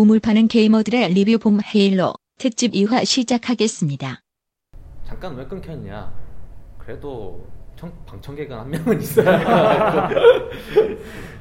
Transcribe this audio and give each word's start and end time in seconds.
우물 0.00 0.18
파는 0.18 0.48
게이머들의 0.48 1.12
리뷰 1.12 1.38
봄 1.38 1.58
헤일로 1.62 2.14
특집 2.38 2.72
2화 2.72 3.04
시작하겠습니다. 3.04 4.22
잠깐 5.04 5.36
왜 5.36 5.44
끊겼냐? 5.44 6.10
그래도 6.78 7.46
청, 7.76 7.92
방청객은 8.06 8.56
한 8.56 8.70
명은 8.70 8.98
있어요. 9.02 9.26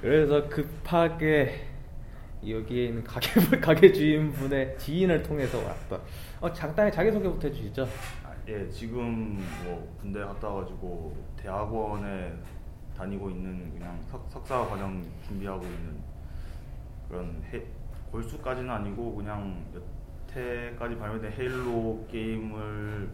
그래서 0.01 0.49
급하게 0.49 1.67
여기에 2.45 2.87
있는 2.87 3.01
가게 3.05 3.29
가게 3.63 3.93
주인분의 3.93 4.77
지인을 4.77 5.23
통해서 5.23 5.57
왔다. 5.59 6.01
어, 6.41 6.51
잠깐 6.51 6.91
자기 6.91 7.13
소개부터 7.13 7.47
해주시죠. 7.47 7.87
아, 8.25 8.33
예, 8.49 8.69
지금 8.69 9.37
뭐 9.63 9.97
군대 10.01 10.19
갔다 10.19 10.49
와가지고 10.49 11.15
대학원에 11.37 12.33
다니고 12.97 13.29
있는 13.29 13.71
그냥 13.71 13.97
석, 14.11 14.27
석사 14.29 14.67
과정 14.67 15.01
준비하고 15.25 15.63
있는 15.63 15.97
그런 17.07 17.41
해, 17.53 17.63
골수까지는 18.11 18.69
아니고 18.69 19.15
그냥 19.15 19.63
여태까지 20.27 20.97
발매된 20.97 21.31
헤일로 21.33 22.05
게임을 22.11 23.09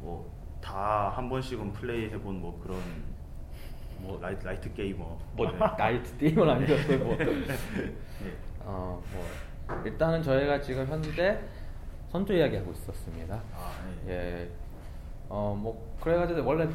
뭐 0.00 0.38
다 0.60 1.10
한 1.10 1.28
번씩은 1.28 1.72
플레이 1.72 2.10
해본 2.10 2.40
뭐 2.40 2.60
그런 2.62 2.78
뭐 4.00 4.18
light, 4.20 4.44
light 4.44 4.72
게이머 4.74 5.18
뭐 5.34 5.50
네. 5.50 5.58
light 5.78 6.16
게이머는 6.18 6.48
아니었어요. 6.50 6.98
뭐. 6.98 7.16
예. 7.20 7.24
어, 8.60 9.00
뭐 9.12 9.82
일단은 9.84 10.22
저희가 10.22 10.60
지금 10.60 10.84
현재 10.86 11.38
선조 12.08 12.32
이야기하고 12.34 12.72
있었습니다. 12.72 13.40
아, 13.54 13.72
예. 14.08 14.12
예. 14.12 14.50
어, 15.28 15.56
뭐 15.58 15.96
그래가지고 16.00 16.44
원래 16.44 16.68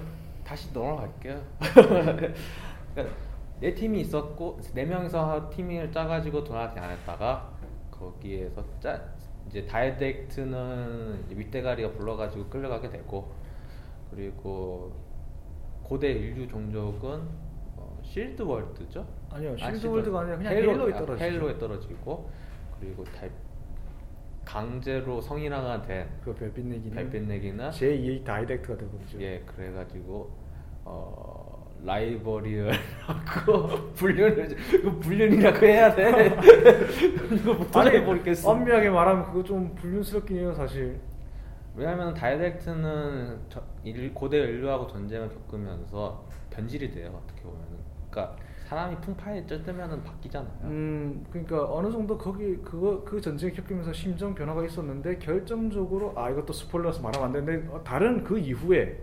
다시 0.45 0.71
넘어갈게요. 0.73 1.41
그러니까 1.73 3.15
네 3.59 3.73
팀이 3.73 4.01
있었고 4.01 4.59
네 4.73 4.85
명이서 4.85 5.49
팀을 5.51 5.91
짜가지고 5.91 6.43
돌아다녔다가 6.43 7.51
거기에서 7.91 8.63
짜 8.79 9.01
이제 9.47 9.65
다이렉트는 9.65 11.25
윗대가리가 11.29 11.91
불러가지고 11.93 12.47
끌려가게 12.47 12.89
되고 12.89 13.31
그리고 14.11 14.91
고대 15.83 16.11
인류 16.11 16.47
종족은 16.47 17.21
어, 17.75 17.99
실드 18.03 18.41
월드죠? 18.41 19.05
아니요, 19.29 19.55
아, 19.61 19.71
실드 19.71 19.87
월드가 19.87 20.21
아니라 20.21 20.37
그냥 20.37 20.53
헤일로에 20.53 20.93
아, 20.93 20.97
떨어지죠. 20.97 21.25
헤일로에 21.25 21.57
떨어지고 21.57 22.29
그리고 22.79 23.03
달, 23.05 23.31
강제로 24.45 25.21
성인화가 25.21 25.81
된 25.83 26.09
그 26.23 26.33
별빛 26.35 26.65
내기는 26.65 26.93
별빛 26.95 27.23
내기나 27.27 27.69
제2의 27.71 28.23
다이렉트가 28.25 28.77
되버리죠. 28.77 29.21
예 29.21 29.41
그래가지고 29.45 30.31
어 30.85 31.42
라이벌이를 31.83 32.71
하고 33.01 33.91
불륜을 33.93 34.57
이거 34.73 34.91
불륜이라고 34.99 35.65
해야 35.65 35.93
돼? 35.93 36.35
이거 37.31 37.53
못 37.53 37.75
아니, 37.77 37.99
모르겠어. 37.99 38.51
엄밀하게 38.51 38.89
말하면 38.89 39.25
그거 39.25 39.43
좀 39.43 39.75
불륜스럽긴 39.75 40.37
해요, 40.37 40.53
사실. 40.53 40.99
왜냐하면 41.75 42.13
다이렉트는 42.13 43.39
고대 44.13 44.37
인류하고 44.37 44.87
전쟁을 44.87 45.29
겪으면서 45.29 46.23
변질이 46.51 46.91
돼요 46.91 47.19
어떻게 47.23 47.41
보면은. 47.41 47.77
그러니까 48.09 48.35
사람이 48.67 48.95
풍파에 49.01 49.45
쪄들면은 49.45 50.03
바뀌잖아요. 50.03 50.53
음, 50.63 51.25
그러니까 51.31 51.65
어느 51.71 51.91
정도 51.91 52.17
거기 52.17 52.57
그거 52.57 53.03
그 53.03 53.19
전쟁을 53.19 53.53
겪으면서 53.55 53.91
심정 53.91 54.33
변화가 54.33 54.63
있었는데 54.65 55.17
결정적으로 55.17 56.13
아 56.15 56.29
이것도 56.29 56.53
스포일러서 56.53 57.01
말하면 57.01 57.27
안 57.27 57.33
되는데 57.33 57.67
어, 57.73 57.83
다른 57.83 58.23
그 58.23 58.37
이후에 58.37 58.97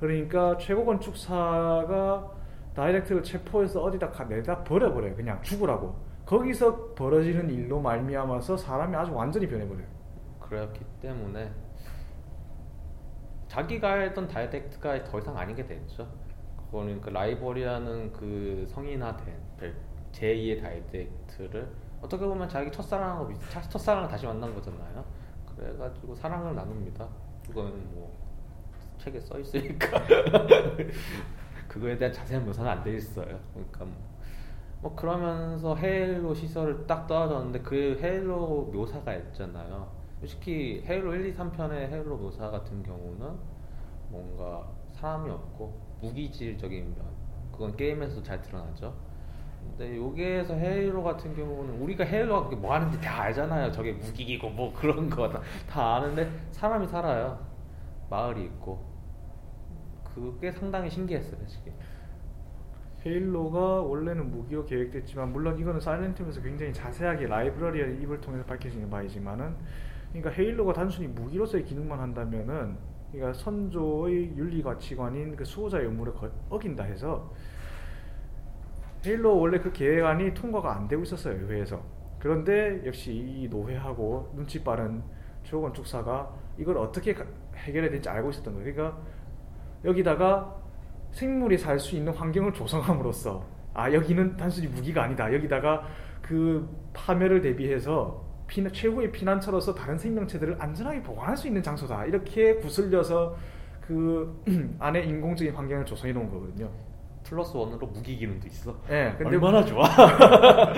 그러니까 0.00 0.56
최고 0.58 0.84
건축사가 0.84 2.30
다이렉트를 2.74 3.22
체포해서 3.22 3.82
어디다 3.82 4.10
가- 4.10 4.24
내다 4.24 4.64
버려버려요. 4.64 5.14
그냥 5.14 5.40
죽으라고. 5.42 5.94
거기서 6.26 6.94
벌어지는 6.94 7.48
일로 7.50 7.80
말미암아서 7.80 8.56
사람이 8.56 8.96
아주 8.96 9.14
완전히 9.14 9.46
변해버려요. 9.46 9.86
그렇기 10.40 10.80
때문에 11.00 11.50
자기가 13.48 13.94
했던 14.00 14.26
다이렉트가 14.26 15.04
더 15.04 15.18
이상 15.18 15.36
아니게 15.36 15.64
됐죠. 15.66 16.08
그거는 16.66 17.00
그 17.00 17.10
라이벌이라는 17.10 18.12
그 18.12 18.66
성인화된 18.68 19.34
별- 19.58 19.74
제2의 20.12 20.60
다이렉트를 20.60 21.68
어떻게 22.02 22.24
보면 22.26 22.48
자기 22.48 22.70
첫사랑하고 22.70 23.32
첫사랑을 23.68 24.08
다시 24.08 24.26
만난 24.26 24.52
거잖아요. 24.54 25.04
그래가지고 25.56 26.14
사랑을 26.16 26.54
나눕니다. 26.54 27.06
그거는 27.46 27.70
뭐 27.94 28.13
책에 29.04 29.20
써 29.20 29.38
있으니까 29.38 29.86
그거에 31.68 31.96
대한 31.98 32.12
자세한 32.12 32.44
묘사는 32.46 32.70
안 32.70 32.82
돼 32.82 32.96
있어요. 32.96 33.38
그러니까 33.52 33.84
뭐, 33.84 33.94
뭐 34.80 34.96
그러면서 34.96 35.74
헤일로 35.76 36.34
시설을 36.34 36.86
딱 36.86 37.06
떨어졌는데 37.06 37.60
그 37.60 37.98
헤일로 38.02 38.70
묘사가 38.72 39.14
있잖아요. 39.14 39.88
솔직히 40.20 40.82
헤일로 40.86 41.14
1, 41.14 41.26
2, 41.26 41.34
3편의 41.34 41.72
헤일로 41.90 42.16
묘사 42.16 42.50
같은 42.50 42.82
경우는 42.82 43.28
뭔가 44.08 44.66
사람이 44.92 45.30
없고 45.30 45.78
무기질적인 46.00 46.84
면 46.94 47.04
그건 47.52 47.76
게임에서 47.76 48.22
잘 48.22 48.40
드러나죠. 48.40 48.94
근데 49.62 49.98
여기에서 49.98 50.54
헤일로 50.54 51.02
같은 51.02 51.34
경우는 51.34 51.80
우리가 51.80 52.04
헤일로가 52.04 52.44
그게 52.48 52.56
뭐 52.56 52.74
하는지 52.74 52.98
다 53.00 53.22
알잖아요. 53.22 53.70
저게 53.72 53.92
무기기고 53.92 54.48
뭐 54.50 54.72
그런 54.74 55.10
거 55.10 55.28
다 55.68 55.96
아는데 55.96 56.30
사람이 56.52 56.86
살아요. 56.86 57.38
마을이 58.10 58.44
있고 58.44 58.93
그게 60.14 60.50
상당히 60.52 60.88
신기했어요, 60.90 61.36
솔직히. 61.38 61.72
헤일로가 63.04 63.82
원래는 63.82 64.30
무기로 64.30 64.64
계획됐지만 64.64 65.32
물론 65.32 65.58
이거는 65.58 65.78
사이렌팀에서 65.80 66.40
굉장히 66.40 66.72
자세하게 66.72 67.26
라이브러리의 67.26 68.00
입을 68.02 68.20
통해서 68.20 68.44
밝혀지는 68.46 68.88
바이지만은 68.88 69.54
그러니까 70.10 70.30
헤일로가 70.30 70.72
단순히 70.72 71.08
무기로서의 71.08 71.64
기능만 71.64 72.00
한다면은 72.00 72.76
그러니까 73.12 73.34
선조의 73.38 74.36
윤리 74.36 74.62
가치관인 74.62 75.36
그 75.36 75.44
수호자의 75.44 75.84
의무를 75.84 76.14
거- 76.14 76.30
어긴다 76.48 76.84
해서 76.84 77.30
헤일로 79.04 79.38
원래 79.38 79.58
그 79.58 79.70
계획안이 79.70 80.32
통과가 80.32 80.74
안 80.74 80.88
되고 80.88 81.02
있었어요 81.02 81.34
의회에서 81.42 81.82
그런데 82.18 82.80
역시 82.86 83.12
이 83.12 83.48
노회하고 83.50 84.32
눈치 84.34 84.64
빠른 84.64 85.02
최고건축사가 85.42 86.32
이걸 86.58 86.78
어떻게 86.78 87.12
가- 87.12 87.26
해결해야 87.54 87.90
될지 87.90 88.08
알고 88.08 88.30
있었던 88.30 88.54
거예요 88.54 88.72
그러니까 88.74 88.98
여기다가 89.84 90.54
생물이 91.12 91.58
살 91.58 91.78
수 91.78 91.94
있는 91.96 92.12
환경을 92.12 92.52
조성함으로써 92.52 93.44
아 93.74 93.92
여기는 93.92 94.36
단순히 94.36 94.66
무기가 94.68 95.02
아니다 95.04 95.32
여기다가 95.32 95.82
그 96.22 96.68
파멸을 96.92 97.40
대비해서 97.42 98.24
피난- 98.46 98.72
최고의 98.72 99.10
피난처로서 99.12 99.74
다른 99.74 99.98
생명체들을 99.98 100.56
안전하게 100.60 101.02
보관할 101.02 101.36
수 101.36 101.46
있는 101.46 101.62
장소다 101.62 102.06
이렇게 102.06 102.54
구슬려서 102.56 103.36
그 103.80 104.42
안에 104.78 105.02
인공적인 105.02 105.54
환경을 105.54 105.84
조성해 105.84 106.12
놓은 106.12 106.30
거거든요. 106.30 106.70
플러스 107.22 107.56
원으로 107.56 107.86
무기 107.86 108.16
기능도 108.16 108.46
있어. 108.48 108.74
예, 108.90 109.14
근데 109.16 109.36
얼마나 109.36 109.64
좋아. 109.64 109.84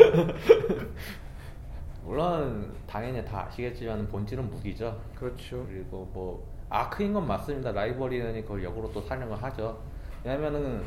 물론 2.04 2.72
당연히 2.86 3.24
다 3.24 3.46
아시겠지만 3.48 4.06
본질은 4.08 4.48
무기죠. 4.50 5.00
그렇죠. 5.16 5.64
그리고 5.68 6.08
뭐 6.12 6.46
아크인 6.68 7.12
건 7.12 7.26
맞습니다. 7.26 7.72
라이벌이니 7.72 8.42
그걸 8.42 8.64
역으로 8.64 8.90
또 8.92 9.00
사용을 9.02 9.42
하죠. 9.42 9.78
왜냐면은 10.24 10.82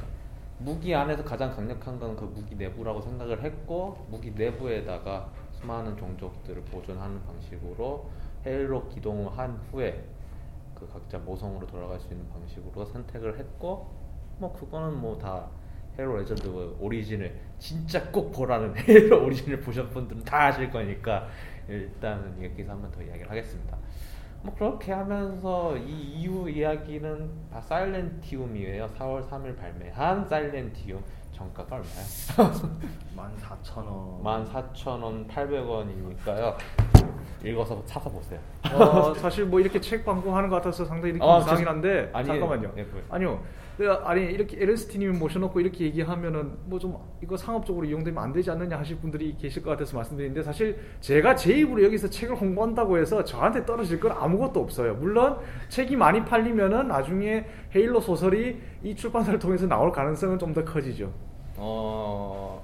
무기 0.59 0.93
안에서 0.93 1.23
가장 1.23 1.55
강력한 1.55 1.97
건 1.99 2.15
그 2.17 2.25
무기 2.25 2.55
내부라고 2.55 2.99
생각을 3.01 3.41
했고 3.43 4.05
무기 4.09 4.31
내부에다가 4.31 5.29
수많은 5.53 5.95
종족들을 5.97 6.61
보존하는 6.63 7.23
방식으로 7.25 8.09
헤일로 8.45 8.89
기동을 8.89 9.37
한 9.37 9.57
후에 9.71 10.03
그 10.75 10.87
각자 10.91 11.17
모성으로 11.19 11.65
돌아갈 11.67 11.99
수 11.99 12.11
있는 12.11 12.27
방식으로 12.29 12.85
선택을 12.85 13.37
했고 13.39 13.89
뭐 14.37 14.51
그거는 14.53 14.97
뭐다 14.99 15.47
헤일로 15.97 16.17
레전드 16.17 16.47
오리진을 16.79 17.37
진짜 17.57 18.09
꼭 18.11 18.31
보라는 18.31 18.75
헤일로 18.87 19.23
오리진을 19.25 19.59
보신 19.61 19.89
분들은 19.89 20.23
다 20.23 20.47
아실 20.47 20.69
거니까 20.69 21.27
일단은 21.69 22.43
여기서 22.43 22.71
한번 22.71 22.91
더 22.91 23.01
이야기를 23.01 23.29
하겠습니다. 23.29 23.77
뭐 24.41 24.53
그렇게 24.55 24.93
하면서 24.93 25.75
이 25.77 25.91
이후 26.21 26.49
이야기는 26.49 27.29
다 27.51 27.59
사일렌티움이에요. 27.61 28.87
4월 28.97 29.27
3일 29.29 29.57
발매한 29.57 30.25
사일렌티움 30.27 31.03
정가가 31.33 31.75
얼마야? 31.75 32.51
14,000원 33.15 34.23
14,000원 34.23 35.27
800원이니까요. 35.27 36.55
읽어서 37.43 37.81
사서 37.85 38.09
보세요. 38.09 38.39
어, 38.73 39.13
사실 39.15 39.45
뭐 39.45 39.59
이렇게 39.59 39.79
책 39.79 40.05
광고하는 40.05 40.49
것 40.49 40.57
같아서 40.57 40.83
상당히 40.85 41.13
느낌이 41.13 41.29
아, 41.29 41.37
이상하긴 41.39 41.65
저- 41.65 41.71
한데. 41.71 42.11
잠깐만요. 42.13 42.71
예, 42.77 42.83
뭐요? 42.83 43.03
아니요. 43.09 43.39
그, 43.79 43.89
아니 43.89 44.23
이렇게 44.25 44.61
에른스티님이 44.61 45.17
모셔놓고 45.17 45.57
이렇게 45.61 45.85
얘기하면은 45.85 46.51
뭐 46.65 46.77
좀 46.79 46.97
이거 47.23 47.37
상업적으로 47.37 47.85
이용되면 47.85 48.21
안 48.21 48.33
되지 48.33 48.51
않느냐 48.51 48.77
하실 48.77 48.97
분들이 48.97 49.37
계실 49.37 49.63
것 49.63 49.69
같아서 49.71 49.95
말씀드리는데 49.95 50.43
사실 50.43 50.77
제가 50.99 51.35
제 51.35 51.53
입으로 51.59 51.81
여기서 51.85 52.09
책을 52.09 52.35
홍보한다고 52.35 52.97
해서 52.97 53.23
저한테 53.23 53.65
떨어질 53.65 54.01
건 54.01 54.11
아무것도 54.11 54.59
없어요. 54.59 54.95
물론 54.95 55.37
책이 55.69 55.95
많이 55.95 56.25
팔리면은 56.25 56.89
나중에 56.89 57.45
헤일로 57.73 58.01
소설이 58.01 58.59
이 58.83 58.95
출판사를 58.95 59.39
통해서 59.39 59.65
나올 59.65 59.93
가능성은 59.93 60.39
좀 60.39 60.53
더 60.53 60.65
커지죠. 60.65 61.13
어 61.55 62.58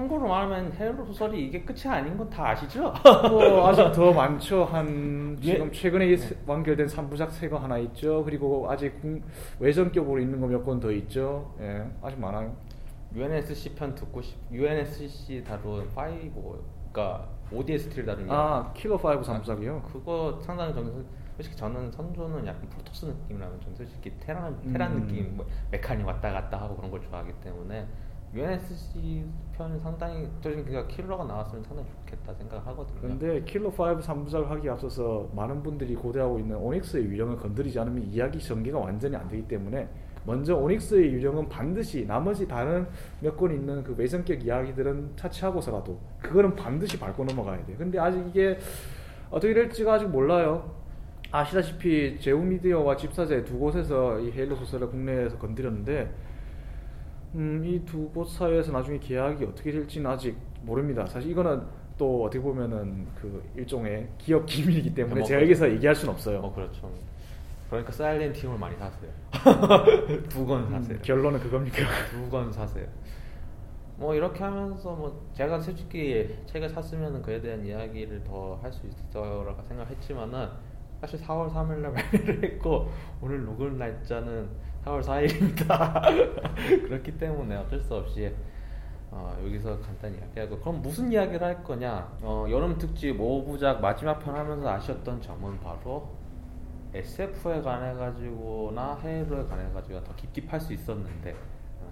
참고로 0.00 0.28
말하면 0.28 0.72
헤일로 0.72 1.04
소설이 1.04 1.46
이게 1.46 1.60
끝이 1.62 1.82
아닌 1.86 2.16
건 2.16 2.30
다 2.30 2.50
아시죠? 2.50 2.92
뭐 3.28 3.68
아직 3.68 3.90
더 3.92 4.12
많죠. 4.12 4.64
한 4.64 5.36
예. 5.42 5.52
지금 5.52 5.70
최근에 5.72 6.16
완결된 6.46 6.86
3부작 6.86 7.30
세거 7.30 7.58
하나 7.58 7.76
있죠. 7.78 8.24
그리고 8.24 8.70
아직 8.70 8.98
국- 9.02 9.20
외전격으로 9.58 10.20
있는 10.20 10.40
거 10.40 10.46
몇 10.46 10.64
권 10.64 10.80
더 10.80 10.90
있죠. 10.92 11.54
예, 11.60 11.84
아직 12.00 12.18
많아요. 12.18 12.54
UNSC 13.14 13.74
편 13.74 13.94
듣고 13.94 14.22
싶 14.22 14.38
UNSC 14.52 15.42
다룬 15.44 15.86
5 15.94 16.56
그러니까 16.92 17.26
ODST를 17.52 18.06
다룬 18.06 18.30
아, 18.30 18.72
킬러 18.74 18.94
5 18.94 18.98
3부작이요. 19.00 19.82
그거 19.92 20.38
상당히 20.40 20.72
저는 20.72 21.04
솔직히 21.36 21.56
저는 21.56 21.90
선조는 21.90 22.46
약간 22.46 22.62
프로토스 22.70 23.06
느낌이라면 23.06 23.60
저는 23.60 23.76
솔직히 23.76 24.12
테란 24.20 24.56
테란 24.72 24.92
음. 24.92 25.00
느낌 25.06 25.36
뭐 25.36 25.46
메카닉 25.72 26.06
왔다 26.06 26.30
갔다 26.32 26.58
하고 26.60 26.76
그런 26.76 26.90
걸 26.90 27.00
좋아하기 27.02 27.32
때문에 27.42 27.86
UNSC 28.34 29.24
편은 29.56 29.80
상당히 29.80 30.28
저 30.40 30.50
지금 30.50 30.64
그러니까 30.64 30.86
킬러가 30.94 31.24
나왔으면 31.24 31.64
상당히 31.64 31.88
좋겠다 31.90 32.32
생각하거든요. 32.34 32.98
그런데 33.00 33.42
킬러 33.44 33.68
5 33.68 33.72
3부작을 33.72 34.46
하기 34.46 34.68
앞서서 34.70 35.28
많은 35.34 35.62
분들이 35.62 35.94
고대하고 35.96 36.38
있는 36.38 36.56
오닉스의 36.56 37.04
유령을 37.06 37.36
건드리지 37.38 37.78
않으면 37.80 38.04
이야기 38.04 38.38
전개가 38.38 38.78
완전히 38.78 39.16
안 39.16 39.28
되기 39.28 39.42
때문에 39.48 39.88
먼저 40.24 40.54
오닉스의 40.56 41.12
유령은 41.14 41.48
반드시 41.48 42.06
나머지 42.06 42.46
다른 42.46 42.86
몇 43.20 43.36
권 43.36 43.52
있는 43.52 43.82
그 43.82 43.94
외전격 43.96 44.44
이야기들은 44.44 45.12
차치하고서라도 45.16 45.98
그거는 46.22 46.54
반드시 46.54 47.00
밟고 47.00 47.24
넘어가야 47.24 47.64
돼요. 47.66 47.76
근데 47.78 47.98
아직 47.98 48.24
이게 48.28 48.58
어떻게 49.30 49.52
될지가 49.54 49.94
아직 49.94 50.06
몰라요. 50.06 50.78
아시다시피 51.32 52.20
제우미디어와 52.20 52.96
집사제 52.96 53.44
두 53.44 53.58
곳에서 53.58 54.18
이 54.20 54.30
헤일로 54.30 54.56
소설을 54.56 54.88
국내에서 54.90 55.38
건드렸는데 55.38 56.12
음, 57.34 57.62
이 57.64 57.84
두 57.84 58.10
곳 58.12 58.28
사이에서 58.28 58.72
나중에 58.72 58.98
계약이 58.98 59.44
어떻게 59.44 59.70
될지는 59.72 60.10
아직 60.10 60.36
모릅니다. 60.62 61.06
사실 61.06 61.30
이거는 61.30 61.62
또 61.96 62.24
어떻게 62.24 62.40
보면은 62.42 63.06
그 63.14 63.42
일종의 63.56 64.08
기업 64.18 64.46
기밀이기 64.46 64.94
때문에 64.94 65.20
뭐 65.20 65.24
제가 65.24 65.38
그렇죠. 65.40 65.44
여기서 65.64 65.70
얘기할 65.76 65.94
수는 65.94 66.14
없어요. 66.14 66.38
어 66.40 66.52
그렇죠. 66.54 66.90
그러니까 67.68 67.92
사일렌티움을 67.92 68.58
많이 68.58 68.74
사세요. 68.76 69.10
두 70.28 70.44
권 70.46 70.68
사세요. 70.70 70.96
음, 70.96 71.02
결론은 71.02 71.38
그겁니까? 71.40 71.76
두 72.10 72.28
권 72.30 72.52
사세요. 72.52 72.86
뭐 73.96 74.14
이렇게 74.14 74.42
하면서 74.42 74.92
뭐 74.94 75.28
제가 75.34 75.60
솔직히 75.60 76.34
책을 76.46 76.70
샀으면 76.70 77.20
그에 77.22 77.40
대한 77.40 77.64
이야기를 77.64 78.24
더 78.24 78.58
할 78.62 78.72
수 78.72 78.86
있어라고 78.86 79.62
생각했지만은 79.68 80.48
사실 81.00 81.20
4월 81.20 81.50
3일 81.50 81.76
날 81.78 81.92
발매를 81.92 82.42
했고 82.44 82.90
오늘 83.20 83.44
녹음 83.44 83.76
날짜는 83.78 84.48
4월 84.84 85.02
4일입니다. 85.02 86.02
그렇기 86.88 87.18
때문에 87.18 87.56
어쩔 87.56 87.80
수 87.80 87.94
없이 87.94 88.34
어, 89.10 89.36
여기서 89.44 89.78
간단히 89.80 90.18
이야기하고 90.18 90.58
그럼 90.60 90.80
무슨 90.82 91.10
이야기를 91.12 91.42
할 91.42 91.62
거냐? 91.64 92.16
어, 92.22 92.46
여름 92.48 92.78
특집 92.78 93.18
5부작 93.18 93.80
마지막 93.80 94.18
편 94.20 94.34
하면서 94.36 94.68
아쉬웠던 94.68 95.20
점은 95.20 95.58
바로 95.60 96.08
SF에 96.94 97.60
관해 97.60 97.92
가지고나 97.94 98.98
헤이로에 99.02 99.44
관해 99.44 99.70
가지고 99.72 100.02
더 100.04 100.14
깊게 100.16 100.46
팔수 100.46 100.72
있었는데 100.72 101.34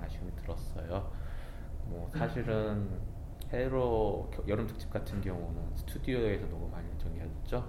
아쉬움이 0.04 0.32
들었어요. 0.36 1.10
뭐 1.86 2.08
사실은 2.16 2.88
겨- 3.50 4.42
여름 4.48 4.66
특집 4.66 4.90
같은 4.90 5.20
경우는 5.20 5.60
스튜디오에서 5.76 6.46
녹음할 6.46 6.84
예정이었죠. 6.94 7.64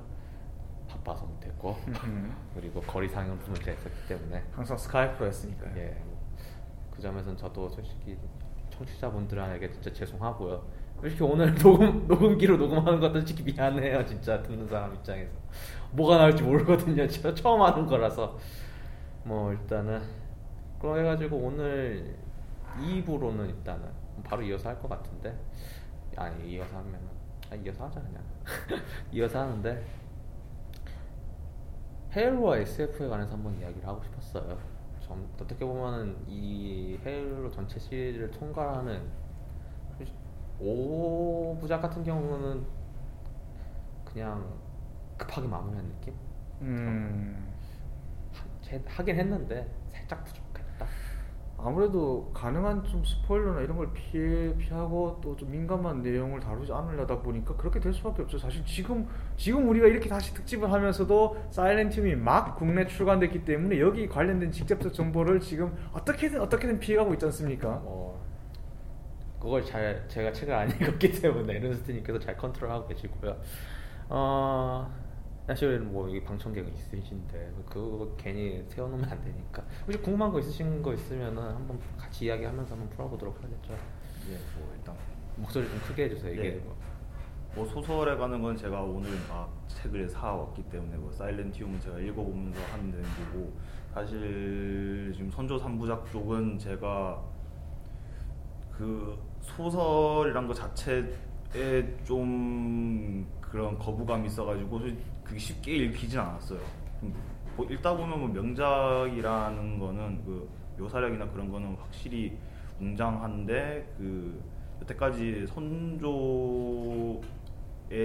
바빠서 1.03 1.25
못했고 1.25 1.77
음. 2.03 2.35
그리고 2.53 2.81
거리 2.81 3.07
상영분을 3.07 3.59
했었기 3.67 4.07
때문에 4.07 4.43
항상 4.51 4.77
스카이프로 4.77 5.27
했으니까요. 5.27 5.77
예. 5.77 5.97
그 6.91 7.01
점에서는 7.01 7.37
저도 7.37 7.69
솔직히 7.69 8.17
청취자분들에게 8.69 9.71
진짜 9.71 9.91
죄송하고요. 9.93 10.63
솔직히 10.99 11.23
오늘 11.23 11.55
녹음 11.55 12.07
녹음기로 12.07 12.57
녹음하는 12.57 12.99
것도 12.99 13.13
솔직히 13.13 13.43
미안해요. 13.43 14.05
진짜 14.05 14.41
듣는 14.43 14.67
사람 14.67 14.93
입장에서 14.95 15.31
뭐가 15.91 16.17
나올지 16.17 16.43
모르거든요. 16.43 17.07
제가 17.07 17.33
처음 17.33 17.61
하는 17.61 17.85
거라서 17.85 18.37
뭐 19.23 19.51
일단은 19.51 20.01
그럼 20.79 20.99
해가지고 20.99 21.37
오늘 21.37 22.15
2부로는 22.77 23.47
일단은 23.49 23.87
바로 24.23 24.41
이어서 24.43 24.69
할 24.69 24.79
것 24.79 24.89
같은데 24.89 25.35
아니 26.15 26.51
이어서 26.53 26.77
하면은 26.77 26.99
아, 27.51 27.55
이어서 27.55 27.85
하자 27.85 28.01
그냥 28.01 28.21
이어서 29.11 29.39
하는데 29.41 29.85
헤일로와 32.15 32.57
SF에 32.57 33.07
관해서 33.07 33.33
한번 33.33 33.55
이야기를 33.59 33.87
하고 33.87 34.03
싶었어요. 34.03 34.57
좀 35.01 35.27
어떻게 35.39 35.65
보면은 35.65 36.15
이 36.27 36.99
헤일로 37.05 37.49
전체 37.51 37.79
시리즈를 37.79 38.31
통과하는 38.31 39.01
5부작 40.61 41.81
같은 41.81 42.03
경우는 42.03 42.65
그냥 44.05 44.45
급하게 45.17 45.47
마무리한 45.47 45.87
느낌? 45.87 46.13
음. 46.61 47.53
하, 48.33 48.43
제- 48.61 48.83
하긴 48.85 49.15
했는데 49.15 49.67
살짝 49.89 50.23
부족했다. 50.25 50.48
아무래도 51.63 52.31
가능한 52.33 52.83
좀 52.85 53.03
스포일러나 53.03 53.61
이런 53.61 53.77
걸 53.77 53.91
피해 53.93 54.55
피하고 54.57 55.19
또 55.21 55.35
좀 55.35 55.51
민감한 55.51 56.01
내용을 56.01 56.39
다루지 56.39 56.71
않으려다 56.73 57.19
보니까 57.21 57.55
그렇게 57.55 57.79
될 57.79 57.93
수밖에 57.93 58.21
없죠. 58.23 58.37
사실 58.37 58.65
지금 58.65 59.07
지금 59.37 59.69
우리가 59.69 59.87
이렇게 59.87 60.09
다시 60.09 60.33
특집을 60.33 60.71
하면서도 60.71 61.37
사이렌팀이 61.51 62.15
막 62.15 62.55
국내 62.57 62.85
출간됐기 62.85 63.45
때문에 63.45 63.79
여기 63.79 64.07
관련된 64.07 64.51
직접적 64.51 64.93
정보를 64.93 65.39
지금 65.39 65.73
어떻게든 65.93 66.41
어떻게든 66.41 66.79
피해가고 66.79 67.13
있지 67.13 67.25
않습니까? 67.25 67.69
뭐 67.83 68.19
그걸 69.39 69.63
잘 69.63 70.03
제가 70.09 70.33
책을 70.33 70.53
안 70.53 70.69
읽었기 70.69 71.11
때문에 71.21 71.55
에른스트님께서 71.55 72.19
잘 72.19 72.35
컨트롤하고 72.35 72.87
계시고요. 72.87 73.37
어 74.09 74.91
사실 75.49 75.79
뭐 75.79 76.07
여기 76.07 76.23
방청객은 76.23 76.71
있으신데 76.75 77.51
그거 77.67 78.07
괜히 78.17 78.63
세워놓으면 78.67 79.09
안 79.09 79.19
되니까 79.23 79.63
혹시 79.83 79.99
궁금한 79.99 80.31
거 80.31 80.39
있으신 80.39 80.83
거 80.83 80.93
있으면은 80.93 81.41
한번 81.41 81.79
같이 81.97 82.25
이야기하면서 82.25 82.71
한번 82.71 82.87
풀어보도록 82.91 83.35
하겠죠. 83.43 83.73
예, 84.29 84.37
뭐 84.59 84.71
일단 84.75 84.95
목소리 85.37 85.67
좀 85.67 85.79
크게 85.79 86.03
해주세요. 86.03 86.33
이게 86.33 86.51
네. 86.51 86.55
뭐. 86.57 86.77
뭐 87.55 87.65
소설에 87.65 88.15
가는 88.15 88.39
건 88.39 88.55
제가 88.55 88.83
오늘 88.83 89.09
막 89.27 89.51
책을 89.67 90.07
사 90.07 90.33
왔기 90.33 90.69
때문에 90.69 90.95
뭐 90.97 91.11
사일렌티움은 91.11 91.81
제가 91.81 91.97
읽어보면서 91.97 92.61
하면 92.73 92.91
되는 92.91 93.03
거고 93.03 93.51
사실 93.91 95.11
지금 95.15 95.31
선조 95.31 95.57
3부작 95.57 96.11
쪽은 96.11 96.59
제가 96.59 97.23
그 98.71 99.17
소설이란 99.41 100.45
것 100.45 100.53
자체에 100.53 101.97
좀 102.03 103.27
그런 103.41 103.79
거부감이 103.79 104.27
있어가지고 104.27 104.79
그게 105.29 105.39
쉽게 105.39 105.75
읽히진 105.75 106.19
않았어요. 106.19 106.59
뭐 107.55 107.65
읽다 107.69 107.95
보면 107.95 108.19
뭐 108.19 108.27
명작이라는 108.29 109.77
거는 109.79 110.25
그 110.25 110.49
묘사력이나 110.79 111.29
그런 111.29 111.51
거는 111.51 111.75
확실히 111.75 112.35
웅장한데 112.81 113.93
그 113.97 114.41
여태까지 114.81 115.45
선조에 115.47 117.19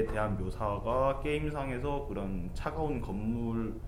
대한 0.06 0.36
묘사가 0.36 1.20
게임상에서 1.22 2.06
그런 2.08 2.50
차가운 2.52 3.00
건물 3.00 3.80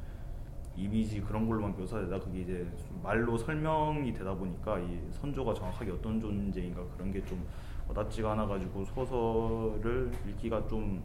이미지 0.74 1.20
그런 1.20 1.46
걸로만 1.46 1.76
묘사되다 1.76 2.18
그게 2.20 2.40
이제 2.40 2.66
말로 3.02 3.36
설명이 3.36 4.14
되다 4.14 4.34
보니까 4.34 4.78
이 4.78 4.98
선조가 5.10 5.52
정확하게 5.52 5.90
어떤 5.90 6.18
존재인가 6.20 6.82
그런 6.96 7.12
게 7.12 7.20
좀 7.26 7.44
와닿지가 7.88 8.32
않아가지고 8.32 8.84
소설을 8.84 10.10
읽기가 10.28 10.66
좀 10.66 11.02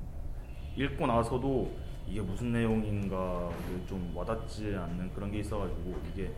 읽고 0.75 1.05
나서도 1.05 1.71
이게 2.12 2.20
무슨 2.20 2.51
내용인가 2.51 3.50
좀 3.88 4.12
와닿지 4.13 4.75
않는 4.75 5.13
그런 5.13 5.32
게 5.32 5.39
있어가지고 5.39 5.96
이게 6.12 6.30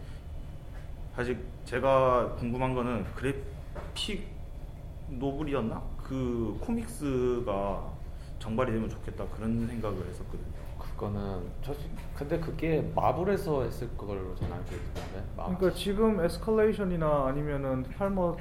사실 1.15 1.44
제가 1.65 2.36
궁금한 2.36 2.75
거는 2.75 3.03
그래픽 3.15 4.27
노블이었나 5.10 5.82
그 5.98 6.56
코믹스가 6.62 7.92
정발이 8.38 8.72
되면 8.72 8.88
좋겠다 8.88 9.25
그런 9.30 9.68
생각을 9.68 10.08
했었거든요. 10.10 10.53
그거는 10.77 11.42
저 11.63 11.74
근데 12.13 12.39
그게 12.39 12.82
마블에서 12.94 13.63
했을 13.63 13.89
걸로 13.98 14.36
저는 14.36 14.53
알고 14.53 14.75
있는데. 14.75 15.25
그러니까 15.36 15.74
지금 15.74 16.24
에스컬레이션이나 16.24 17.25
아니면은 17.30 17.82
팔머 17.98 18.38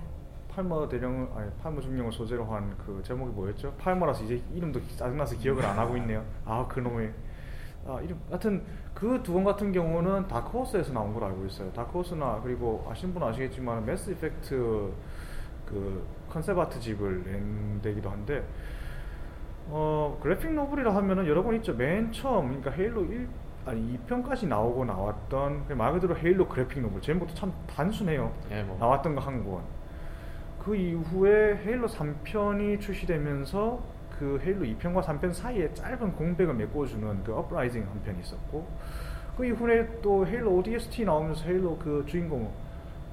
팔머 0.54 0.88
대령 0.88 1.30
아니 1.34 1.50
팔머 1.62 1.80
중령을 1.80 2.12
소재로 2.12 2.44
한 2.44 2.76
그 2.84 3.00
제목이 3.02 3.32
뭐였죠? 3.32 3.72
팔머라서 3.78 4.24
이제 4.24 4.42
이름도 4.54 4.80
짜증나서 4.96 5.36
기억을 5.36 5.64
안 5.64 5.78
하고 5.78 5.96
있네요. 5.96 6.24
아 6.44 6.66
그놈의 6.68 7.12
아 7.86 8.00
이름 8.02 8.18
하여튼 8.28 8.62
그 8.94 9.09
두 9.09 9.19
권 9.19 9.44
같은 9.44 9.72
경우는 9.72 10.28
다크호스에서 10.28 10.92
나온 10.92 11.12
걸로 11.14 11.26
알고 11.26 11.46
있어요. 11.46 11.72
다크호스나 11.72 12.40
그리고 12.42 12.86
아시는 12.90 13.14
분은 13.14 13.28
아시겠지만 13.28 13.84
매스 13.86 14.10
이펙트 14.10 14.92
그 15.66 16.06
concept 16.30 16.58
art 16.58 16.78
집을 16.80 17.24
낸 17.24 17.80
데기도 17.82 18.10
한데 18.10 18.44
어 19.68 20.18
graphic 20.22 20.52
novel이라 20.52 20.94
하면은 20.94 21.26
여러 21.26 21.42
번 21.42 21.54
있죠. 21.56 21.74
맨 21.74 22.12
처음 22.12 22.48
그러니까 22.48 22.70
헤일로 22.72 23.04
1 23.04 23.28
아니 23.64 23.98
2편까지 24.06 24.48
나오고 24.48 24.84
나왔던 24.84 25.66
말 25.76 25.92
그대로 25.92 26.16
헤일로 26.16 26.48
graphic 26.48 26.80
novel 26.82 27.00
제목도 27.00 27.32
참 27.34 27.52
단순해요. 27.66 28.32
예, 28.50 28.62
뭐. 28.64 28.76
나왔던 28.78 29.14
거 29.14 29.20
한 29.20 29.44
권. 29.44 29.62
그 30.64 30.76
이후에 30.76 31.56
헤일로 31.64 31.88
3편이 31.88 32.80
출시되면서 32.80 33.80
그 34.18 34.40
헤일로 34.44 34.64
2편과 34.64 35.02
3편 35.02 35.32
사이에 35.32 35.72
짧은 35.74 36.12
공백을 36.12 36.54
메꿔주는 36.54 37.24
그 37.24 37.34
Uprising 37.34 37.82
한 37.82 38.02
편이 38.02 38.20
있었고 38.20 38.66
그 39.36 39.44
이후에 39.44 40.00
또 40.02 40.26
헤일로 40.26 40.56
ODST 40.56 41.04
나오면서 41.04 41.44
헤일로 41.44 41.78
그 41.78 42.04
주인공 42.06 42.52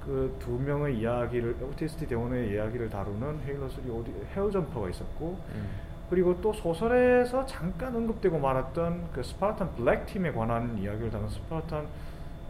그 0.06 0.36
두 0.40 0.52
명의 0.52 0.98
이야기를 0.98 1.58
ODST 1.62 2.08
대원의 2.08 2.52
이야기를 2.52 2.90
다루는 2.90 3.42
헤일로 3.46 3.70
3 3.70 3.90
오디, 3.92 4.12
Helljumper가 4.34 4.90
있었고 4.90 5.38
음. 5.54 5.70
그리고 6.10 6.42
또 6.42 6.52
소설에서 6.52 7.46
잠깐 7.46 7.96
언급되고 7.96 8.40
말았던 8.40 9.10
그 9.14 9.22
스파르탄 9.22 9.76
Black 9.76 10.08
팀에 10.08 10.32
관한 10.32 10.78
이야기를 10.80 11.12
다룬 11.12 11.30
스파르탄 11.30 11.86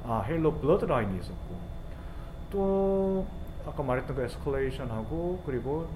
아 0.06 0.24
헤일로 0.26 0.54
Bloodline이 0.60 1.20
있었고 1.20 1.56
또 2.52 3.28
아까 3.68 3.84
말했던 3.84 4.16
그 4.16 4.24
Escalation하고 4.24 5.44
그리고 5.46 5.88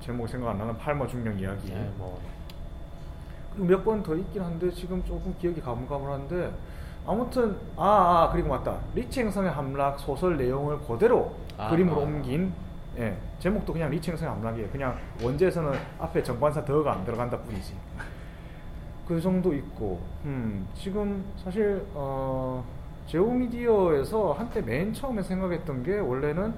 제목 0.00 0.28
생각 0.28 0.50
안 0.50 0.58
나는 0.58 0.76
팔머 0.78 1.06
중령 1.06 1.38
이야기. 1.38 1.68
네, 1.72 1.90
뭐. 1.96 2.20
몇 3.56 3.82
번 3.84 4.02
더 4.02 4.14
있긴 4.14 4.42
한데 4.42 4.70
지금 4.70 5.02
조금 5.04 5.34
기억이 5.40 5.60
가물가물한데 5.62 6.52
아무튼 7.06 7.56
아, 7.76 8.28
아 8.28 8.30
그리고 8.32 8.50
맞다. 8.50 8.78
리치 8.94 9.20
행성의 9.20 9.50
함락 9.50 9.98
소설 9.98 10.36
내용을 10.36 10.78
그대로 10.80 11.34
아, 11.56 11.70
그림으로 11.70 12.00
아. 12.00 12.04
옮긴 12.04 12.52
예 12.98 13.16
제목도 13.38 13.72
그냥 13.72 13.90
리치 13.90 14.10
행성의 14.10 14.34
함락이에요. 14.34 14.68
그냥 14.70 14.98
원제에서는 15.22 15.72
앞에 15.98 16.22
정관사 16.22 16.64
the가 16.66 16.92
안 16.92 17.04
들어간다 17.04 17.38
뿐이지. 17.38 17.74
그 19.08 19.20
정도 19.20 19.54
있고 19.54 20.00
음 20.24 20.68
지금 20.74 21.24
사실 21.42 21.86
어 21.94 22.62
제오미디어에서 23.06 24.32
한때 24.32 24.60
맨 24.60 24.92
처음에 24.92 25.22
생각했던 25.22 25.82
게 25.82 25.98
원래는 25.98 26.54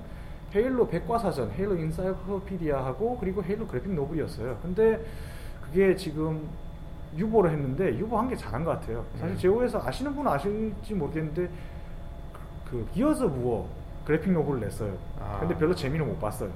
헤일로 0.54 0.88
백과사전, 0.88 1.52
헤일로 1.52 1.76
인사이클로피디아하고 1.76 3.18
그리고 3.18 3.42
헤일로 3.42 3.66
그래픽 3.66 3.92
노블이었어요. 3.92 4.58
근데 4.62 5.04
그게 5.62 5.94
지금 5.94 6.48
유보를 7.16 7.50
했는데 7.50 7.96
유보한 7.98 8.28
게 8.28 8.36
잘한 8.36 8.64
것 8.64 8.72
같아요. 8.72 9.04
사실 9.18 9.34
음. 9.34 9.38
제오에서 9.38 9.82
아시는 9.84 10.14
분은 10.14 10.30
아실지 10.30 10.94
모르겠는데 10.94 11.48
그, 12.32 12.70
그 12.70 12.88
기어즈 12.92 13.24
무어 13.24 13.66
그래픽 14.04 14.32
노블을 14.32 14.60
냈어요. 14.60 14.96
아. 15.20 15.38
근데 15.40 15.56
별로 15.56 15.74
재미는 15.74 16.06
못 16.06 16.18
봤어요. 16.18 16.50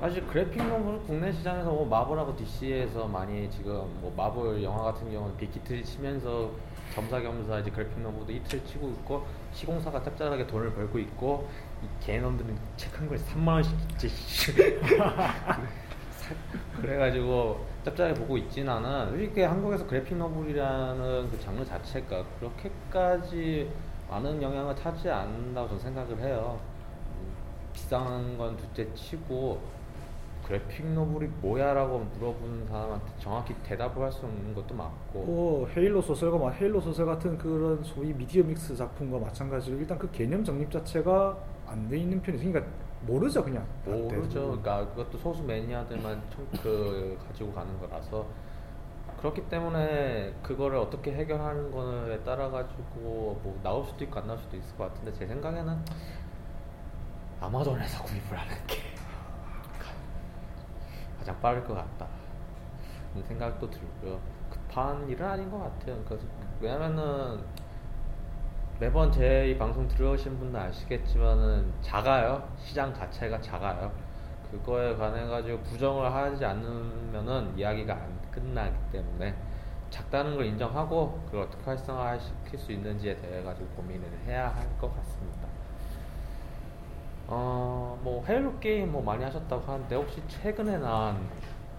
사실 0.00 0.26
그래픽 0.26 0.66
노블 0.66 1.00
국내 1.06 1.30
시장에서 1.30 1.70
뭐 1.70 1.86
마블하고 1.86 2.34
DC에서 2.36 3.06
많이 3.06 3.50
지금 3.50 3.74
뭐 4.00 4.10
마블 4.16 4.62
영화 4.62 4.84
같은 4.84 5.10
경우는 5.12 5.36
빅히트를 5.36 5.84
치면서 5.84 6.50
겸사겸사 6.94 7.58
이제 7.58 7.70
그래픽 7.70 8.00
노블도 8.00 8.32
히트를 8.32 8.64
치고 8.64 8.88
있고 8.88 9.26
시공사가 9.52 10.02
짭짤하게 10.02 10.46
돈을 10.46 10.72
벌고 10.72 10.98
있고 11.00 11.48
이 11.82 11.86
개놈들은 12.04 12.56
책 12.78 12.98
한 12.98 13.08
권에 13.08 13.18
3만 13.18 13.48
원씩 13.48 13.74
있지. 13.92 14.08
그래가지고 16.80 17.66
짭짤하게 17.84 18.20
보고 18.20 18.38
있진 18.38 18.68
않은 18.68 19.10
솔직히 19.10 19.42
한국에서 19.42 19.86
그래픽 19.86 20.16
노블이라는 20.16 21.30
그 21.30 21.40
장르 21.40 21.64
자체가 21.64 22.24
그렇게까지 22.38 23.70
많은 24.08 24.40
영향을 24.40 24.74
차지 24.76 25.10
않는다고 25.10 25.68
저는 25.68 25.82
생각을 25.82 26.18
해요. 26.20 26.58
음, 27.18 27.32
비싼 27.72 28.38
건 28.38 28.56
둘째 28.56 28.92
치고 28.94 29.60
그래픽 30.50 30.84
노블이 30.84 31.28
뭐야라고 31.42 32.00
물어보는 32.00 32.66
사람한테 32.66 33.06
정확히 33.20 33.54
대답을 33.62 34.02
할 34.02 34.10
수 34.10 34.26
없는 34.26 34.52
것도 34.52 34.74
많고. 34.74 35.20
뭐 35.24 35.68
헤일로 35.68 36.02
소설과 36.02 36.38
마- 36.38 36.50
헤일로 36.50 36.80
소설 36.80 37.06
같은 37.06 37.38
그런 37.38 37.80
소위 37.84 38.12
미디어 38.12 38.42
믹스 38.42 38.74
작품과 38.74 39.20
마찬가지로 39.20 39.78
일단 39.78 39.96
그 39.96 40.10
개념 40.10 40.42
정립 40.42 40.68
자체가 40.72 41.38
안 41.68 41.88
돼 41.88 41.98
있는 41.98 42.20
편이 42.20 42.36
그러니까 42.38 42.66
모르죠 43.06 43.44
그냥. 43.44 43.64
모르죠. 43.84 44.40
그러니까 44.60 44.88
그것도 44.88 45.18
소수 45.18 45.40
매니아들만 45.44 46.20
총, 46.34 46.44
그 46.60 47.16
가지고 47.28 47.52
가는 47.52 47.78
거라서. 47.78 48.26
그렇기 49.18 49.48
때문에 49.48 50.34
그거를 50.42 50.78
어떻게 50.78 51.12
해결하는 51.12 51.70
거에 51.70 52.18
따라 52.24 52.50
가지고 52.50 53.38
뭐 53.44 53.60
나올 53.62 53.84
수도 53.84 54.02
있고 54.02 54.18
안 54.18 54.26
나올 54.26 54.38
수도 54.38 54.56
있을 54.56 54.76
것 54.76 54.88
같은데 54.92 55.12
제 55.12 55.26
생각에는 55.28 55.78
아마존에서 57.40 58.02
구입을 58.02 58.36
하는 58.36 58.54
게 58.66 58.76
가- 61.20 61.24
가장 61.24 61.40
빠를 61.40 61.64
것 61.64 61.74
같다. 61.74 62.06
그런 63.12 63.24
생각도 63.26 63.68
들고요. 63.70 64.18
급한 64.48 65.08
일은 65.08 65.26
아닌 65.26 65.50
것 65.50 65.58
같아요. 65.58 66.02
그래서 66.06 66.24
왜냐면은 66.60 67.40
매번 68.78 69.12
제 69.12 69.46
이 69.50 69.58
방송 69.58 69.86
들어오신 69.86 70.38
분들 70.38 70.58
아시겠지만은 70.58 71.72
작아요. 71.82 72.42
시장 72.58 72.92
자체가 72.94 73.40
작아요. 73.40 73.90
그거에 74.50 74.94
관해 74.96 75.26
가지고 75.26 75.58
부정을 75.60 76.12
하지 76.12 76.44
않으면은 76.44 77.56
이야기가 77.56 77.92
안 77.94 78.20
끝나기 78.30 78.74
때문에 78.90 79.34
작다는 79.90 80.36
걸 80.36 80.46
인정하고 80.46 81.20
그걸 81.26 81.42
어떻게 81.42 81.62
활성화시킬 81.64 82.58
수 82.58 82.72
있는지에 82.72 83.16
대해 83.16 83.42
가지고 83.42 83.68
고민을 83.76 84.08
해야 84.26 84.48
할 84.48 84.66
것 84.80 84.94
같습니다. 84.96 85.39
어, 87.30 87.98
뭐 88.02 88.24
헤일로 88.26 88.58
게임 88.58 88.90
뭐 88.92 89.02
많이 89.02 89.22
하셨다고 89.24 89.62
하는데 89.72 89.94
혹시 89.94 90.20
최근에 90.28 90.78
나온 90.78 91.16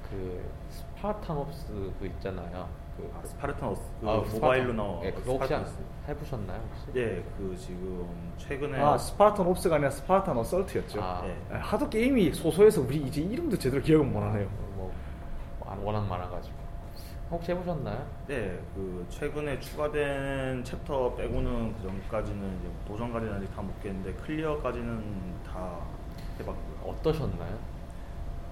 그 0.09 0.41
Spartan 0.69 1.38
Ops 1.38 1.67
그 1.99 2.05
있잖아요. 2.05 2.67
그 2.97 3.11
아, 3.17 3.25
Spartan 3.25 3.64
Ops 3.64 3.81
그 4.01 4.09
아, 4.09 4.17
모바일로 4.33 4.73
나온 4.73 5.03
예, 5.03 5.11
그거 5.11 5.33
혹시 5.33 5.47
Spartan 5.49 5.67
Ops. 5.67 5.77
해보셨나요 6.07 6.61
혹시? 6.69 6.99
예, 6.99 7.23
그 7.37 7.55
지금 7.57 8.33
최근에 8.37 8.79
아 8.81 8.97
Spartan 8.97 9.45
Ops가 9.47 9.75
아니라 9.75 9.89
Spartan 9.91 10.37
Assault였죠. 10.37 11.01
아. 11.01 11.23
예. 11.25 11.55
아, 11.55 11.59
하도 11.59 11.89
게임이 11.89 12.33
소소해서 12.33 12.81
우리 12.81 12.97
이제 12.97 13.21
이름도 13.21 13.57
제대로 13.57 13.81
기억을 13.81 14.05
못하네요. 14.05 14.47
뭐 14.75 14.91
안- 15.65 15.79
워낙 15.79 16.01
많아가지고 16.07 16.61
혹시 17.31 17.51
해보셨나요? 17.53 18.05
네, 18.27 18.59
그 18.75 19.05
최근에 19.09 19.57
추가된 19.61 20.65
챕터 20.65 21.15
빼고는 21.15 21.75
그 21.77 21.83
전까지는 21.87 22.59
이제 22.59 22.69
도전까지는 22.87 23.35
아직 23.37 23.55
다 23.55 23.61
못 23.61 23.81
깼는데 23.81 24.13
clear까지는 24.15 25.30
다 25.51 25.79
해봤고요. 26.39 26.91
어떠셨나요? 26.91 27.57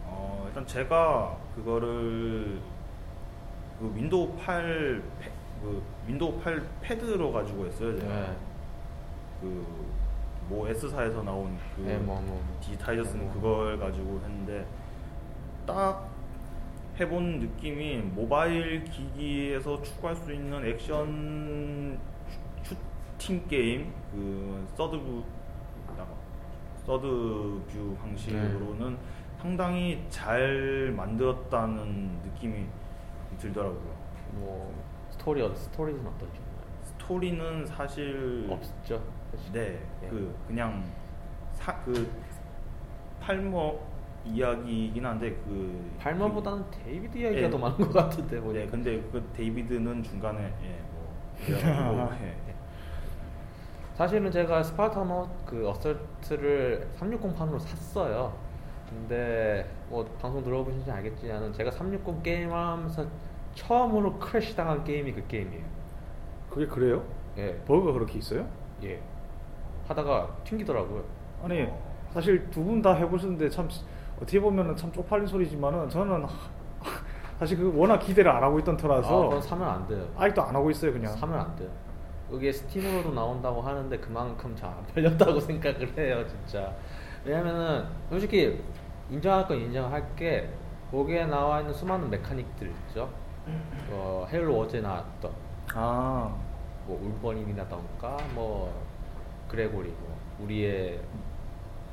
어, 0.05 0.43
일단 0.47 0.65
제가 0.67 1.37
그거를 1.55 2.59
그 3.79 3.93
윈도우 3.95 4.35
8 4.37 5.01
패, 5.19 5.31
그 5.61 5.81
윈도우 6.07 6.39
8 6.41 6.61
패드로 6.81 7.31
가지고 7.31 7.65
했어요. 7.67 7.97
제가 7.99 8.13
네. 8.13 8.35
그 10.49 10.57
뭐 10.57 10.67
S사에서 10.69 11.21
나온 11.23 11.57
그 11.75 11.81
네, 11.81 11.97
뭐, 11.97 12.15
뭐, 12.21 12.35
뭐. 12.35 12.57
디지타이저 12.61 13.03
쓰는 13.03 13.25
뭐. 13.25 13.33
그걸 13.33 13.79
가지고 13.79 14.19
했는데 14.23 14.65
딱 15.65 16.09
해본 16.99 17.39
느낌이 17.39 17.97
모바일 18.13 18.83
기기에서 18.83 19.81
추구할 19.81 20.15
수 20.17 20.33
있는 20.33 20.65
액션 20.65 21.97
슈- 22.63 22.75
슈팅 23.17 23.47
게임 23.47 23.93
그 24.11 24.67
third 24.75 24.97
view 24.99 25.23
third 26.89 27.05
view 27.05 27.95
방식으로는 28.01 28.97
상당히 29.39 30.03
잘 30.09 30.91
만들었다는 30.97 32.19
느낌이 32.23 32.65
들더라고요. 33.37 33.95
뭐 34.31 34.73
스토리 35.11 35.43
어 35.43 35.53
스토리는 35.53 35.99
어떠셨나요? 35.99 36.41
스토리는 36.81 37.65
사실 37.67 38.47
없죠. 38.49 39.03
네, 39.53 39.79
예. 40.01 40.07
그 40.07 40.35
그냥 40.47 40.83
사, 41.53 41.79
그 41.83 42.11
팔머 43.19 43.75
이야기이긴 44.25 45.05
한데 45.05 45.35
그 45.45 45.91
팔머보다는 45.99 46.71
데이비드 46.71 47.19
이야기가 47.19 47.41
예. 47.43 47.49
더 47.51 47.57
많은 47.59 47.77
것 47.77 47.91
같은데 47.91 48.37
그, 48.37 48.41
보니까. 48.41 48.65
네, 48.65 48.71
근데 48.71 48.99
그 49.11 49.29
데이비드는 49.33 50.01
중간에 50.01 50.51
예, 50.63 50.79
뭐 50.91 51.15
그래가지고, 51.45 52.25
예. 52.25 52.48
사실은 53.99 54.31
제가 54.31 54.63
Spartan 54.63 55.27
그 55.45 55.67
Assault를 55.69 56.87
360판으로 56.97 57.59
샀어요. 57.59 58.31
근데 58.89 59.69
뭐 59.89 60.05
방송 60.21 60.41
들어보신지 60.41 60.89
알겠지만 60.89 61.51
제가 61.51 61.69
360 61.69 62.23
게임하면서 62.23 63.05
처음으로 63.55 64.17
crash 64.17 64.55
당한 64.55 64.85
게임이 64.85 65.11
그 65.11 65.27
게임이에요. 65.27 65.65
그게 66.49 66.65
그래요? 66.65 67.03
예, 67.37 67.57
버그가 67.67 67.91
그렇게 67.91 68.19
있어요? 68.19 68.47
예. 68.83 69.01
하다가 69.89 70.29
튕기더라고요. 70.45 71.03
아니 71.43 71.67
사실 72.13 72.49
두 72.51 72.63
분 72.63 72.81
다 72.81 72.93
해보셨는데 72.93 73.49
참 73.49 73.67
어떻게 74.15 74.39
보면은 74.39 74.77
참 74.77 74.89
쪽팔린 74.93 75.27
소리지만은 75.27 75.89
저는 75.89 76.23
하- 76.23 76.29
사실 77.37 77.57
그 77.57 77.77
워낙 77.77 77.97
기대를 77.99 78.31
안 78.31 78.41
하고 78.43 78.59
있던 78.59 78.75
아, 78.75 78.77
터라서 78.77 79.23
그건 79.23 79.41
사면 79.41 79.67
안 79.67 79.87
돼요. 79.87 80.07
아직도 80.15 80.41
안 80.41 80.55
하고 80.55 80.71
있어요 80.71 80.93
그냥. 80.93 81.11
사면 81.17 81.37
안 81.41 81.53
돼요. 81.57 81.69
이게 82.33 82.51
Steam으로도 82.51 83.13
나온다고 83.13 83.61
하는데 83.61 83.97
그만큼 83.99 84.55
잘 84.55 84.69
안 84.69 84.85
팔렸다고 84.87 85.39
생각을 85.41 85.97
해요, 85.97 86.25
진짜. 86.27 86.73
왜냐면은 87.25 87.85
솔직히 88.09 88.61
인정할 89.09 89.47
건 89.47 89.57
인정할 89.57 90.15
게 90.15 90.49
거기에 90.91 91.25
나와 91.25 91.59
있는 91.61 91.73
수많은 91.73 92.09
mechanic들 92.09 92.67
있죠. 92.87 93.09
어, 93.89 94.27
Halo 94.31 94.59
Wars에 94.59 94.81
나왔던 94.81 95.31
아 95.73 96.49
뭐 96.89 96.99
Wolverine이라던가 97.03 98.17
뭐 98.33 98.73
그레고리 99.47 99.89
뭐 99.89 100.17
우리의 100.41 100.99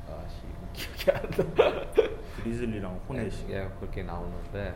아씨 0.09 0.37
기억이 0.73 1.11
안 1.11 1.29
나. 1.29 1.83
Grizzly랑 2.37 2.99
Hornet이 3.07 3.51
예, 3.53 3.69
그렇게 3.79 4.01
나오는데 4.01 4.73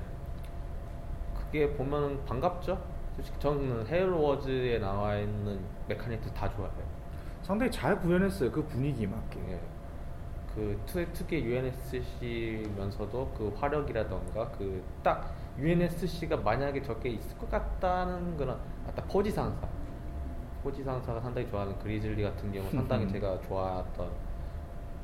그게 1.36 1.74
보면 1.74 2.24
반갑죠. 2.26 2.80
솔직히 3.16 3.40
저는 3.40 3.86
Halo 3.88 4.22
Wars에 4.22 4.80
나와 4.80 5.18
있는 5.18 5.60
mechanic들 5.88 6.34
다 6.34 6.50
좋아해요. 6.50 6.84
상당히 7.44 7.72
잘 7.72 8.00
구현했어요. 8.00 8.52
그 8.52 8.64
분위기 8.66 9.06
맞게. 9.08 9.40
예. 9.50 9.60
그 10.54 10.80
투, 10.86 11.06
특히 11.14 11.44
UNSC면서도 11.44 13.32
그 13.38 13.54
화력이라던가 13.58 14.50
그 14.52 14.82
딱 15.04 15.34
UNSC가 15.58 16.38
만약에 16.38 16.82
저게 16.82 17.10
있을 17.10 17.38
것 17.38 17.50
같다는 17.50 18.38
그런 18.38 18.58
아까 18.88 19.02
포지 19.04 19.30
상사 19.32 19.68
포지 20.64 20.84
상사가 20.84 21.20
상당히 21.20 21.50
좋아하는 21.50 21.78
Grizzly 21.80 22.22
같은 22.24 22.52
경우 22.52 22.70
상당히 22.70 23.08
제가 23.08 23.40
좋아했던 23.42 24.10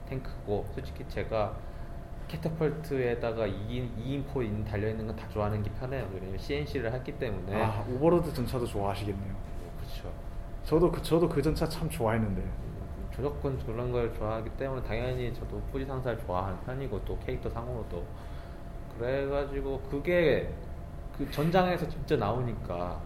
탱크고 0.10 0.66
솔직히 0.74 1.04
제가 1.10 1.54
캐터펄트에다가 2.28 3.46
2인, 3.48 3.90
2인포 3.98 4.44
인 4.44 4.64
달려있는 4.66 5.08
건 5.08 5.16
다 5.16 5.28
좋아하는 5.30 5.64
게 5.64 5.72
편해요 5.72 6.08
왜냐면 6.14 6.38
CNC를 6.38 6.92
했기 6.94 7.18
때문에 7.18 7.62
아 7.64 7.86
오버로드 7.90 8.34
전차도 8.34 8.66
좋아하시겠네요. 8.66 9.36
그렇죠 9.80 10.12
저도 10.66 10.92
그 10.92 11.02
저도 11.02 11.28
그 11.30 11.42
전차 11.42 11.68
참 11.68 11.90
좋아했는데. 11.90 12.44
조작권 13.16 13.58
그런 13.66 13.92
걸 13.92 14.14
좋아하기 14.14 14.50
때문에 14.58 14.84
당연히 14.84 15.34
저도 15.34 15.60
뿌리 15.72 15.84
상사를 15.86 16.20
좋아하는 16.20 16.60
편이고 16.66 17.04
또 17.06 17.18
캐릭터 17.26 17.50
상으로도 17.50 18.06
그래가지고 18.98 19.80
그게 19.90 20.54
그 21.18 21.30
전장에서 21.32 21.88
진짜 21.90 22.16
나오니까 22.18 23.02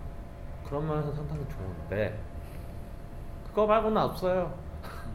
그런 0.66 0.86
면에서 0.86 1.14
상당히 1.14 1.46
좋은데 1.48 2.18
그거 3.48 3.66
말고는 3.66 4.02
없어요. 4.02 4.54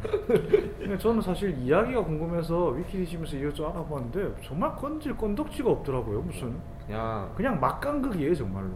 근데 0.03 0.99
저는 0.99 1.21
사실 1.21 1.57
이야기가 1.59 2.05
궁금해서 2.05 2.69
위키 2.69 2.99
뒤지면서 2.99 3.37
이것 3.37 3.55
좀 3.55 3.71
알아봤는데 3.71 4.43
정말 4.43 4.75
건질 4.77 5.17
건덕지가 5.17 5.71
없더라고요. 5.71 6.21
무슨 6.23 6.59
그냥 6.87 7.33
그냥 7.35 7.61
막간극이에요 7.61 8.35
정말로. 8.35 8.71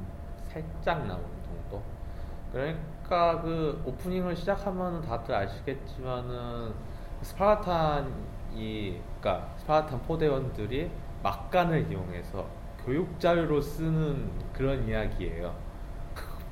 살짝 0.49 1.07
나오는 1.07 1.25
정도. 1.45 1.83
그러니까 2.53 3.41
그 3.43 3.81
오프닝을 3.85 4.35
시작하면 4.35 5.01
다들 5.03 5.35
아시겠지만은 5.35 6.73
스파르탄이 7.23 9.01
그러니까 9.21 9.49
스파르탄 9.59 10.03
포대원들이 10.03 10.91
막간을 11.23 11.91
이용해서 11.91 12.47
교육 12.85 13.21
자료로 13.21 13.61
쓰는 13.61 14.31
그런 14.53 14.89
이야기예요. 14.89 15.55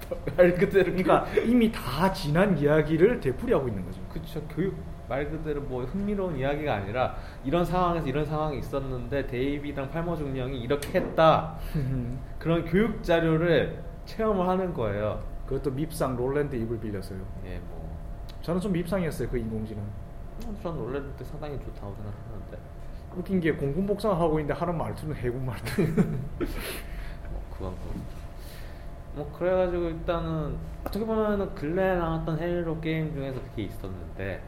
말 0.36 0.54
그대로 0.54 0.84
그러니까 0.84 1.26
이미 1.44 1.70
다 1.70 2.12
지난 2.12 2.56
이야기를 2.56 3.20
되풀이하고 3.20 3.68
있는 3.68 3.84
거죠. 3.84 4.00
그쵸 4.12 4.42
교육 4.48 4.76
말 5.08 5.30
그대로 5.30 5.60
뭐 5.62 5.84
흥미로운 5.84 6.36
이야기가 6.36 6.74
아니라 6.74 7.16
이런 7.44 7.64
상황에서 7.64 8.06
이런 8.06 8.24
상황이 8.24 8.58
있었는데 8.58 9.26
데이비랑 9.26 9.90
팔머 9.90 10.16
중령이 10.16 10.60
이렇게 10.60 11.00
했다 11.00 11.56
그런 12.38 12.64
교육 12.64 13.02
자료를 13.02 13.82
체험을 14.04 14.46
하는 14.46 14.74
거예요. 14.74 15.22
그것도 15.46 15.70
밉상 15.70 16.16
롤랜드 16.16 16.56
입을 16.56 16.78
빌려서요. 16.78 17.20
예, 17.46 17.58
뭐 17.70 17.96
저는 18.42 18.60
좀 18.60 18.72
밉상이었어요 18.72 19.28
그 19.28 19.38
인공지능. 19.38 19.82
어, 20.46 20.54
전 20.62 20.76
원래 20.78 21.00
때 21.16 21.24
상당히 21.24 21.58
좋다고 21.58 21.94
생각하는데 21.94 22.58
웃긴 23.16 23.40
게 23.40 23.52
공군 23.52 23.86
복장을 23.86 24.16
하고 24.16 24.38
있는데 24.38 24.58
하는 24.58 24.76
말투는 24.76 25.16
해군 25.16 25.46
말투. 25.46 25.82
뭐 25.88 27.42
그건 27.50 27.70
뭐. 27.70 28.17
뭐 29.18 29.30
그래가지고 29.36 29.88
일단은 29.88 30.56
어떻게 30.86 31.04
보면은 31.04 31.52
근래에 31.56 31.96
나왔던 31.96 32.38
헤일로 32.38 32.80
게임 32.80 33.12
중에서 33.12 33.40
그게 33.42 33.64
있었는데 33.64 34.40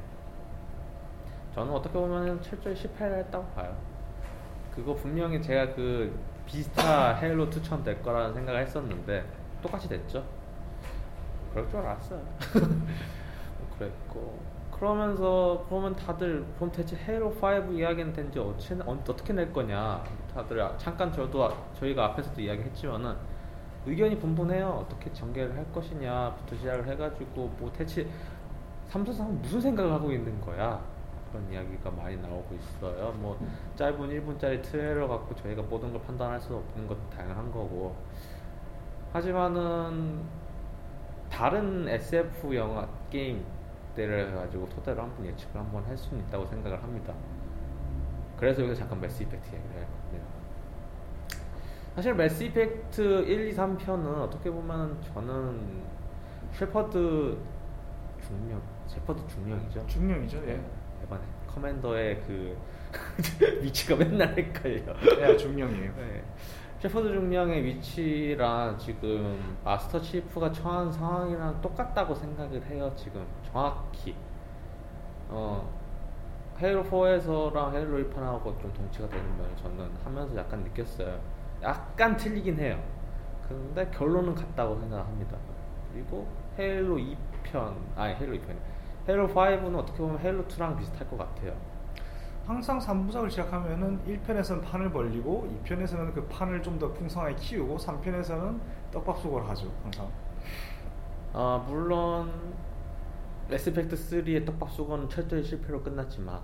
저는 1.54 1.72
어떻게 1.72 1.98
보면은 1.98 2.40
철저히 2.40 2.76
실패를 2.76 3.18
했다고 3.18 3.44
봐요. 3.48 3.76
그거 4.72 4.94
분명히 4.94 5.42
제가 5.42 5.74
그 5.74 6.16
비스타 6.46 7.14
헤일로 7.16 7.50
2처럼 7.50 7.83
될 7.83 8.00
거라는 8.00 8.33
생각을 8.33 8.61
했었는데 8.61 9.24
똑같이 9.61 9.88
됐죠. 9.88 10.24
그럴 11.52 11.68
줄 11.68 11.80
알았어요. 11.80 12.20
뭐 12.54 13.76
그랬고 13.76 14.38
그러면서 14.70 15.66
그러면 15.68 15.96
다들 15.96 16.46
그럼 16.56 16.70
대체 16.70 16.96
헤일로 16.96 17.30
5 17.30 17.72
이야기는 17.72 18.12
된지 18.12 18.38
어찌, 18.38 18.74
어떻게 18.87 19.33
낼 19.33 19.52
거냐 19.52 20.02
다들 20.33 20.62
아- 20.62 20.76
잠깐 20.78 21.12
저도 21.12 21.44
아- 21.44 21.54
저희가 21.74 22.04
앞에서도 22.06 22.40
이야기했지만은 22.40 23.16
의견이 23.87 24.19
분분해요. 24.19 24.69
어떻게 24.69 25.12
전개를 25.12 25.57
할 25.57 25.73
것이냐부터 25.73 26.57
시작을 26.57 26.87
해가지고 26.88 27.49
뭐 27.59 27.73
대체 27.73 28.07
삼성상은 28.88 29.40
무슨 29.40 29.61
생각을 29.61 29.93
하고 29.93 30.12
있는 30.12 30.40
거야? 30.40 30.83
그런 31.31 31.51
이야기가 31.51 31.90
많이 31.90 32.16
나오고 32.16 32.55
있어요. 32.55 33.12
뭐 33.12 33.38
짧은 33.77 33.99
1분짜리 33.99 34.61
트레일러 34.62 35.07
갖고 35.07 35.35
저희가 35.37 35.62
모든 35.62 35.93
걸 35.93 36.03
판단할 36.03 36.40
수 36.40 36.55
없는 36.57 36.87
것도 36.87 37.01
당연한 37.11 37.51
거고. 37.53 37.95
하지만은 39.12 40.21
다른 41.31 41.88
SF 41.88 42.55
영화 42.55 42.87
게임들을 43.11 44.35
가지고 44.35 44.69
토대로 44.69 45.03
한번 45.03 45.27
예측을 45.27 45.61
한번 45.61 45.85
할 45.85 45.97
수는 45.97 46.25
있다고 46.25 46.47
생각을 46.47 46.83
합니다. 46.83 47.14
그래서 48.37 48.62
여기서 48.62 48.81
잠깐 48.81 49.01
매스 49.01 49.23
이펙트 49.23 49.55
얘기를 49.55 49.77
해요. 49.77 49.87
네. 50.12 50.39
사실 51.94 52.14
매스 52.14 52.44
이펙트 52.44 53.00
1, 53.26 53.48
2, 53.48 53.55
3편은 53.55 54.22
어떻게 54.22 54.50
보면 54.50 55.00
저는 55.12 55.83
셰퍼드 56.53 57.37
중령, 58.26 58.62
셰퍼드 58.87 59.26
중령이죠. 59.29 59.87
중령이죠. 59.87 60.38
예. 60.46 60.61
이번에 61.05 61.22
커맨더의 61.48 62.22
그 62.26 62.57
위치가 63.62 63.96
맨날 63.96 64.37
헷갈려. 64.37 64.94
예, 65.20 65.37
중령이에요. 65.37 65.92
네. 65.96 66.24
셰퍼드 66.79 67.09
중령의 67.09 67.64
위치랑 67.64 68.79
지금 68.79 69.57
마스터 69.64 70.00
치프가 70.00 70.50
처한 70.53 70.90
상황이랑 70.92 71.61
똑같다고 71.61 72.14
생각을 72.14 72.64
해요. 72.66 72.92
지금 72.96 73.26
정확히. 73.50 74.14
어 75.29 75.68
헤일로 76.61 76.85
4에서랑 76.85 77.72
헤일로 77.74 77.98
1편하고 77.98 78.61
좀 78.61 78.72
동치가 78.74 79.09
되는 79.09 79.24
면을 79.37 79.57
저는 79.57 79.90
하면서 80.05 80.37
약간 80.37 80.62
느꼈어요. 80.62 81.18
약간 81.62 82.16
틀리긴 82.16 82.59
해요. 82.59 82.83
근데 83.49 83.88
결론은 83.90 84.35
같다고 84.35 84.79
생각합니다. 84.81 85.37
그리고 85.92 86.27
헤일로 86.59 86.96
2편, 86.96 87.75
아니 87.96 88.14
헤일로 88.14 88.37
2편, 88.37 88.57
헤일로 89.09 89.29
5는 89.29 89.77
어떻게 89.77 89.99
보면 89.99 90.18
헤일로 90.20 90.44
2랑 90.44 90.79
비슷할 90.79 91.09
것 91.09 91.18
같아요. 91.18 91.55
항상 92.46 92.79
3부작을 92.79 93.31
시작하면은 93.31 94.01
1편에서는 94.07 94.62
판을 94.62 94.90
벌리고 94.90 95.49
2편에서는 95.64 96.14
그 96.14 96.27
판을 96.27 96.62
좀 96.62 96.79
더 96.79 96.92
풍성하게 96.92 97.35
키우고 97.37 97.77
3편에서는 97.77 98.59
떡밥속을 98.92 99.49
하죠. 99.51 99.70
항상. 99.83 100.09
아 101.33 101.64
물론 101.68 102.33
Mass 103.49 103.67
Effect 103.67 103.94
3의 103.94 104.46
떡밥 104.46 104.70
수거는 104.73 105.09
철저히 105.09 105.44
실패로 105.44 105.83
끝났지만 105.83 106.40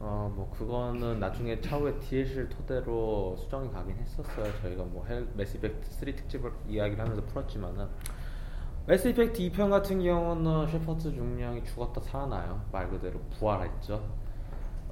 어 0.00 0.30
뭐 0.34 0.50
그거는 0.50 1.20
나중에 1.20 1.60
차후에 1.60 1.98
DLC를 1.98 2.48
토대로 2.48 3.36
수정이 3.36 3.70
가긴 3.70 3.96
했었어요. 3.96 4.46
저희가 4.62 4.82
뭐 4.84 5.04
Mass 5.34 5.58
Effect 5.58 5.90
3 5.90 6.14
특집을 6.16 6.52
이야기를 6.68 7.04
하면서 7.04 7.22
풀었지만은 7.26 7.86
Mass 8.86 9.08
Effect 9.08 9.38
2편 9.50 9.68
같은 9.70 10.02
경우는 10.02 10.68
셰퍼드 10.68 11.02
중령이 11.12 11.62
죽었다 11.64 12.00
살아나요. 12.00 12.62
말 12.72 12.88
그대로 12.88 13.20
부활했죠. 13.38 14.02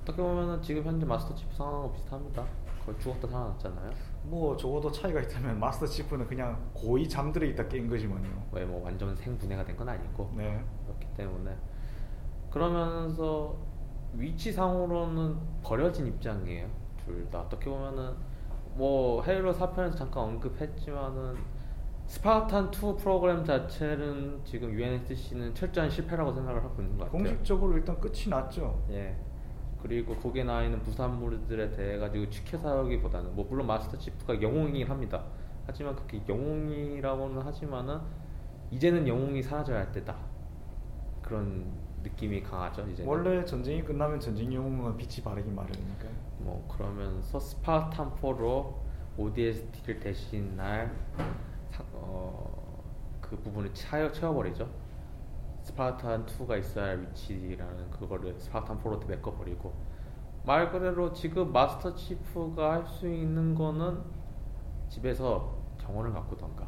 어떻게 0.02 0.20
보면은 0.22 0.60
지금 0.62 0.84
현재 0.84 1.06
마스터 1.06 1.34
치프 1.34 1.54
상황하고 1.54 1.92
비슷합니다. 1.94 2.44
거의 2.84 2.98
죽었다 3.00 3.26
살아났잖아요. 3.28 3.90
뭐 4.24 4.56
적어도 4.56 4.90
차이가 4.92 5.20
있다면 5.20 5.58
마스터 5.58 5.86
치프는 5.86 6.26
그냥 6.26 6.70
고이 6.74 7.08
잠들어 7.08 7.46
있다 7.46 7.66
깬 7.68 7.88
거지만요. 7.88 8.48
왜 8.52 8.64
뭐 8.66 8.84
완전 8.84 9.14
생분해가 9.16 9.64
된 9.64 9.76
건 9.76 9.88
아니고 9.88 10.32
네. 10.36 10.62
그렇기 10.86 11.06
때문에 11.16 11.56
그러면서 12.50 13.56
위치상으로는 14.14 15.36
버려진 15.62 16.06
입장이에요 16.06 16.68
둘 17.04 17.28
다 17.30 17.40
어떻게 17.40 17.70
보면은 17.70 18.12
뭐 18.74 19.22
헤일로 19.22 19.52
4편에서 19.54 19.96
잠깐 19.96 20.24
언급했지만은 20.24 21.36
스파르탄 22.06 22.70
2 22.72 22.96
프로그램 22.96 23.44
자체는 23.44 24.40
지금 24.44 24.72
UNSC는 24.72 25.54
철저한 25.54 25.90
실패라고 25.90 26.32
생각을 26.32 26.62
하고 26.64 26.80
있는 26.80 26.96
것 26.96 27.04
같아요 27.04 27.22
공식적으로 27.22 27.76
일단 27.76 28.00
끝이 28.00 28.28
났죠. 28.28 28.82
예. 28.90 29.14
그리고 29.82 30.16
거기에 30.16 30.44
나와 30.44 30.64
있는 30.64 30.80
부산물들에 30.82 31.70
대해 31.70 31.98
가지고 31.98 32.28
지켜사기보다는 32.30 33.34
뭐 33.36 33.46
물론 33.48 33.66
마스터 33.66 33.96
치프가 33.98 34.40
영웅이긴 34.40 34.88
합니다. 34.88 35.22
하지만 35.66 35.94
그게 35.94 36.22
영웅이라고는 36.28 37.42
하지만은 37.42 38.00
이제는 38.70 39.06
영웅이 39.06 39.42
사라져야 39.42 39.80
할 39.80 39.92
때다. 39.92 40.16
그런 41.20 41.66
느낌이 42.02 42.42
강하죠. 42.42 42.86
이제 42.88 43.04
원래 43.06 43.44
전쟁이 43.44 43.82
끝나면 43.82 44.20
전쟁 44.20 44.52
영웅은 44.52 44.96
빛이 44.96 45.22
바르기 45.24 45.50
마련이니까. 45.50 46.06
뭐 46.38 46.66
그러면서 46.68 47.38
스파르탄 47.40 48.10
4로 48.16 48.74
ODST를 49.16 49.98
대신할 49.98 50.92
사- 51.70 51.84
어, 51.92 52.82
그 53.20 53.36
부분을 53.36 53.72
채워, 53.74 54.10
채워버리죠. 54.12 54.68
Spartan 55.62 56.24
2가 56.24 56.58
있어야 56.58 56.86
할 56.86 57.02
위치라는 57.02 57.90
그거를 57.90 58.38
Spartan 58.38 58.78
4로 58.82 59.04
메꿔버리고 59.06 59.72
말 60.44 60.70
그대로 60.70 61.12
지금 61.12 61.52
마스터 61.52 61.94
치프가 61.94 62.72
할 62.72 62.86
수 62.86 63.06
있는 63.08 63.54
거는 63.54 63.98
집에서 64.88 65.54
정원을 65.78 66.12
가꾸던가 66.12 66.66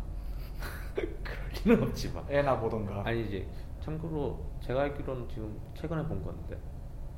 그럴 0.95 1.49
리는 1.65 1.83
없지만 1.89 2.25
애나 2.29 2.59
보던가. 2.61 3.03
아니지 3.07 3.49
참고로 3.81 4.39
제가 4.61 4.83
알기로는 4.83 5.29
지금 5.29 5.59
최근에 5.75 6.05
본 6.07 6.23
건데 6.23 6.59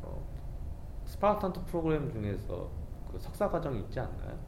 어, 0.03 0.22
Spartan 1.05 1.64
프로그램 1.66 2.11
중에서 2.12 2.68
그 3.11 3.18
석사 3.18 3.48
과정이 3.48 3.81
있지 3.81 4.01
않나요? 4.01 4.38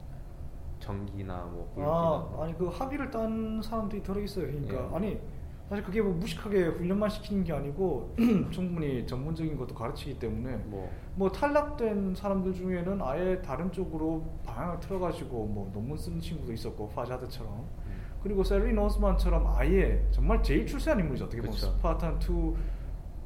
전기나 0.78 1.44
뭐 1.44 1.72
아, 1.76 2.30
뭐. 2.30 2.44
아니 2.44 2.56
그 2.56 2.68
학위를 2.68 3.10
딴 3.10 3.60
사람들이 3.62 4.02
들어 4.02 4.20
있어요. 4.20 4.46
그러니까 4.46 4.74
예. 4.74 4.96
아니 4.96 5.20
사실 5.68 5.82
그게 5.82 6.02
뭐 6.02 6.12
무식하게 6.14 6.66
훈련만 6.66 7.08
시키는 7.08 7.44
게 7.44 7.52
아니고 7.52 8.14
충분히 8.50 9.06
전문적인 9.06 9.56
것도 9.56 9.74
가르치기 9.74 10.18
때문에 10.18 10.56
뭐 10.56 10.90
뭐 11.16 11.30
탈락된 11.30 12.14
사람들 12.14 12.54
중에는 12.54 13.00
아예 13.00 13.40
다른 13.40 13.70
쪽으로 13.70 14.24
방향을 14.44 14.80
틀어가지고 14.80 15.46
뭐 15.46 15.70
논문 15.72 15.96
쓰는 15.96 16.20
친구도 16.20 16.52
있었고 16.52 16.88
파자드처럼 16.88 17.52
음. 17.52 17.83
그리고 18.24 18.42
셀리 18.42 18.72
노스만처럼 18.72 19.46
아예 19.54 20.02
정말 20.10 20.42
제일 20.42 20.66
출세한 20.66 20.98
인물이죠 20.98 21.26
어떻게 21.26 21.42
보면 21.42 21.54
그쵸. 21.54 21.66
스파르탄 21.72 22.18
2 22.18 22.54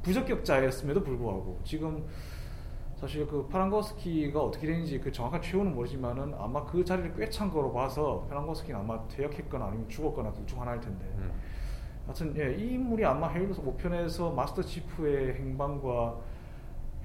부적격자였음에도 0.03 1.01
불구하고 1.01 1.61
지금 1.63 2.05
사실 2.97 3.25
그 3.25 3.47
파랑거스키가 3.47 4.41
어떻게 4.41 4.67
되는지 4.67 4.99
그 4.99 5.09
정확한 5.09 5.41
최후는 5.41 5.73
모르지만은 5.73 6.33
아마 6.37 6.65
그 6.65 6.83
자리를 6.83 7.15
꿰찬 7.15 7.49
거로 7.49 7.71
봐서 7.71 8.25
파랑거스키는 8.27 8.77
아마 8.77 9.07
퇴역했거나 9.07 9.67
아니면 9.67 9.87
죽었거나 9.87 10.33
둘 10.33 10.45
중 10.45 10.59
하나일 10.59 10.81
텐데 10.81 11.05
음. 11.17 11.31
하여튼 12.05 12.35
예, 12.35 12.53
이 12.55 12.73
인물이 12.73 13.05
아마 13.05 13.29
헤일로 13.29 13.53
5편에서 13.55 14.33
마스터 14.33 14.61
치프의 14.61 15.35
행방과 15.35 16.17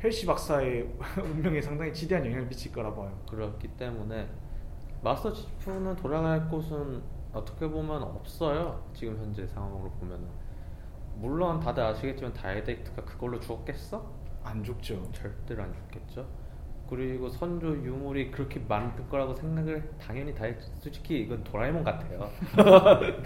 헬시 0.02 0.26
박사의 0.26 0.88
운명에 1.22 1.60
상당히 1.60 1.92
지대한 1.92 2.26
영향을 2.26 2.48
미칠 2.48 2.72
거라 2.72 2.92
봐요. 2.92 3.16
그렇기 3.30 3.68
때문에 3.68 4.26
마스터 5.00 5.32
치프는 5.32 5.94
돌아갈 5.94 6.48
곳은 6.48 7.02
어떻게 7.34 7.68
보면 7.68 8.02
없어요. 8.02 8.82
지금 8.94 9.18
현재 9.18 9.46
상황으로 9.46 9.90
보면은 9.92 10.26
물론 11.16 11.60
다들 11.60 11.82
아시겠지만 11.82 12.32
다이렉트가 12.32 13.04
그걸로 13.04 13.38
죽었겠어? 13.40 14.04
안 14.42 14.62
죽죠. 14.62 15.02
절대로 15.12 15.62
안 15.62 15.72
죽겠죠. 15.74 16.26
그리고 16.88 17.28
선조 17.28 17.68
유물이 17.68 18.30
그렇게 18.30 18.60
많을 18.68 19.08
거라고 19.08 19.34
생각을 19.34 19.90
당연히 19.98 20.34
다 20.34 20.44
했. 20.44 20.60
솔직히 20.80 21.20
이건 21.20 21.42
도라에몽 21.42 21.82
같아요. 21.82 22.30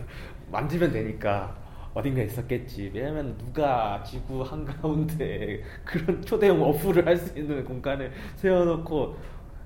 만지면 0.50 0.92
되니까 0.92 1.56
어딘가 1.92 2.22
있었겠지. 2.22 2.92
왜냐면 2.94 3.36
누가 3.36 4.02
지구 4.04 4.42
한가운데 4.42 5.62
그런 5.84 6.22
초대형 6.22 6.62
어부를 6.62 7.06
할수 7.06 7.36
있는 7.36 7.64
공간을 7.64 8.12
세워놓고 8.36 9.16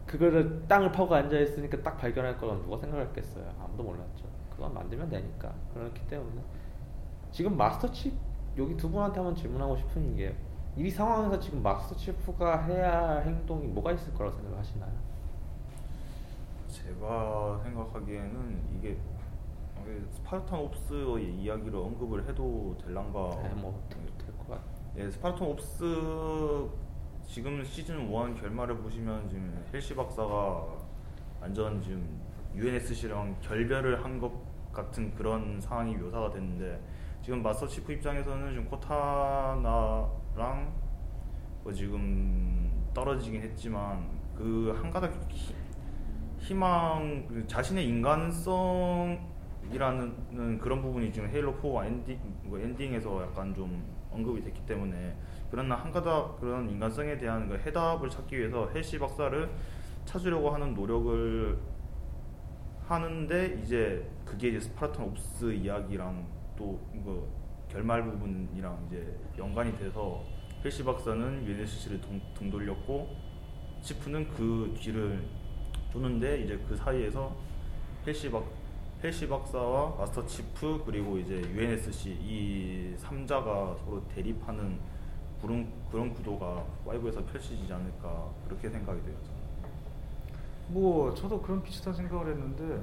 그거를 0.07 0.65
땅을 0.67 0.91
파고 0.93 1.15
앉아 1.15 1.39
있으니까 1.39 1.83
딱 1.83 1.97
발견할 1.99 2.39
거란 2.39 2.63
누가 2.63 2.79
생각했겠어요. 2.79 3.45
아무도 3.61 3.83
몰랐죠. 3.83 4.32
그건 4.53 4.75
만들면 4.75 5.09
되니까 5.09 5.53
그렇기 5.75 6.07
때문에 6.09 6.41
지금 7.31 7.57
마스터 7.57 7.91
칩 7.91 8.15
여기 8.57 8.77
두 8.77 8.91
분한테 8.91 9.17
한번 9.17 9.35
질문하고 9.35 9.77
싶은 9.77 10.17
게 10.17 10.35
이 10.75 10.89
상황에서 10.89 11.39
지금 11.39 11.63
마스터 11.63 11.95
치프가 11.95 12.63
해야 12.63 13.09
할 13.09 13.27
행동이 13.27 13.67
뭐가 13.69 13.93
있을 13.93 14.15
거라고 14.15 14.35
생각하시나요? 14.37 14.91
제가 16.69 17.61
생각하기에는 17.63 18.63
이게 18.79 18.97
Spartan 20.13 20.61
Ops의 20.61 21.35
이야기를 21.43 21.77
언급을 21.79 22.27
해도 22.27 22.75
될란가 22.83 23.43
네, 23.43 23.51
뭐될것 23.61 24.49
같. 24.49 24.61
예, 24.97 25.11
Spartan 25.11 25.49
Ops 25.49 25.85
지금 27.27 27.63
시즌 27.65 28.11
1 28.11 28.35
결말을 28.35 28.79
보시면 28.79 29.29
지금 29.29 29.63
헬시 29.75 29.95
박사가 29.95 30.67
완전 31.43 31.83
지금 31.83 32.22
UNSC랑 32.57 33.37
결별을 33.41 34.05
한 34.05 34.21
것 34.21 34.31
같은 34.73 35.15
그런 35.15 35.61
상황이 35.61 35.95
묘사가 35.97 36.31
됐는데 36.31 36.81
지금 37.23 37.43
마스터 37.43 37.67
치프 37.67 37.93
입장에서는 37.93 38.51
지금 38.53 38.65
코타나랑 38.67 40.73
뭐 41.63 41.73
지금 41.73 42.71
떨어지긴 42.95 43.43
했지만 43.43 44.09
그 44.35 44.73
한 44.75 44.91
가닥 44.91 45.13
희- 45.31 45.55
희망 46.39 47.27
그 47.29 47.47
자신의 47.47 47.87
인간성이라는 47.87 49.19
그런 50.61 50.83
부분이 50.83 51.13
지금 51.13 51.29
Halo 51.29 51.53
4 51.61 51.87
엔딩 51.87 52.19
뭐 52.45 52.59
엔딩에서 52.59 53.23
약간 53.23 53.55
좀 53.55 53.85
언급이 54.11 54.43
됐기 54.43 54.65
때문에 54.67 55.15
그런 55.51 55.71
한 55.71 55.93
가닥 55.93 56.41
그런 56.41 56.69
인간성에 56.69 57.17
대한 57.19 57.49
그 57.49 57.57
해답을 57.59 58.09
찾기 58.11 58.37
위해서 58.39 58.69
헬시 58.75 58.99
박사를 58.99 59.49
찾으려고 60.05 60.51
하는 60.51 60.75
노력을 60.75 61.57
하는데 62.87 63.61
이제 63.63 64.07
그게 64.25 64.49
이제 64.49 64.61
Spartan 64.61 65.07
Ops 65.07 65.53
이야기랑 65.53 66.27
또 66.57 66.81
이거 66.95 67.27
결말 67.69 68.05
부분이랑 68.05 68.87
이제 68.87 69.19
연관이 69.39 69.77
돼서 69.79 70.25
헬시 70.65 70.85
박사는 70.85 71.45
등, 72.01 72.21
등돌렸고 72.35 73.17
치프는 73.81 74.29
그 74.29 74.75
뒤를 74.79 75.25
쫓는데 75.93 76.43
이제 76.43 76.59
그 76.69 76.77
사이에서 76.77 77.35
헬시 78.07 78.31
박 78.31 78.45
헬시 79.03 79.29
박사와 79.29 79.97
마스터 79.97 80.25
치프 80.25 80.85
그리고 80.87 81.19
이제 81.19 81.43
UNSC 81.43 82.11
이 82.11 82.95
3자가 82.99 83.77
서로 83.79 84.07
대립하는 84.15 84.79
그런 85.41 85.73
그런 85.91 86.15
구도가 86.15 86.65
5에서 86.87 87.27
펼쳐지지 87.27 87.73
않을까 87.73 88.33
그렇게 88.45 88.71
생각이 88.71 89.03
돼요. 89.03 89.17
뭐 90.69 91.15
저도 91.15 91.41
그런 91.41 91.63
비슷한 91.63 91.93
생각을 91.95 92.33
했는데 92.33 92.81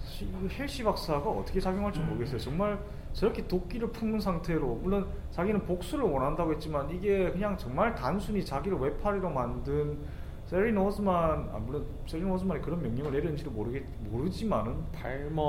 사실 0.00 0.28
이 0.28 0.48
헬시 0.48 0.82
박사가 0.84 1.28
어떻게 1.28 1.60
작용할지 1.60 2.00
모르겠어요. 2.00 2.38
정말 2.38 2.78
저렇게 3.12 3.46
도끼를 3.46 3.90
품은 3.90 4.20
상태로 4.20 4.76
물론 4.76 5.06
자기는 5.32 5.64
복수를 5.64 6.04
원한다고 6.04 6.52
했지만 6.52 6.88
이게 6.90 7.30
그냥 7.30 7.56
정말 7.56 7.94
단순히 7.94 8.44
자기를 8.44 8.78
외파리로 8.78 9.28
만든 9.30 9.98
세린 10.46 10.78
오스만 10.78 11.50
아 11.52 11.58
물론 11.58 11.84
세린 12.06 12.30
오스만이 12.30 12.62
그런 12.62 12.80
명령을 12.82 13.12
내렸는지를 13.12 13.52
모르겠 13.52 13.82
모르지만은 14.10 14.76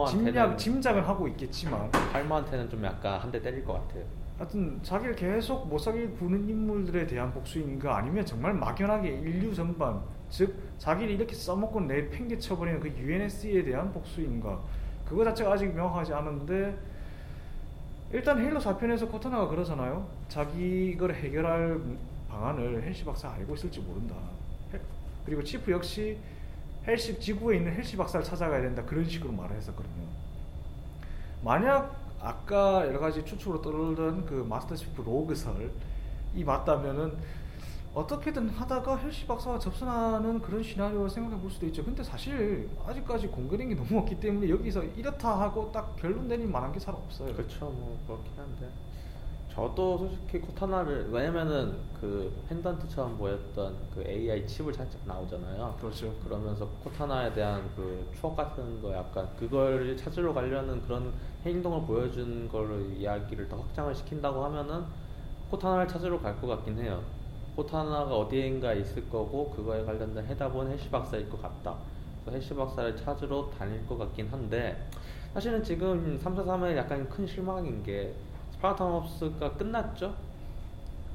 짐작 0.07 0.57
짐작을 0.57 1.07
하고 1.07 1.27
있겠지만 1.27 1.89
팔머한테는 2.11 2.69
좀 2.69 2.83
약간 2.83 3.19
한 3.19 3.31
대 3.31 3.41
때릴 3.41 3.63
것 3.63 3.73
같아요. 3.73 4.03
하여튼 4.37 4.79
자기를 4.83 5.15
계속 5.15 5.67
못 5.69 5.77
살게 5.77 6.07
구는 6.09 6.49
인물들에 6.49 7.05
대한 7.07 7.31
복수인가 7.31 7.97
아니면 7.97 8.25
정말 8.25 8.53
막연하게 8.53 9.09
인류 9.09 9.53
전반 9.53 10.01
즉 10.29 10.55
자기를 10.77 11.13
이렇게 11.13 11.33
써먹고 11.33 11.81
내팽개쳐버리는 11.81 12.79
그 12.79 12.89
UNSC에 12.89 13.63
대한 13.63 13.91
복수인가? 13.91 14.59
그거 15.07 15.23
자체가 15.23 15.53
아직 15.53 15.73
명확하지 15.73 16.13
않은데 16.13 16.77
일단 18.11 18.39
Halo 18.39 18.59
4편에서 18.59 19.09
코타나가 19.11 19.47
그러잖아요. 19.47 20.07
자기 20.27 20.89
이걸 20.91 21.13
해결할 21.13 21.79
방안을 22.29 22.83
헬시 22.83 23.03
박사가 23.05 23.35
알고 23.35 23.55
있을지 23.55 23.79
모른다. 23.81 24.15
헬- 24.73 24.81
그리고 25.25 25.43
치프 25.43 25.71
역시 25.71 26.17
헬시 26.87 27.19
지구에 27.19 27.57
있는 27.57 27.73
헬시 27.73 27.97
박사를 27.97 28.23
찾아가야 28.25 28.61
된다. 28.61 28.83
그런 28.83 29.03
식으로 29.05 29.31
말을 29.33 29.55
했었거든요. 29.57 30.07
만약 31.43 31.95
아까 32.21 32.85
여러 32.87 32.99
가지 32.99 33.23
추측으로 33.23 33.61
떠오르던 33.61 34.25
그 34.25 34.45
마스터 34.47 34.75
치프 34.75 35.01
rogue설이 35.03 35.69
맞다면은 36.45 37.13
어떻게든 37.93 38.49
하다가 38.49 38.97
헬시 38.97 39.25
박사가 39.25 39.57
접선하는 39.59 40.39
그런 40.41 40.61
시나리오를 40.61 41.09
생각해 41.09 41.41
볼 41.41 41.49
수도 41.49 41.65
있죠. 41.67 41.83
근데 41.83 42.03
사실 42.03 42.69
아직까지 42.85 43.27
공개된 43.27 43.69
게 43.69 43.75
너무 43.75 43.97
없기 43.99 44.19
때문에 44.19 44.47
여기서 44.49 44.83
이렇다 44.83 45.39
하고 45.41 45.71
딱 45.71 45.95
결론 45.95 46.27
내릴 46.27 46.47
만한 46.47 46.71
게 46.71 46.79
잘 46.79 46.93
없어요. 46.93 47.33
그렇죠, 47.33 47.65
뭐 47.65 47.99
그렇긴 48.05 48.31
한데 48.37 48.69
저도 49.53 49.97
솔직히 49.97 50.39
코타나를 50.39 51.09
왜냐면은 51.11 51.79
그 51.99 52.31
펜던트처럼 52.47 53.17
보였던 53.17 53.75
그 53.93 54.03
AI 54.07 54.45
칩을 54.47 54.71
살짝 54.73 55.01
나오잖아요. 55.05 55.75
그렇죠. 55.81 56.13
그러면서 56.23 56.67
코타나에 56.83 57.33
대한 57.33 57.69
그 57.75 58.07
추억 58.15 58.37
같은 58.37 58.81
거 58.81 58.93
약간 58.93 59.27
그걸 59.37 59.97
찾으러 59.97 60.31
가려는 60.33 60.79
그런 60.83 61.11
행동을 61.43 61.81
보여준 61.87 62.47
걸로 62.47 62.79
이야기를 62.79 63.49
더 63.49 63.57
확장을 63.57 63.93
시킨다고 63.95 64.45
하면은 64.45 64.83
코타나를 65.49 65.87
찾으러 65.87 66.21
갈 66.21 66.39
것 66.39 66.45
같긴 66.47 66.77
해요. 66.79 67.01
코타나가 67.59 68.15
어디엔가 68.15 68.73
있을 68.73 69.09
거고 69.09 69.51
그거에 69.51 69.83
관련된 69.83 70.25
해답은 70.25 70.71
해시 70.71 70.89
박사일 70.89 71.29
것 71.29 71.41
같다. 71.41 71.75
그래서 72.23 72.37
해시 72.37 72.55
박사를 72.55 72.95
찾으러 72.95 73.49
다닐 73.57 73.85
것 73.85 73.97
같긴 73.97 74.29
한데 74.29 74.87
사실은 75.33 75.61
지금 75.61 76.17
343에 76.23 76.77
약간 76.77 77.07
큰 77.09 77.27
실망인 77.27 77.83
게 77.83 78.13
Spartan 78.53 78.87
Ops가 78.87 79.53
끝났죠. 79.53 80.15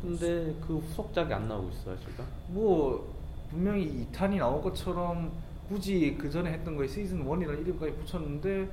근데 0.03 0.55
그 0.61 0.77
후속작이 0.77 1.33
안 1.33 1.49
나오고 1.49 1.71
있어요 1.71 1.99
지금. 1.99 2.27
뭐 2.49 3.15
분명히 3.49 4.07
2탄이 4.13 4.37
나온 4.37 4.61
것처럼 4.61 5.33
굳이 5.69 6.15
그 6.19 6.31
전에 6.31 6.53
했던 6.53 6.77
거에 6.77 6.87
시즌 6.87 7.25
1이라는 7.25 7.61
이름까지 7.63 7.93
붙였는데 7.93 8.69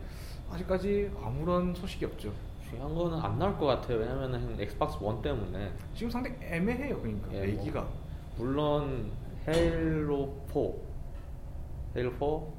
아직까지 0.51 1.09
아무런 1.23 1.73
소식이 1.73 2.03
없죠. 2.03 2.33
중요한 2.71 2.95
거는 2.95 3.19
안 3.19 3.37
나올 3.37 3.57
것 3.57 3.65
같아요. 3.65 3.97
왜냐면은 3.99 4.55
Xbox 4.59 4.97
One 5.03 5.21
때문에 5.21 5.73
지금 5.93 6.09
상당히 6.09 6.37
애매해요, 6.41 7.01
그러니까 7.01 7.27
예, 7.33 7.37
뭐, 7.39 7.47
얘기가. 7.47 7.87
물론 8.37 9.11
Halo 9.47 10.33
4, 10.47 11.99
Halo 11.99 12.53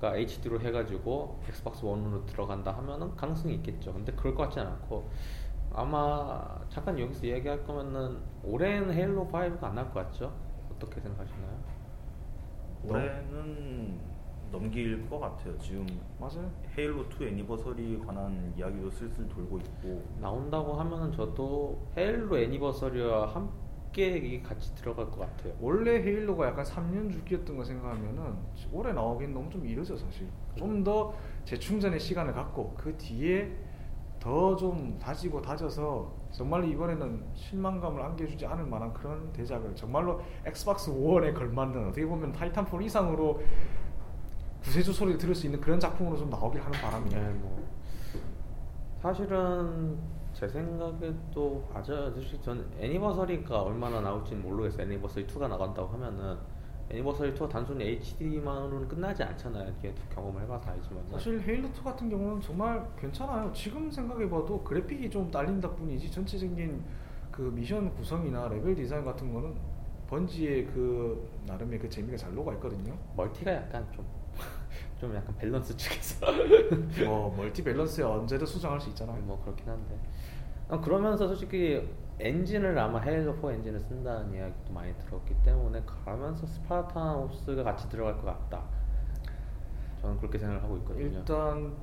4가 0.00 0.16
HD로 0.16 0.60
해가지고 0.60 1.40
Xbox 1.48 1.84
One으로 1.84 2.24
들어간다 2.24 2.72
하면은 2.78 3.14
가능성이 3.14 3.56
있겠죠. 3.56 3.92
근데 3.92 4.10
그럴 4.12 4.34
것 4.34 4.44
같지는 4.44 4.66
않고 4.68 5.10
아마 5.74 6.58
잠깐 6.70 6.98
여기서 6.98 7.26
이야기할 7.26 7.64
거면은 7.64 8.18
올해는 8.42 8.94
Halo 8.94 9.28
5가 9.30 9.64
안 9.64 9.74
나올 9.74 9.90
것 9.92 10.06
같죠? 10.06 10.32
어떻게 10.74 11.00
생각하시나요? 11.00 11.58
올해는 12.84 14.00
넘길 14.50 15.08
것 15.08 15.18
같아요. 15.18 15.56
지금 15.58 15.86
맞아요. 16.18 16.50
Halo 16.76 17.04
2 17.20 17.24
Anniversary 17.28 17.98
관한 18.06 18.52
이야기도 18.56 18.90
슬슬 18.90 19.28
돌고 19.28 19.58
있고 19.58 20.02
나온다고 20.20 20.74
하면은 20.74 21.12
저도 21.12 21.86
Halo 21.96 22.38
Anniversary와 22.38 23.26
함께 23.26 24.40
같이 24.42 24.74
들어갈 24.74 25.06
것 25.10 25.18
같아요. 25.20 25.52
원래 25.60 25.96
Halo가 26.02 26.46
약간 26.48 26.64
3년 26.64 27.12
주기였던 27.12 27.56
거 27.56 27.64
생각하면은 27.64 28.34
올해 28.72 28.92
나오긴 28.92 29.34
너무 29.34 29.50
좀 29.50 29.66
이르죠 29.66 29.96
사실. 29.96 30.26
좀 30.56 30.82
더 30.84 31.12
재충전의 31.44 31.98
시간을 32.00 32.32
갖고 32.32 32.74
그 32.76 32.96
뒤에 32.96 33.50
더 34.20 34.56
좀 34.56 34.98
다지고 34.98 35.40
다져서 35.40 36.12
정말로 36.32 36.66
이번에는 36.66 37.24
실망감을 37.34 38.02
안겨주지 38.02 38.44
않을 38.46 38.66
만한 38.66 38.92
그런 38.92 39.32
대작을 39.32 39.74
정말로 39.76 40.20
Xbox 40.44 40.90
One에 40.92 41.32
걸맞는 41.34 41.86
어떻게 41.88 42.04
보면 42.04 42.32
Titanfall 42.32 42.82
이상으로 42.82 43.40
구세주 44.62 44.92
소리를 44.92 45.18
들을 45.18 45.34
수 45.34 45.46
있는 45.46 45.60
그런 45.60 45.78
작품으로 45.80 46.16
좀 46.16 46.30
나오길 46.30 46.60
하는 46.60 46.72
바람이에요. 46.80 47.20
네, 47.20 47.28
뭐 47.40 47.66
사실은 49.00 49.96
제 50.32 50.46
생각에도 50.48 51.68
맞아요. 51.72 52.12
사실 52.14 52.40
저는 52.42 52.64
Anniversary가 52.78 53.62
얼마나 53.62 54.00
나올지는 54.00 54.42
모르겠어요. 54.42 54.82
Anniversary 54.82 55.26
2가 55.26 55.48
나간다고 55.48 55.88
하면은 55.94 56.36
Anniversary 56.90 57.34
2가 57.34 57.48
단순히 57.48 57.84
HD만으로는 57.84 58.88
끝나지 58.88 59.22
않잖아요. 59.22 59.72
이게 59.78 59.94
경험을 60.14 60.42
해봐서 60.42 60.70
알지만 60.70 61.04
사실 61.10 61.40
Halo 61.40 61.68
2 61.68 61.84
같은 61.84 62.08
경우는 62.08 62.40
정말 62.40 62.86
괜찮아요. 62.98 63.52
지금 63.52 63.90
생각해봐도 63.90 64.62
그래픽이 64.62 65.10
좀 65.10 65.30
딸린다 65.30 65.70
뿐이지 65.74 66.10
전체적인 66.10 66.82
그 67.30 67.42
미션 67.54 67.94
구성이나 67.94 68.48
레벨 68.48 68.74
디자인 68.74 69.04
같은 69.04 69.32
거는 69.32 69.54
Bungie의 70.08 70.66
그 70.66 71.28
나름의 71.46 71.78
그 71.78 71.88
재미가 71.88 72.16
잘 72.16 72.34
녹아 72.34 72.54
있거든요. 72.54 72.96
멀티가 73.16 73.52
약간 73.54 73.86
좀, 73.92 74.04
좀 74.98 75.14
약간 75.14 75.34
밸런스 75.36 75.76
측에서 75.76 76.26
뭐 77.04 77.34
멀티 77.36 77.62
밸런스에 77.62 78.04
언제든 78.04 78.46
수정할 78.46 78.80
수 78.80 78.88
있잖아요. 78.90 79.20
뭐 79.22 79.40
그렇긴 79.42 79.68
한데 79.68 79.96
아, 80.68 80.80
그러면서 80.80 81.28
솔직히 81.28 81.88
엔진을 82.20 82.76
아마 82.78 82.98
헤일로 83.00 83.32
4 83.40 83.52
엔진을 83.52 83.78
쓴다는 83.80 84.32
이야기도 84.34 84.72
많이 84.72 84.92
들었기 84.98 85.34
때문에 85.44 85.82
가면서 86.04 86.46
스파르탄 86.46 87.16
옵스가 87.16 87.62
같이 87.62 87.88
들어갈 87.88 88.16
것 88.16 88.24
같다. 88.24 88.62
저는 90.02 90.18
그렇게 90.18 90.38
생각을 90.38 90.62
하고 90.62 90.76
있거든요. 90.78 91.04
일단 91.06 91.76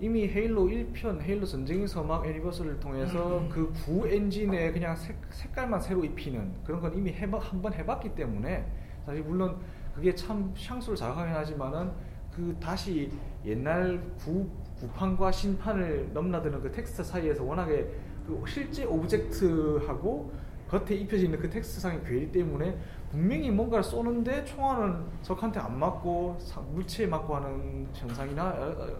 이미 0.00 0.28
헤일로 0.28 0.66
1편 0.66 1.20
헤일로 1.20 1.46
전쟁의 1.46 1.88
서막 1.88 2.26
애니버서리를 2.26 2.78
통해서 2.80 3.46
그 3.48 3.72
구 3.72 4.06
엔진에 4.06 4.72
그냥 4.72 4.94
색, 4.96 5.16
색깔만 5.30 5.80
새로 5.80 6.04
입히는 6.04 6.62
그런 6.64 6.80
건 6.80 6.94
이미 6.94 7.12
한번 7.12 7.72
해봤기 7.72 8.14
때문에 8.14 8.66
사실 9.06 9.22
물론 9.22 9.56
그게 9.94 10.14
참 10.14 10.52
향수를 10.58 10.96
자극하긴 10.96 11.34
하지만은 11.34 11.92
그 12.34 12.56
다시 12.60 13.10
옛날 13.44 14.00
구, 14.18 14.48
구판과 14.78 15.30
신판을 15.30 16.10
넘나드는 16.12 16.60
그 16.60 16.70
texture 16.72 17.02
사이에서 17.04 17.44
워낙에 17.44 17.86
그 18.26 18.42
실제 18.46 18.84
object하고 18.84 20.32
겉에 20.68 20.96
입혀져 20.96 21.24
있는 21.24 21.38
그 21.38 21.48
texture상의 21.48 22.02
괴리 22.04 22.32
때문에 22.32 22.76
분명히 23.10 23.50
뭔가를 23.50 23.84
쏘는데 23.84 24.44
총알은 24.44 25.04
적한테 25.22 25.60
안 25.60 25.78
맞고 25.78 26.36
사- 26.40 26.60
물체에 26.60 27.06
맞고 27.06 27.36
하는 27.36 27.86
현상이나 27.92 28.56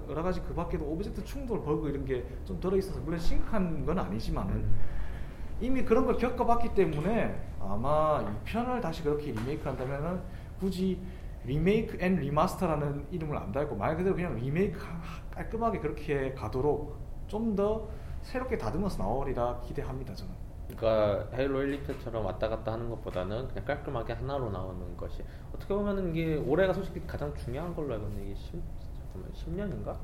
여러, 0.08 0.22
가지 0.22 0.40
그 0.42 0.54
밖에도 0.54 0.84
object 0.84 1.24
충돌 1.24 1.62
버그 1.64 1.88
이런 1.88 2.04
게 2.04 2.22
좀 2.44 2.60
들어 2.60 2.76
있어서 2.76 3.00
물론 3.00 3.18
심각한 3.18 3.84
건 3.84 3.98
아니지만은 3.98 4.54
음. 4.54 4.78
이미 5.60 5.82
그런 5.84 6.04
걸 6.04 6.16
겪어봤기 6.16 6.74
때문에 6.74 7.34
아마 7.58 8.22
2편을 8.22 8.80
다시 8.80 9.02
그렇게 9.02 9.32
리메이크 9.32 9.66
한다면은 9.66 10.20
굳이 10.60 11.00
remake 11.46 11.98
and 12.00 12.16
remaster라는 12.16 13.06
이름을 13.10 13.36
안 13.36 13.52
달고 13.52 13.76
말 13.76 13.96
그대로 13.96 14.14
그냥 14.16 14.34
리메이크 14.36 14.78
하- 14.78 15.00
깔끔하게 15.30 15.78
그렇게 15.80 16.32
가도록 16.34 16.96
좀 17.26 17.54
더 17.56 17.88
새롭게 18.22 18.56
다듬어서 18.56 19.02
나오리라 19.02 19.60
기대합니다 19.60 20.14
저는. 20.14 20.32
그러니까 20.68 21.28
Halo 21.36 21.62
1, 21.62 21.82
2편처럼 21.84 22.24
왔다 22.24 22.48
갔다 22.48 22.72
하는 22.72 22.88
것보다는 22.88 23.48
그냥 23.48 23.64
깔끔하게 23.66 24.14
하나로 24.14 24.50
나오는 24.50 24.96
것이 24.96 25.22
어떻게 25.54 25.74
보면은 25.74 26.10
이게 26.10 26.36
올해가 26.36 26.72
솔직히 26.72 27.06
가장 27.06 27.34
중요한 27.34 27.74
걸로 27.74 27.92
알고 27.94 28.06
있는데 28.08 28.30
이게 28.30 28.34
10, 28.34 28.62
잠깐만 29.12 29.30
10년인가? 29.84 29.96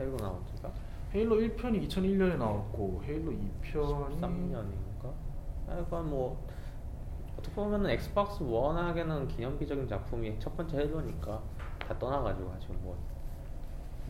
Halo 0.00 0.16
나온 0.16 0.42
지가 0.54 0.70
Halo 1.14 1.36
1편이 1.36 1.86
2001년에 1.88 2.36
나왔고 2.38 3.02
Halo 3.04 3.32
2편이 3.32 4.20
13년인가? 4.20 5.12
하여간 5.66 6.08
뭐 6.10 6.45
어떻게 7.46 7.54
보면은 7.54 7.90
엑스박스 7.90 8.42
원하게는 8.42 9.28
기념비적인 9.28 9.86
작품이 9.86 10.36
첫 10.40 10.56
번째 10.56 10.78
헤일로니까 10.78 11.40
다 11.78 11.98
떠나가지고 11.98 12.52
지금 12.60 12.76
뭐 12.82 12.96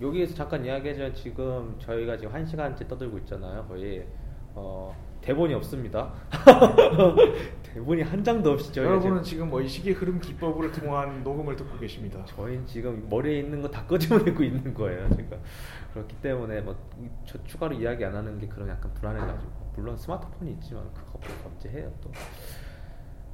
여기에서 0.01 0.35
잠깐 0.35 0.65
이야기하자면 0.65 1.15
지금 1.15 1.77
저희가 1.79 2.17
지금 2.17 2.33
한 2.33 2.47
시간째 2.47 2.87
떠들고 2.89 3.19
있잖아요. 3.19 3.67
거의 3.67 4.07
어, 4.55 4.95
대본이 5.21 5.53
없습니다. 5.55 6.13
대본이 7.63 8.03
한 8.03 8.25
장도 8.25 8.53
없이 8.53 8.73
저희가 8.73 8.93
여러분은 8.93 9.23
지금 9.23 9.51
뭐 9.51 9.61
이 9.61 9.69
시기의 9.69 9.95
흐름 9.95 10.19
기법을 10.19 10.73
통한 10.73 11.23
녹음을 11.23 11.57
듣고 11.57 11.79
계십니다. 11.79 12.25
저희는 12.25 12.67
지금 12.67 13.07
머리에 13.11 13.41
있는 13.41 13.61
거 13.61 13.69
다 13.71 13.85
끄집어내고 13.87 14.43
있는 14.43 14.73
거예요, 14.73 15.09
제가. 15.15 15.37
그렇기 15.93 16.17
때문에 16.23 16.61
뭐 16.63 16.75
저 17.27 17.43
추가로 17.45 17.75
이야기 17.75 18.03
안 18.05 18.15
하는 18.15 18.39
게 18.39 18.47
그런 18.47 18.69
약간 18.69 18.93
불안해가지고 18.95 19.67
물론 19.77 19.95
스마트폰이 19.97 20.53
있지만 20.53 20.85
그거 20.95 21.19
언제 21.47 21.69
해요 21.69 21.93
또. 22.01 22.11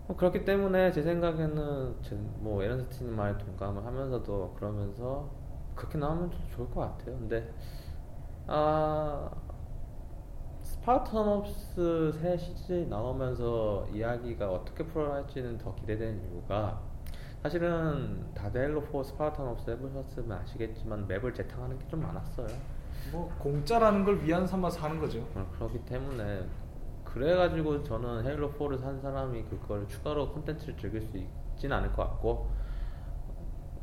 뭐 0.06 0.16
그렇기 0.16 0.44
때문에 0.44 0.90
제 0.92 1.02
생각에는 1.02 1.94
제- 2.02 2.16
뭐 2.40 2.62
에런스틴 2.62 3.14
말 3.14 3.38
동감을 3.38 3.84
하면서도 3.84 4.54
그러면서 4.56 5.30
그렇게 5.74 5.98
나오면 5.98 6.30
좀 6.30 6.40
좋을 6.50 6.70
것 6.70 6.80
같아요. 6.80 7.16
근데 7.18 7.50
아 8.46 9.30
Spartan 10.62 11.28
Ops 11.28 12.12
새 12.20 12.36
시즌이 12.36 12.86
나오면서 12.88 13.86
이야기가 13.92 14.50
어떻게 14.50 14.84
풀어갈지는 14.84 15.58
더 15.58 15.74
기대되는 15.76 16.30
이유가 16.30 16.80
사실은 17.42 18.24
다들 18.34 18.62
Halo 18.64 18.82
4 18.92 19.02
Spartan 19.04 19.46
Ops 19.48 19.70
해보셨으면 19.70 20.38
아시겠지만 20.38 21.06
맵을 21.06 21.32
재탕하는 21.34 21.78
게 21.78 21.86
좀 21.88 22.02
많았어요. 22.02 22.46
뭐 23.12 23.28
공짜라는 23.40 24.04
걸 24.04 24.22
위안 24.22 24.46
삼아서 24.46 24.80
하는 24.80 25.00
거죠. 25.00 25.20
어, 25.34 25.44
그렇기 25.54 25.84
때문에 25.84 26.44
그래가지고 27.14 27.82
저는 27.82 28.24
헤일로 28.26 28.52
4를 28.52 28.78
산 28.80 29.00
사람이 29.00 29.44
그걸 29.44 29.86
추가로 29.88 30.30
콘텐츠를 30.32 30.76
즐길 30.76 31.02
수 31.02 31.16
있지는 31.54 31.76
않을 31.76 31.92
것 31.92 32.02
같고 32.08 32.50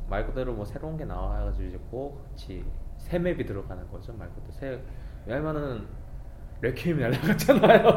말 0.08 0.26
그대로 0.26 0.52
뭐 0.52 0.64
새로운 0.64 0.96
게 0.96 1.04
나와가지고 1.04 1.68
이제 1.68 1.78
꼭 1.90 2.24
같이 2.28 2.64
새 2.98 3.18
맵이 3.18 3.46
들어가는 3.46 3.88
거죠 3.90 4.12
말 4.14 4.28
그대로 4.30 4.52
새 4.52 4.82
왜냐면은 5.26 5.86
레퀴엠이 6.60 7.00
날라갔잖아요 7.00 7.88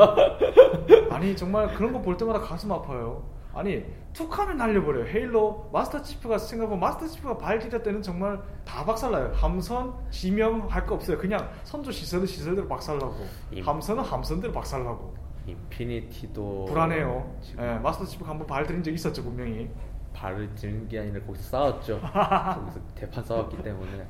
아니 1.11 1.35
정말 1.35 1.73
그런 1.73 1.91
거 1.93 1.99
볼 2.01 2.15
때마다 2.17 2.39
가슴 2.39 2.71
아파요. 2.71 3.23
아니 3.53 3.85
툭하면 4.13 4.57
날려버려요. 4.57 5.05
헤일로 5.05 5.69
마스터 5.71 6.01
치프가 6.01 6.37
생각해보면 6.39 6.79
마스터 6.79 7.05
치프가 7.05 7.37
발 7.37 7.59
디딜 7.59 7.83
때는 7.83 8.01
정말 8.01 8.41
다 8.65 8.83
박살나요. 8.83 9.31
함선, 9.33 9.93
지명 10.09 10.65
할 10.69 10.85
거 10.87 10.95
없어요. 10.95 11.17
그냥 11.19 11.49
선조 11.63 11.91
시설은 11.91 12.25
시설대로 12.25 12.67
박살나고 12.67 13.15
임- 13.51 13.63
함선은 13.67 14.03
함선대로 14.03 14.51
박살나고 14.53 15.13
Infinity도 15.45 16.65
불안해요. 16.65 17.35
예, 17.59 17.73
Master 17.79 18.05
Chief가 18.05 18.31
한번 18.31 18.47
발 18.47 18.65
들인 18.65 18.81
적 18.83 18.91
있었죠 18.91 19.23
분명히. 19.23 19.69
발을 20.13 20.53
드는 20.53 20.87
게 20.87 20.99
아니라 20.99 21.19
거기서 21.25 21.43
싸웠죠 21.43 21.99
거기서 22.05 22.79
대판 22.93 23.23
싸웠기 23.23 23.63
때문에 23.63 24.05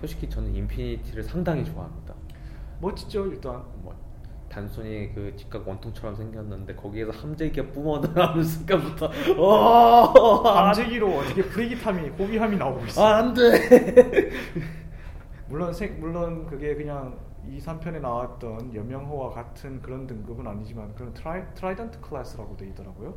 솔직히 0.00 0.28
저는 0.28 0.54
Infinity를 0.54 1.22
상당히 1.22 1.64
좋아합니다 1.64 2.12
멋지죠 2.80 3.26
일단. 3.28 3.62
뭐 3.82 3.94
단순히 4.50 5.10
그 5.14 5.34
직각 5.34 5.66
원통처럼 5.66 6.14
생겼는데 6.14 6.74
거기에서 6.74 7.10
함재기가 7.10 7.72
뿜어나오는 7.72 8.44
순간부터 8.44 9.10
어 9.40 10.42
함재기로 10.66 11.10
어떻게 11.20 11.42
프리깃함이 11.42 12.10
호위함이 12.10 12.56
나오고 12.58 12.84
있어. 12.86 13.04
아, 13.06 13.16
안돼 13.16 14.30
물론 15.48 15.72
색 15.72 15.98
물론 15.98 16.44
그게 16.46 16.74
그냥 16.74 17.18
2, 17.46 17.58
3편에 17.58 18.00
나왔던 18.00 18.74
여명호와 18.74 19.30
같은 19.30 19.80
그런 19.80 20.06
등급은 20.06 20.46
아니지만 20.46 20.94
그런 20.94 21.12
Tri, 21.14 21.42
Trident 21.54 22.00
class라고 22.00 22.56
돼 22.56 22.66
있더라고요. 22.68 23.14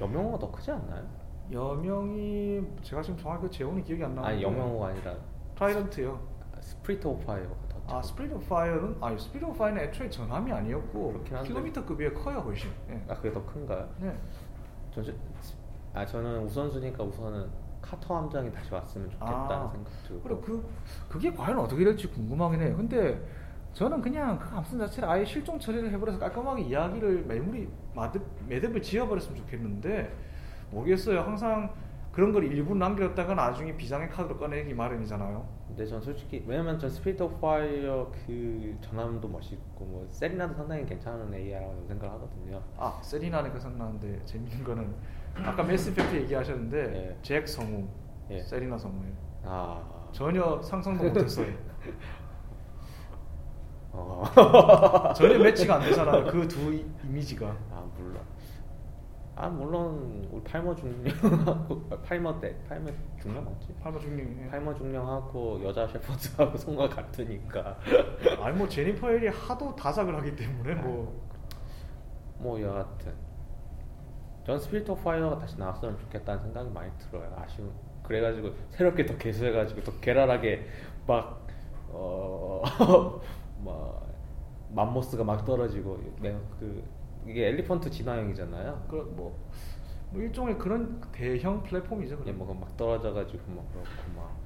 여명호가 0.00 0.38
더 0.38 0.50
크지 0.50 0.70
않나요? 0.70 1.04
여명이 1.50 2.62
제가 2.82 3.02
지금 3.02 3.18
정확히 3.18 3.42
그 3.42 3.50
제원이 3.50 3.82
기억이 3.82 4.02
안 4.02 4.14
나는데 4.14 4.34
아니 4.34 4.42
여명호가 4.42 4.88
아니라 4.88 5.14
Trident요. 5.56 6.34
Spirit 6.60 7.06
of 7.06 7.24
Fire가 7.26 7.54
더 7.68 7.98
아. 7.98 8.02
Spirit 8.02 8.32
of 8.32 8.46
Fire는 8.46 8.96
아니 9.00 9.18
Spirit 9.18 9.44
of 9.44 9.58
Fire는 9.58 9.82
애초에 9.82 10.08
전함이 10.08 10.50
아니었고. 10.50 11.22
킬로미터급이 11.44 12.14
커요 12.14 12.38
훨씬. 12.40 12.70
예. 12.88 13.04
아 13.08 13.14
그게 13.14 13.30
더 13.30 13.44
큰가요? 13.44 13.88
네. 13.98 14.16
저, 14.90 15.02
저아 15.02 16.06
저는 16.06 16.44
우선순위가 16.44 17.02
우선은 17.02 17.48
카터 17.82 18.16
함장이 18.16 18.50
다시 18.50 18.72
왔으면 18.72 19.10
좋겠다는 19.10 19.36
아, 19.36 19.70
생각 19.70 20.02
들고 20.08 20.22
그래 20.22 20.36
그 20.42 20.66
그게 21.08 21.30
과연 21.32 21.58
어떻게 21.58 21.84
될지 21.84 22.08
궁금하긴 22.08 22.62
해요. 22.62 22.74
근데 22.76 23.22
저는 23.74 24.00
그냥 24.00 24.38
그 24.38 24.48
함선 24.54 24.78
자체를 24.78 25.08
아예 25.08 25.24
실종 25.24 25.58
처리를 25.58 25.90
해버려서 25.90 26.18
깔끔하게 26.18 26.62
이야기를 26.62 27.24
매물이 27.26 27.68
마듭, 27.94 28.24
매듭을 28.48 28.80
지어버렸으면 28.80 29.36
좋겠는데 29.36 30.14
모르겠어요. 30.70 31.20
항상 31.20 31.74
그런 32.12 32.32
걸 32.32 32.44
일부 32.44 32.76
남겼다가 32.76 33.34
나중에 33.34 33.76
비장의 33.76 34.08
카드로 34.10 34.38
꺼내기 34.38 34.72
마련이잖아요. 34.72 35.44
근데 35.66 35.84
전 35.84 36.00
솔직히 36.00 36.44
왜냐면 36.46 36.78
전 36.78 36.88
Spirit 36.88 37.20
of 37.24 37.40
Fire 37.40 38.12
그 38.24 38.76
전함도 38.80 39.26
멋있고 39.26 39.84
뭐 39.84 40.06
세리나도 40.08 40.54
상당히 40.54 40.86
괜찮은 40.86 41.34
AI라고 41.34 41.84
생각을 41.88 42.14
하거든요. 42.14 42.62
아 42.76 43.00
세리나니까 43.02 43.58
생각나는데 43.58 44.24
재밌는 44.24 44.62
거는 44.62 44.94
아까 45.44 45.64
Mass 45.64 45.90
Effect 45.90 46.14
얘기하셨는데 46.14 46.78
예. 46.94 47.18
잭 47.22 47.48
성우, 47.48 47.88
예. 48.30 48.40
세리나 48.40 48.78
성우예요. 48.78 49.12
아 49.42 49.82
전혀 50.12 50.62
상상도 50.62 51.02
못했어요. 51.02 51.46
어. 53.96 55.12
전혀 55.14 55.38
매치가 55.38 55.76
안 55.76 55.82
되잖아요. 55.82 56.24
그 56.26 56.46
두 56.48 56.72
이미지가. 57.04 57.46
아 57.46 57.82
물론 57.96 58.20
아 59.36 59.48
물론 59.48 60.28
우리 60.30 60.42
팔머 60.44 60.74
중령하고 60.74 61.88
팔머 62.04 62.38
때 62.40 62.56
팔머 62.68 62.90
중령 63.20 63.44
맞지? 63.44 63.74
팔마 63.82 63.98
중님. 63.98 64.48
팔머 64.50 64.74
중령하고 64.74 65.60
여자 65.64 65.86
셰퍼드하고 65.88 66.56
성과 66.58 66.88
같으니까 66.88 67.76
아니 68.40 68.56
뭐 68.56 68.68
제니퍼 68.68 69.08
헬이 69.08 69.28
하도 69.28 69.74
다작을 69.74 70.14
하기 70.16 70.36
때문에 70.36 70.74
뭐 70.76 71.24
뭐 72.38 72.60
여하튼 72.60 73.12
전 74.44 74.58
Spirit 74.58 74.90
of 74.90 75.02
Fire가 75.02 75.38
다시 75.38 75.58
나왔으면 75.58 75.96
좋겠다는 75.98 76.42
생각이 76.42 76.68
많이 76.70 76.90
들어요 76.98 77.32
아쉬운 77.38 77.70
그래가지고 78.02 78.50
새롭게 78.70 79.06
더 79.06 79.16
개수해가지고 79.16 79.82
더 79.82 79.92
괴랄하게 80.00 80.66
막 81.06 81.42
어 81.96 82.62
막 83.64 84.06
Mammoth가 84.70 85.24
막 85.24 85.44
떨어지고 85.44 85.98
내가 86.20 86.38
그 86.58 86.82
이게 87.26 87.48
Elephant 87.48 87.90
진화형이잖아요 87.90 88.86
그 88.88 88.96
뭐, 89.16 89.38
뭐 90.10 90.22
일종의 90.22 90.58
그런 90.58 91.00
대형 91.12 91.62
플랫폼이죠. 91.62 92.14
예, 92.14 92.18
그냥 92.18 92.38
뭐가 92.38 92.54
막 92.54 92.76
떨어져가지고 92.76 93.52
막 93.52 93.72
그렇고 93.72 93.88
막 94.16 94.44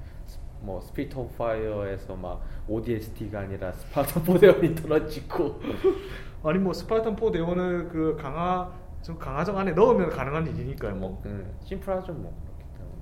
뭐 0.61 0.81
Spirit 0.81 1.15
of 1.15 1.35
Fire에서 1.37 2.15
막 2.15 2.41
ODST가 2.67 3.41
아니라 3.41 3.71
Spartan 3.71 4.21
Four 4.21 4.39
대원이 4.39 4.75
떨어지고 4.75 5.59
아니 6.43 6.59
뭐 6.59 6.73
스파르탄 6.73 7.15
4 7.15 7.31
대원을 7.31 7.89
그 7.89 8.17
강화 8.17 8.71
좀 9.01 9.17
강화정 9.17 9.57
안에 9.57 9.71
넣으면 9.71 10.09
가능한 10.09 10.47
일이니까요. 10.47 10.95
뭐뭐 10.95 11.21
음, 11.25 11.57
심플하죠 11.63 12.13
뭐 12.13 12.33
그렇기 12.43 12.77
때문에 12.77 13.01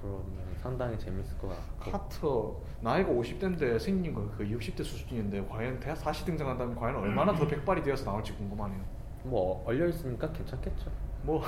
그러면 0.00 0.45
상당히 0.66 0.98
재밌을 0.98 1.38
것 1.38 1.48
같고 1.48 1.90
카터 1.90 2.56
나이가 2.80 3.10
50대인데 3.10 3.78
생긴 3.78 4.12
거그 4.12 4.44
60대 4.44 4.82
수준인데 4.82 5.46
과연 5.48 5.78
대 5.78 5.94
다시 5.94 6.24
등장한다면 6.24 6.74
과연 6.74 6.96
얼마나 6.96 7.32
더 7.32 7.46
백발이 7.46 7.82
되어서 7.84 8.04
나올지 8.04 8.32
궁금하네요. 8.32 8.80
뭐 9.22 9.62
얼려 9.64 9.86
있으니까 9.86 10.30
괜찮겠죠. 10.32 10.90
뭐 11.22 11.42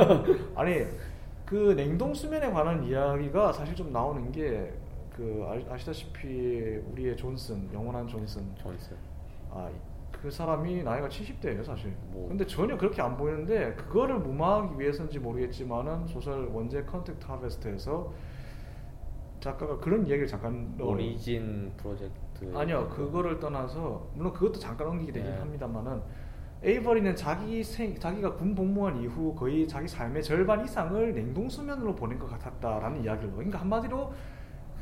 아니 0.56 0.86
그 1.44 1.74
냉동 1.76 2.14
수면에 2.14 2.50
관한 2.50 2.82
이야기가 2.82 3.52
사실 3.52 3.74
좀 3.74 3.92
나오는 3.92 4.32
게 4.32 4.72
그 5.12 5.46
아시다시피 5.68 6.80
우리의 6.90 7.14
존슨 7.18 7.70
영원한 7.74 8.08
존슨 8.08 8.42
존슨. 8.56 8.96
아 9.50 9.68
그 10.22 10.30
사람이 10.30 10.84
나이가 10.84 11.08
70대예요 11.08 11.64
사실. 11.64 11.92
뭐. 12.12 12.28
근데 12.28 12.46
전혀 12.46 12.76
그렇게 12.78 13.02
안 13.02 13.16
보이는데 13.16 13.74
그거를 13.74 14.20
무마하기 14.20 14.78
위해서인지 14.78 15.18
모르겠지만은 15.18 16.06
소설 16.06 16.46
원제 16.46 16.84
Contact 16.84 17.26
Harvest에서 17.26 18.12
작가가 19.42 19.76
그런 19.78 20.06
이야기를 20.06 20.28
잠깐 20.28 20.72
넣어요. 20.78 20.92
Orion 20.92 21.72
프로젝트. 21.76 22.50
아니요 22.54 22.88
그거를 22.88 23.38
떠나서 23.40 24.08
물론 24.14 24.32
그것도 24.32 24.58
잠깐 24.58 24.86
옮기게 24.88 25.12
되긴 25.12 25.30
네. 25.30 25.38
합니다만은 25.38 26.00
에이버리는 26.62 27.16
자기 27.16 27.62
생 27.64 27.98
자기가 27.98 28.34
군 28.34 28.54
복무한 28.54 29.02
이후 29.02 29.34
거의 29.34 29.66
자기 29.66 29.88
삶의 29.88 30.22
절반 30.22 30.64
이상을 30.64 31.12
냉동 31.12 31.48
수면으로 31.48 31.94
보낸 31.96 32.20
것 32.20 32.28
같았다라는 32.30 33.02
이야기를. 33.02 33.32
그러니까 33.32 33.58
한마디로 33.60 34.12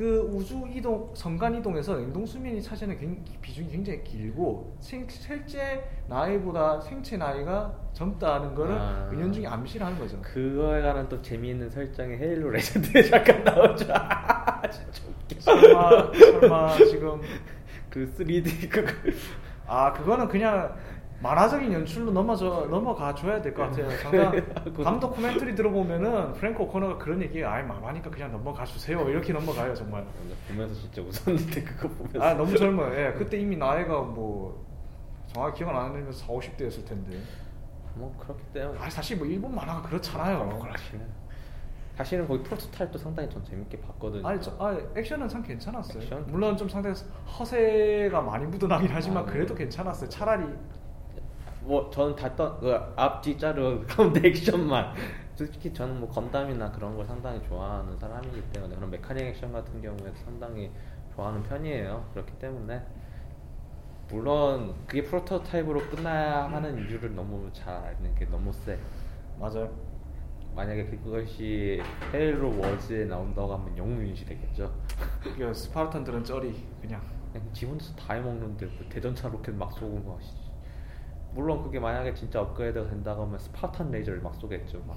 그 0.01 0.21
우주 0.33 0.65
이동 0.75 1.11
성간 1.13 1.55
이동에서 1.57 1.95
냉동 1.99 2.25
수면이 2.25 2.63
차지하는 2.63 2.99
굉- 2.99 3.23
비중이 3.43 3.69
굉장히 3.71 4.03
길고 4.03 4.75
생- 4.81 5.07
실제 5.07 5.85
나이보다 6.09 6.81
생체 6.81 7.19
나이가 7.19 7.71
젊다는 7.93 8.55
거를 8.55 8.75
아. 8.79 9.11
은연중에 9.13 9.47
암시를 9.47 9.85
하는 9.85 9.99
거죠. 9.99 10.19
그거에 10.23 10.81
관한 10.81 11.07
또 11.07 11.21
재미있는 11.21 11.69
설정이 11.69 12.15
Halo 12.17 12.49
Legends에 12.49 13.03
잠깐 13.03 13.45
나오죠. 13.45 13.85
진짜 14.73 15.03
웃겨. 15.07 15.39
설마 15.41 16.13
설마 16.15 16.77
지금 16.79 17.21
그 17.91 18.11
3D 18.17 18.71
그거. 18.71 18.91
아 19.67 19.93
그거는 19.93 20.29
그냥 20.29 20.75
만화적인 21.23 21.71
연출로 21.73 22.11
넘어져 22.13 22.67
넘어가 22.71 23.15
줘야 23.15 23.41
될 23.43 23.53
것 23.53 23.65
같아요. 23.71 23.89
잠깐. 23.99 24.55
밤 24.83 24.99
commentary 25.01 25.55
들어보면은 25.55 26.33
프랭크 26.33 26.63
오코너가 26.63 26.97
그런 26.99 27.21
얘기 27.21 27.45
아예 27.45 27.63
만화니까 27.63 28.09
그냥 28.11 28.33
넘어가 28.33 28.65
주세요 28.65 29.07
이렇게 29.09 29.33
넘어가요 29.33 29.75
정말. 29.75 30.05
보면서 30.49 30.75
진짜 30.75 31.03
웃었는데 31.03 31.63
그거 31.65 31.89
보면서. 31.89 32.23
아 32.23 32.35
너무 32.35 32.57
젊어요. 32.57 32.95
예, 32.99 33.13
그때 33.13 33.39
이미 33.39 33.57
나이가 33.57 34.01
뭐 34.01 34.65
정확히 35.27 35.59
기억 35.59 35.71
안 35.77 35.93
나면 35.93 36.11
4, 36.13 36.27
50대였을 36.27 36.87
텐데. 36.87 37.19
뭐 37.95 38.15
그렇기 38.19 38.43
때문에. 38.55 38.79
아 38.81 38.89
사실 38.89 39.19
뭐 39.19 39.27
일본 39.27 39.55
만화가 39.55 39.83
그렇잖아요. 39.83 40.59
사실은 40.73 41.07
사실은 41.97 42.27
거기 42.27 42.43
프로토타입도 42.45 42.97
상당히 42.97 43.29
전 43.29 43.45
재밌게 43.45 43.79
봤거든요. 43.83 44.27
아니 44.27 44.41
저, 44.41 44.53
아, 44.59 44.75
액션은 44.97 45.29
참 45.29 45.43
괜찮았어요. 45.43 46.03
액션? 46.03 46.25
물론 46.29 46.57
좀 46.57 46.67
상당히 46.67 46.97
허세가 47.39 48.23
많이 48.23 48.47
묻어나긴 48.47 48.89
하지만 48.91 49.25
아, 49.25 49.27
네. 49.27 49.33
그래도 49.33 49.55
괜찮았어요. 49.55 50.09
차라리 50.09 50.47
뭐 51.71 51.89
저는 51.89 52.17
다그 52.17 52.75
앞뒤 52.97 53.39
자르 53.39 53.87
가운데 53.87 54.27
액션만. 54.27 54.93
솔직히 55.37 55.73
저는 55.73 56.01
뭐 56.01 56.09
건담이나 56.09 56.73
그런 56.73 56.97
걸 56.97 57.07
상당히 57.07 57.41
좋아하는 57.45 57.97
사람이기 57.97 58.43
때문에 58.53 58.75
그런 58.75 58.91
메카닉 58.91 59.23
액션 59.27 59.53
같은 59.53 59.81
경우에 59.81 60.13
상당히 60.25 60.69
좋아하는 61.15 61.45
편이에요. 61.45 62.09
그렇기 62.13 62.33
때문에. 62.41 62.83
물론 64.09 64.75
그게 64.89 65.05
프로토타입으로 65.05 65.89
끝나야 65.91 66.51
하는 66.51 66.77
이유를 66.77 67.15
너무 67.15 67.49
잘 67.53 67.73
아는 67.73 68.17
게 68.17 68.25
너무 68.25 68.53
세 68.53 68.77
맞아요. 69.39 69.71
만약에 70.57 70.87
그것이 70.87 71.81
헤일로 72.13 72.59
워즈에 72.59 73.05
나온다고 73.05 73.55
하면 73.55 73.79
영웅 73.79 74.01
유닛이 74.01 74.25
되겠죠. 74.25 74.75
그 75.39 75.55
스파르탄들은 75.55 76.25
쩌리 76.25 76.53
그냥. 76.81 77.01
그냥 77.33 77.49
지 77.53 77.65
혼자서 77.65 77.95
다 77.95 78.15
해먹는데 78.15 78.67
뭐 78.67 78.75
대전차 78.89 79.29
로켓 79.29 79.55
막 79.55 79.71
쏘고 79.71 80.01
막 80.01 80.21
씨. 80.21 80.50
물론 81.33 81.63
그게 81.63 81.79
만약에 81.79 82.13
진짜 82.15 82.41
업그레이드가 82.41 82.89
된다고 82.89 83.23
하면 83.23 83.39
스파탄 83.39 83.91
레이저를 83.91 84.21
막 84.21 84.35
쏘겠죠. 84.35 84.83
막 84.87 84.97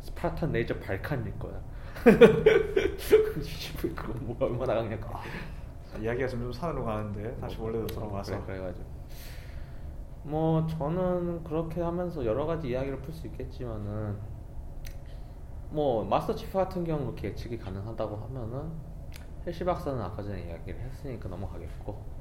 스파탄 0.00 0.52
레이저 0.52 0.78
발칸일 0.78 1.38
거야. 1.38 1.60
그거 3.94 4.12
뭐 4.20 4.36
얼마나 4.40 4.74
강력해. 4.74 5.02
이야기가 6.00 6.28
점점 6.28 6.52
산으로 6.52 6.84
가는데 6.84 7.36
다시 7.40 7.58
원래로 7.60 7.86
돌아와서. 7.86 8.32
그래, 8.44 8.58
그래가지고. 8.58 8.86
뭐 10.24 10.66
저는 10.66 11.42
그렇게 11.44 11.80
하면서 11.80 12.24
여러 12.24 12.44
가지 12.46 12.68
이야기를 12.68 13.00
풀 13.00 13.14
수 13.14 13.26
있겠지만은 13.28 14.18
뭐 15.70 16.04
마스터 16.04 16.34
치프 16.34 16.52
같은 16.52 16.84
경우 16.84 17.00
그렇게 17.06 17.28
예측이 17.28 17.58
가능하다고 17.58 18.16
하면은 18.16 18.70
헬시 19.46 19.64
박사는 19.64 20.00
아까 20.00 20.22
전에 20.22 20.42
이야기를 20.46 20.80
했으니까 20.80 21.28
넘어가겠고 21.28 22.17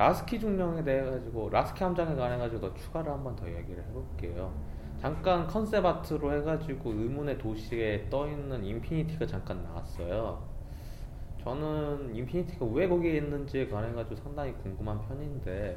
라스키 0.00 0.40
중령에 0.40 0.82
대해 0.82 1.04
가지고 1.04 1.50
라스키 1.50 1.84
함장에 1.84 2.14
관해 2.14 2.38
가지고 2.38 2.62
더 2.62 2.74
추가를 2.74 3.12
한번 3.12 3.36
더 3.36 3.46
이야기를 3.46 3.84
해볼게요. 3.84 4.50
잠깐 4.98 5.46
컨셉 5.46 5.84
아트로 5.84 6.32
해가지고 6.36 6.90
의문의 6.90 7.36
도시에 7.36 8.08
떠 8.08 8.26
있는 8.26 8.64
인피니티가 8.64 9.26
잠깐 9.26 9.62
나왔어요. 9.62 10.42
저는 11.42 12.16
인피니티가 12.16 12.64
왜 12.72 12.88
거기에 12.88 13.18
있는지에 13.18 13.68
관해 13.68 13.92
가지고 13.92 14.16
상당히 14.16 14.54
궁금한 14.54 15.06
편인데 15.06 15.76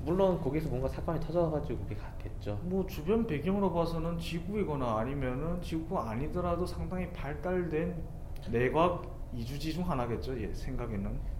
물론 0.00 0.40
거기서 0.40 0.70
뭔가 0.70 0.88
사건이 0.88 1.20
터져가지고 1.20 1.80
거기 1.80 1.94
갔겠죠. 1.94 2.58
뭐 2.62 2.86
주변 2.86 3.26
배경으로 3.26 3.70
봐서는 3.70 4.18
지구이거나 4.18 4.96
아니면은 4.96 5.60
지구 5.60 5.98
아니더라도 5.98 6.64
상당히 6.64 7.12
발달된 7.12 8.02
내곽 8.50 9.14
이주지 9.34 9.74
중 9.74 9.90
하나겠죠. 9.90 10.40
예, 10.40 10.54
생각에는 10.54 11.35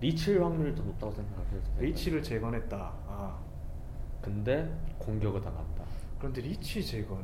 리칠 0.00 0.42
확률이 0.42 0.74
더 0.74 0.82
높다고 0.82 1.12
생각해요. 1.12 1.60
리치를 1.78 2.22
재건했다. 2.22 2.76
아 3.06 3.38
근데 4.22 4.70
공격을 4.98 5.40
당한다. 5.40 5.84
그런데 6.18 6.40
리치 6.40 6.84
재건 6.84 7.18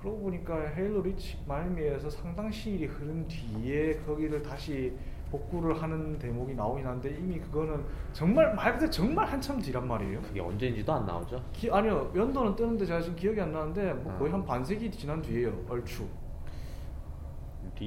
그러고 0.00 0.20
보니까 0.22 0.60
헤일로 0.60 1.02
리치 1.02 1.38
말미에서 1.46 2.10
상당 2.10 2.50
시일이 2.50 2.86
흐른 2.86 3.26
뒤에 3.28 3.96
거기를 4.06 4.42
다시 4.42 4.92
복구를 5.30 5.80
하는 5.80 6.18
대목이 6.18 6.54
나오긴 6.54 6.86
한데 6.86 7.16
이미 7.18 7.38
그거는 7.40 7.82
정말 8.12 8.54
말 8.54 8.74
그대로 8.74 8.90
정말 8.90 9.26
한참 9.26 9.58
뒤란 9.60 9.88
말이에요. 9.88 10.20
그게 10.20 10.40
언제인지도 10.40 10.92
안 10.92 11.06
나오죠. 11.06 11.42
기, 11.52 11.70
아니요 11.70 12.12
연도는 12.14 12.54
뜨는데 12.54 12.84
제가 12.84 13.00
지금 13.00 13.16
기억이 13.16 13.40
안 13.40 13.52
나는데 13.52 13.94
뭐 13.94 14.14
거의 14.18 14.30
아. 14.30 14.34
한 14.34 14.44
반세기 14.44 14.90
지난 14.90 15.22
뒤에요 15.22 15.64
얼추. 15.68 16.06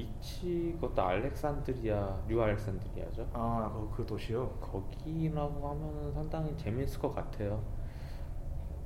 리치 0.00 0.76
그것도 0.80 1.02
알렉산드리아 1.02 2.24
류 2.28 2.42
알렉산드리아죠. 2.42 3.28
아, 3.32 3.70
그, 3.72 3.96
그 3.96 4.06
도시요. 4.06 4.50
거기라고 4.60 5.68
하면은 5.70 6.12
상당히 6.12 6.54
재미있을 6.56 7.00
것 7.00 7.14
같아요. 7.14 7.62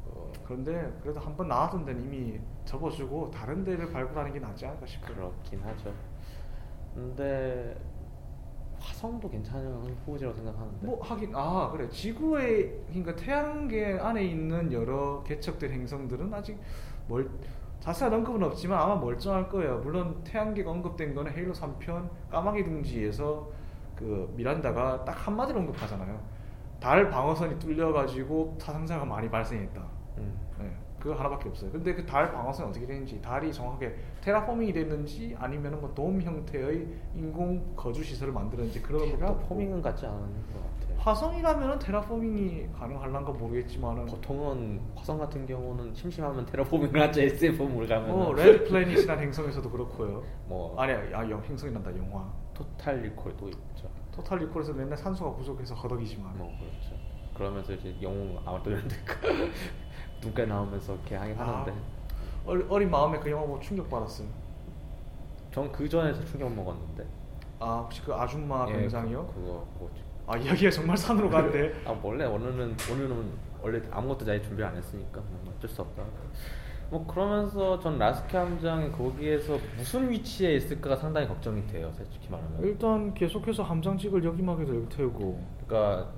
어, 0.06 0.30
그런데 0.44 0.92
그래도 1.02 1.18
한 1.20 1.36
번 1.36 1.48
나왔던 1.48 1.84
데는 1.84 2.02
이미 2.04 2.38
접어주고 2.64 3.30
다른 3.30 3.64
데를 3.64 3.90
발굴하는 3.90 4.32
게 4.32 4.38
낫지 4.38 4.66
않을까 4.66 4.86
싶어요. 4.86 5.14
그렇긴 5.16 5.60
하죠. 5.62 5.92
근데 6.94 7.76
화성도 8.78 9.28
괜찮은 9.28 9.72
후보지라고 9.82 10.36
생각하는데. 10.36 10.86
뭐 10.86 11.02
하긴 11.02 11.32
아 11.34 11.70
그래 11.70 11.88
지구의 11.88 12.82
그러니까 12.88 13.14
태양계 13.16 13.98
안에 13.98 14.24
있는 14.24 14.72
여러 14.72 15.22
개척된 15.24 15.70
행성들은 15.72 16.32
아직 16.32 16.58
멀 17.08 17.28
자세한 17.80 18.12
언급은 18.12 18.42
없지만 18.42 18.78
아마 18.78 18.94
멀쩡할 18.96 19.48
거예요. 19.48 19.78
물론 19.78 20.22
태양계가 20.24 20.70
언급된 20.70 21.14
거는 21.14 21.32
헤일로 21.32 21.52
3편 21.54 22.08
까마귀 22.30 22.64
둥지에서 22.64 23.48
그 23.96 24.32
미란다가 24.36 25.04
딱 25.04 25.26
한마디로 25.26 25.60
언급하잖아요. 25.60 26.20
달 26.78 27.08
방어선이 27.10 27.58
뚫려가지고 27.58 28.56
사상자가 28.60 29.04
많이 29.04 29.28
발생했다. 29.30 29.82
음. 30.18 30.38
네, 30.58 30.70
그거 30.98 31.14
하나밖에 31.14 31.48
없어요. 31.50 31.70
근데 31.72 31.94
그 31.94 32.04
달 32.06 32.30
방어선이 32.32 32.70
어떻게 32.70 32.86
되는지, 32.86 33.20
달이 33.20 33.52
정확하게 33.52 33.94
테라포밍이 34.22 34.72
됐는지 34.72 35.34
아니면 35.38 35.74
은 35.74 35.80
뭐 35.80 35.94
돔 35.94 36.20
형태의 36.20 36.86
인공 37.14 37.74
거주 37.76 38.02
시설을 38.02 38.32
만들었는지 38.32 38.80
그런 38.82 39.02
없고. 39.22 39.38
포밍은 39.48 39.80
같지 39.82 40.06
않은 40.06 40.18
것 40.18 40.26
같아요. 40.54 40.69
화성이라면은 41.00 41.78
테라포밍이 41.78 42.68
가능할란가 42.78 43.32
모르겠지만은 43.32 44.04
보통은 44.06 44.80
화성 44.94 45.18
같은 45.18 45.46
경우는 45.46 45.94
심심하면 45.94 46.44
테라포밍을 46.44 47.00
하죠. 47.00 47.22
SF물을 47.22 47.86
가면. 47.86 48.08
뭐 48.10 48.34
레드 48.34 48.64
플래닛이라는 48.64 49.22
행성에서도 49.24 49.70
그렇고요. 49.70 50.22
뭐 50.46 50.78
아니, 50.78 50.92
아, 50.92 51.28
영, 51.30 51.42
행성이 51.44 51.72
아니라 51.72 51.90
영화. 51.96 52.30
토탈 52.52 53.00
리콜도 53.00 53.48
있죠. 53.48 53.88
토탈 54.12 54.40
리콜에서 54.40 54.74
맨날 54.74 54.96
산소가 54.98 55.34
부족해서 55.36 55.74
허덕이지만. 55.74 56.36
뭐 56.36 56.52
그렇죠. 56.58 56.94
그러면서 57.34 57.72
이제 57.72 57.96
영웅 58.02 58.38
아마도연드가 58.44 59.14
눈가 60.20 60.44
나오면서 60.44 60.94
이렇게 60.96 61.16
하긴 61.16 61.34
하는데 61.36 61.72
어리, 62.44 62.62
어린 62.68 62.90
마음에 62.90 63.18
그 63.18 63.30
영화 63.30 63.46
보고 63.46 63.58
충격 63.60 63.88
받았어요. 63.88 64.28
전 65.50 65.72
그 65.72 65.88
전에서 65.88 66.22
충격 66.26 66.52
먹었는데. 66.54 67.06
아 67.58 67.78
혹시 67.84 68.02
그 68.02 68.12
아줌마 68.14 68.66
예, 68.68 68.72
병장이요? 68.72 69.26
그, 69.28 69.34
그거? 69.34 69.88
아 70.30 70.36
이야기가 70.36 70.70
정말 70.70 70.96
산으로 70.96 71.28
가는데. 71.28 71.74
아 71.84 71.98
원래 72.00 72.24
오늘은 72.24 72.76
오늘은 72.92 73.24
원래 73.60 73.82
아무것도 73.90 74.24
자기 74.24 74.40
준비를 74.40 74.64
안 74.64 74.76
했으니까 74.76 75.20
뭐 75.20 75.52
어쩔 75.56 75.68
수 75.68 75.82
없다. 75.82 76.04
뭐 76.88 77.04
그러면서 77.04 77.80
전 77.80 77.98
라스키 77.98 78.36
함장이 78.36 78.92
거기에서 78.92 79.58
무슨 79.76 80.08
위치에 80.08 80.54
있을까가 80.54 80.94
상당히 80.94 81.26
걱정이 81.26 81.66
돼요. 81.66 81.92
솔직히 81.96 82.28
말하면. 82.30 82.62
일단 82.62 83.12
계속해서 83.12 83.64
함장직을 83.64 84.22
여기막에도 84.22 84.76
여기 84.76 84.88
태우고. 84.88 85.44
그러니까 85.66 86.12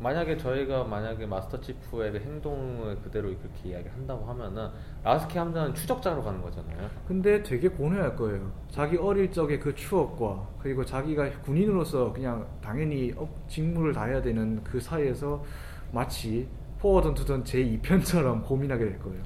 만약에 0.00 0.36
저희가 0.36 0.84
만약에 0.84 1.26
마스터 1.26 1.60
치프의 1.60 2.12
그 2.12 2.18
행동을 2.20 2.96
그대로 3.02 3.28
그렇게 3.36 3.70
이야기한다고 3.70 4.24
하면은 4.26 4.68
라스키 5.02 5.36
함장은 5.36 5.74
추적자로 5.74 6.22
가는 6.22 6.40
거잖아요. 6.40 6.88
근데 7.06 7.42
되게 7.42 7.68
고뇌할 7.68 8.14
거예요. 8.14 8.52
자기 8.70 8.96
어릴 8.96 9.30
적의 9.32 9.58
그 9.58 9.74
추억과 9.74 10.48
그리고 10.60 10.84
자기가 10.84 11.28
군인으로서 11.42 12.12
그냥 12.12 12.46
당연히 12.62 13.12
업- 13.16 13.28
직무를 13.48 13.92
다해야 13.92 14.22
되는 14.22 14.62
그 14.62 14.78
사이에서 14.78 15.42
마치 15.90 16.46
포워드 16.78 17.00
언투 17.00 17.14
던 17.14 17.44
제 17.44 17.58
2편처럼 17.64 18.44
고민하게 18.44 18.84
될 18.84 18.98
거예요. 19.00 19.20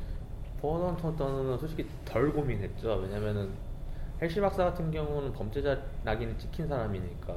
버넌 0.63 0.97
토너는 0.97 1.59
솔직히 1.59 1.87
덜 2.07 2.33
고민했죠. 2.33 2.95
왜냐면은 3.03 3.51
헬시 4.23 4.41
박사 4.41 4.65
같은 4.65 4.91
경우는 4.91 5.33
범죄자 5.35 5.77
낙인을 6.05 6.39
찍힌 6.39 6.67
사람이니까. 6.69 7.35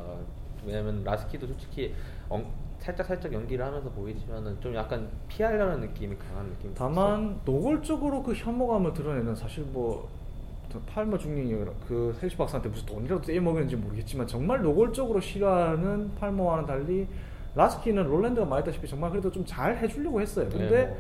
왜냐면 0.66 1.04
라스키도 1.04 1.48
솔직히 1.48 1.94
엉- 2.30 2.50
살짝 2.86 3.08
살짝 3.08 3.34
연기를 3.34 3.66
하면서 3.66 3.90
보이지만은 3.90 4.62
좀 4.62 4.76
약간 4.76 5.10
피하려는 5.28 5.80
느낌이 5.82 6.16
강한 6.18 6.46
느낌이 6.46 6.76
다만 6.78 7.40
노골적으로 7.44 8.22
그 8.22 8.34
혐오감을 8.34 8.94
드러내는 8.94 9.34
사실 9.34 9.64
뭐저 9.64 10.80
팔머 10.86 11.18
중령이 11.18 11.66
그 11.88 12.16
헬시 12.22 12.38
박사한테 12.38 12.70
무슨 12.70 12.86
돈이라도 12.86 13.24
떼먹였는지 13.24 13.76
모르겠지만 13.76 14.28
정말 14.28 14.62
노골적으로 14.62 15.20
싫어하는 15.20 16.14
팔머와는 16.20 16.68
달리 16.68 17.08
라스키는 17.56 18.04
롤랜드가 18.04 18.46
말했다시피 18.46 18.88
정말 18.88 19.10
그래도 19.10 19.32
좀 19.32 19.44
잘 19.46 19.78
해주려고 19.78 20.22
했어요. 20.22 20.48
네, 20.50 20.58
근데 20.58 20.86
뭐. 20.86 20.98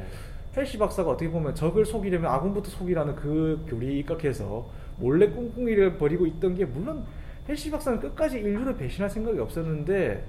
헬시 0.57 0.79
박사가 0.79 1.11
어떻게 1.11 1.29
보면 1.29 1.53
적을 1.53 1.85
속이려면 1.85 2.31
아군부터 2.31 2.69
속이라는 2.71 3.15
그 3.15 3.63
교리에 3.67 3.99
입각해서 3.99 4.65
몰래 4.97 5.29
꿍꿍이를 5.29 5.97
벌이고 5.97 6.25
있던 6.25 6.55
게 6.55 6.65
물론 6.65 7.03
헬시 7.47 7.69
박사는 7.69 7.99
끝까지 7.99 8.39
인류를 8.39 8.75
배신할 8.75 9.07
생각이 9.09 9.37
없었는데 9.37 10.25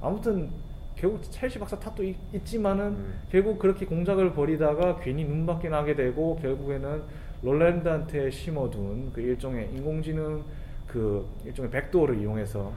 아무튼 0.00 0.50
결국 0.96 1.20
헬시 1.40 1.58
박사 1.58 1.78
탓도 1.78 2.04
있, 2.04 2.16
있지만은 2.34 2.84
음. 2.84 3.20
결국 3.30 3.58
그렇게 3.58 3.86
공작을 3.86 4.32
벌이다가 4.34 4.98
괜히 5.00 5.24
눈밖에 5.24 5.68
나게 5.68 5.94
되고 5.94 6.36
결국에는 6.36 7.02
롤랜드한테 7.42 8.30
심어둔 8.30 9.10
그 9.12 9.20
일종의 9.20 9.70
인공지능 9.72 10.42
그 10.86 11.26
일종의 11.44 11.70
백도어를 11.70 12.20
이용해서 12.20 12.70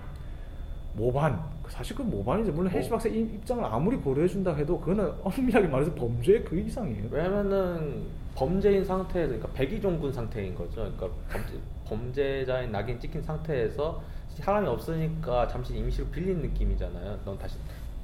모반 0.96 1.44
사실 1.68 1.96
그 1.96 2.04
모반이죠 2.04 2.52
물론 2.54 2.72
헬시 2.72 2.90
뭐. 2.90 2.98
박사 2.98 3.10
의 3.10 3.22
입장을 3.22 3.66
아무리 3.66 3.98
고려해준다 3.98 4.54
해도 4.54 4.80
그거는 4.80 5.12
엄밀하게 5.24 5.68
말해서 5.68 5.94
범죄의 5.96 6.46
그 6.46 6.58
이상이에요 6.58 7.08
왜냐면은 7.12 8.06
범죄인 8.36 8.84
상태에서 8.84 9.34
그러니까 9.34 9.50
백의종군 9.54 10.12
상태인 10.12 10.56
거죠. 10.56 10.92
그러니까 10.98 11.08
범죄, 11.30 11.54
범죄자인 11.86 12.72
낙인 12.72 13.00
찍힌 13.00 13.22
상태에서 13.22 14.02
사람이 14.30 14.68
없으니까 14.68 15.48
잠시 15.48 15.78
임시로 15.78 16.08
빌린 16.08 16.42
느낌이잖아요. 16.42 17.20
넌 17.24 17.38
다시 17.38 17.58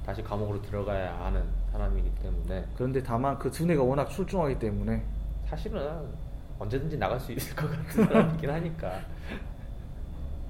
다시 0.04 0.22
감옥으로 0.22 0.60
들어가야 0.62 1.24
하는 1.24 1.44
사람이기 1.72 2.10
때문에 2.22 2.66
그런데 2.74 3.02
다만 3.02 3.38
그 3.38 3.50
두뇌가 3.50 3.82
워낙 3.82 4.08
출중하기 4.08 4.58
때문에 4.58 5.04
사실은 5.46 6.08
언제든지 6.58 6.98
나갈 6.98 7.18
수 7.18 7.32
있을 7.32 7.56
것 7.56 7.70
같은 7.70 8.04
사람이긴 8.04 8.50
하니까. 8.50 9.00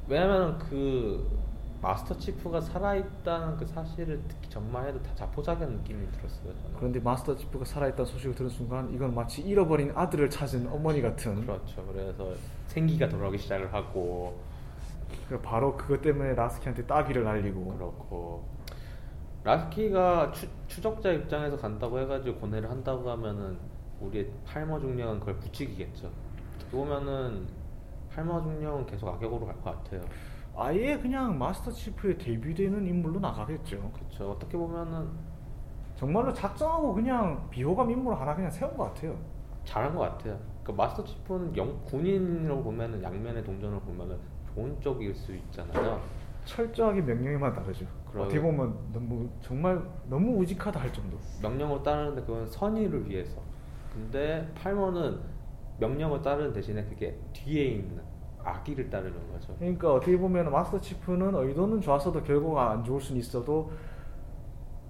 왜냐면 0.09 0.59
그 0.59 1.38
마스터 1.80 2.16
치프가 2.18 2.61
살아있다는 2.61 3.57
그 3.57 3.64
사실을 3.64 4.20
듣기 4.28 4.51
전만 4.51 4.86
해도 4.86 5.03
다 5.03 5.14
자포자기한 5.14 5.76
느낌이 5.76 6.11
들었어요. 6.12 6.53
저는. 6.53 6.76
그런데 6.76 7.01
마스터 7.01 7.36
치프가 7.36 7.64
살아있다는 7.64 8.05
소식을 8.05 8.34
들은 8.34 8.51
순간 8.51 8.92
이건 8.92 9.14
마치 9.14 9.40
잃어버린 9.40 9.92
아들을 9.94 10.28
찾은 10.28 10.68
어머니 10.68 11.01
같은 11.01 11.40
그렇죠. 11.46 11.84
그래서 11.86 12.34
생기가 12.66 13.09
돌아오기 13.09 13.38
시작을 13.38 13.72
하고 13.72 14.38
바로 15.42 15.76
그것 15.76 16.03
때문에 16.03 16.34
라스키한테 16.34 16.84
따기를 16.86 17.24
날리고 17.24 17.64
그렇고 17.64 18.44
라스키가 19.43 20.32
추, 20.32 20.47
추적자 20.68 21.12
입장에서 21.12 21.57
간다고 21.57 21.99
해가지고 22.01 22.38
고뇌를 22.41 22.70
한다고 22.70 23.11
하면은 23.11 23.59
우리의 24.01 24.30
팔머 24.47 24.78
중령은 24.80 25.20
그걸 25.20 25.36
부추기겠죠. 25.38 26.11
보면은 26.70 27.47
팔머 28.11 28.43
중령은 28.43 28.86
계속 28.86 29.09
악역으로 29.09 29.47
갈 29.47 29.55
것 29.62 29.64
같아요. 29.84 30.03
아예 30.57 30.99
그냥 30.99 31.38
마스터 31.38 31.70
치프에 31.70 32.18
데뷔되는 32.18 32.86
인물로 32.86 33.20
나가겠죠 33.20 33.91
그렇죠. 33.95 34.32
어떻게 34.32 34.59
보면은 34.59 35.09
정말로 35.97 36.32
작정하고 36.32 36.93
그냥 36.95 37.49
비호감 37.51 37.91
인물 37.91 38.14
하나 38.14 38.34
그냥 38.34 38.51
세운 38.51 38.76
것 38.76 38.84
같아요 38.84 39.16
잘한 39.64 39.95
것 39.95 40.01
같아요. 40.01 40.38
그 40.64 40.72
마스터 40.72 41.05
치프는 41.05 41.57
영, 41.57 41.80
군인으로 41.84 42.62
보면은 42.62 43.03
양면의 43.03 43.45
동전을 43.45 43.78
보면은 43.80 44.18
좋은 44.55 44.78
쪽일 44.80 45.14
수 45.14 45.34
있잖아요. 45.34 46.01
철저하게 46.45 47.03
명령에만 47.03 47.53
따르죠. 47.53 47.86
어떻게 48.16 48.41
보면 48.41 48.74
너무 48.93 49.28
정말 49.41 49.80
너무 50.09 50.38
우직하다 50.38 50.80
할 50.80 50.93
정도 50.93 51.16
명령을 51.43 51.82
따르는데 51.82 52.22
그건 52.22 52.47
선의를 52.47 53.09
위해서. 53.09 53.41
근데 53.93 54.49
팔머는 54.55 55.18
명령을 55.78 56.22
따르는 56.22 56.53
대신에 56.53 56.84
그게 56.84 57.18
뒤에 57.32 57.64
있는 57.64 58.01
악의를 58.43 58.88
따르는 58.91 59.32
거죠. 59.32 59.55
그러니까 59.59 59.95
어떻게 59.95 60.16
보면 60.16 60.51
마스터 60.51 60.80
치프는 60.80 61.34
의도는 61.34 61.80
좋았어도 61.80 62.22
결과가 62.22 62.70
안 62.72 62.84
좋을 62.84 63.01
수는 63.01 63.20
있어도 63.20 63.70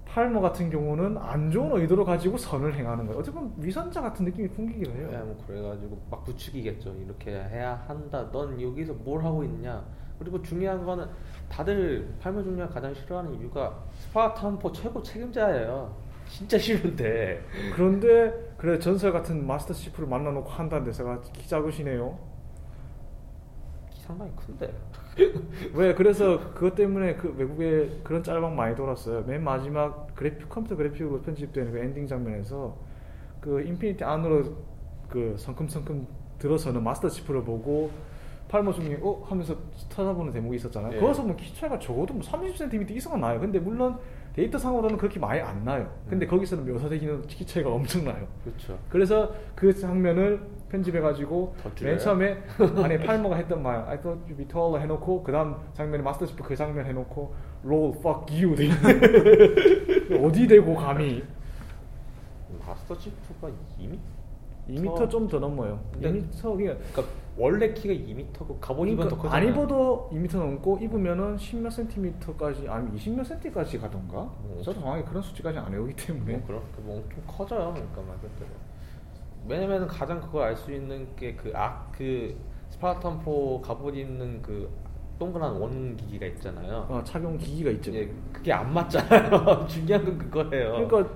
팔머 0.05 0.41
같은 0.41 0.69
경우는 0.69 1.17
안 1.17 1.49
좋은 1.49 1.71
의도를 1.79 2.03
가지고 2.03 2.37
선을 2.37 2.75
행하는 2.75 3.07
거예요. 3.07 3.21
보면 3.21 3.53
위선자 3.57 4.01
같은 4.01 4.25
느낌이 4.25 4.49
풍기기도 4.49 4.91
해요. 4.91 5.07
네, 5.09 5.17
뭐 5.19 5.37
그래가지고 5.47 5.97
막 6.09 6.23
부추기겠죠. 6.25 6.93
이렇게 6.95 7.31
해야 7.31 7.75
한다. 7.87 8.29
넌 8.29 8.59
여기서 8.61 8.93
뭘 8.93 9.23
하고 9.23 9.43
있냐? 9.43 9.83
그리고 10.21 10.39
중요한 10.43 10.85
거는 10.85 11.07
다들 11.49 12.07
팔머 12.21 12.43
중령 12.43 12.69
가장 12.69 12.93
싫어하는 12.93 13.39
이유가 13.39 13.83
스파르탄포 13.95 14.71
최고 14.71 15.01
책임자예요. 15.01 15.91
진짜 16.29 16.59
싫은데. 16.59 17.43
그런데 17.73 18.53
그래 18.55 18.77
전설 18.77 19.11
같은 19.11 19.45
마스터 19.45 19.73
치프를 19.73 20.07
만나놓고 20.07 20.47
한다는 20.47 20.85
데서가 20.85 21.21
키 21.33 21.47
작으시네요. 21.47 22.19
상당히 23.97 24.31
큰데. 24.35 24.71
왜 25.73 25.95
그래서 25.95 26.53
그것 26.53 26.75
때문에 26.75 27.15
그 27.15 27.33
외국에 27.35 27.99
그런 28.03 28.21
짤방 28.21 28.55
많이 28.55 28.75
돌았어요. 28.75 29.23
맨 29.23 29.43
마지막 29.43 30.13
그래픽 30.13 30.47
컴퓨터 30.47 30.75
그래픽으로 30.75 31.21
편집된 31.21 31.71
그 31.71 31.79
엔딩 31.79 32.05
장면에서 32.05 32.77
그 33.39 33.59
인피니티 33.61 34.03
안으로 34.03 34.55
그 35.09 35.35
성큼성큼 35.39 36.07
들어서는 36.37 36.83
마스터 36.83 37.09
치프를 37.09 37.43
보고 37.43 37.89
팔머 38.51 38.73
중령이 38.73 38.99
어 39.01 39.23
하면서 39.25 39.55
찾아보는 39.89 40.33
대목이 40.33 40.57
있었잖아요. 40.57 40.97
예. 40.97 40.99
거기서 40.99 41.23
뭐 41.23 41.35
키 41.37 41.55
차이가 41.55 41.79
적어도 41.79 42.13
뭐 42.13 42.21
30cm 42.21 42.91
이상은 42.91 43.21
나요. 43.21 43.39
근데 43.39 43.57
물론 43.59 43.97
데이터 44.35 44.57
상으로는 44.57 44.97
그렇게 44.97 45.19
많이 45.19 45.39
안 45.39 45.63
나요. 45.63 45.89
근데 46.09 46.25
음. 46.25 46.29
거기서는 46.29 46.65
묘사되기는 46.71 47.21
키 47.27 47.45
차이가 47.45 47.69
엄청 47.71 48.03
나요. 48.03 48.27
그렇죠. 48.43 48.77
그래서 48.89 49.33
그 49.55 49.73
장면을 49.73 50.41
편집해가지고? 50.69 51.55
맨 51.81 51.97
처음에 51.97 52.37
안에 52.83 52.97
팔모가 52.99 53.37
했던 53.37 53.63
말 53.63 53.77
I 53.87 54.01
thought 54.01 54.21
you'd 54.29 54.37
be 54.37 54.45
taller 54.47 54.81
해놓고 54.81 55.23
그 55.23 55.31
다음 55.31 55.55
장면에 55.73 56.03
마스터 56.03 56.25
치프 56.25 56.43
그 56.43 56.55
장면 56.55 56.85
해놓고 56.85 57.33
roll 57.65 57.93
fuck 57.99 58.25
you 58.43 58.53
어디 60.25 60.47
대고 60.47 60.75
감히 60.75 61.23
마스터 62.65 62.97
치프가 62.97 63.49
2미? 63.79 63.97
2m 64.69 65.09
좀 65.09 65.27
더 65.27 65.39
넘어요 65.39 65.79
근데 65.91 66.11
2m 66.11 66.55
그냥 66.55 66.77
그러니까 66.93 67.03
원래 67.41 67.73
키가 67.73 67.93
2m고 67.93 68.59
갑옷 68.61 68.87
입으면 68.87 69.07
그러니까 69.07 69.15
크잖아요. 69.23 69.47
안 69.47 69.53
입어도 69.53 70.09
2m 70.13 70.37
넘고 70.37 70.77
입으면은 70.79 71.37
10몇 71.37 71.71
센티미터까지 71.71 72.67
아니면 72.69 72.95
20몇 72.95 73.25
센티까지 73.25 73.79
가던가 73.79 74.17
뭐. 74.43 74.61
저도 74.63 74.79
정확히 74.79 75.03
그런 75.05 75.23
수치까지 75.23 75.57
안 75.57 75.71
외우기 75.71 75.95
때문에 75.95 76.37
뭐 76.37 76.43
그렇게 76.47 76.81
뭐 76.81 76.97
엄청 76.97 77.23
커져요. 77.25 77.73
그러니까 77.73 78.01
말 78.03 78.15
그대로. 78.19 78.49
왜냐면 79.47 79.87
가장 79.87 80.21
그걸 80.21 80.43
알 80.43 80.55
수 80.55 80.71
있는 80.71 81.07
게 81.15 81.35
그 81.35 81.51
악그 81.55 82.35
스파르탄 82.69 83.19
포 83.21 83.59
갑옷 83.61 83.95
있는 83.95 84.41
그 84.41 84.69
동그란 85.17 85.53
원 85.53 85.95
기기가 85.97 86.25
있잖아요. 86.27 86.85
어, 86.89 87.01
착용 87.03 87.37
기기가 87.37 87.69
있죠 87.71 87.93
예, 87.93 88.07
그게 88.31 88.53
안 88.53 88.71
맞잖아요. 88.73 89.65
중요한 89.67 90.05
건 90.05 90.17
그거예요. 90.17 90.87
그러니까 90.87 91.13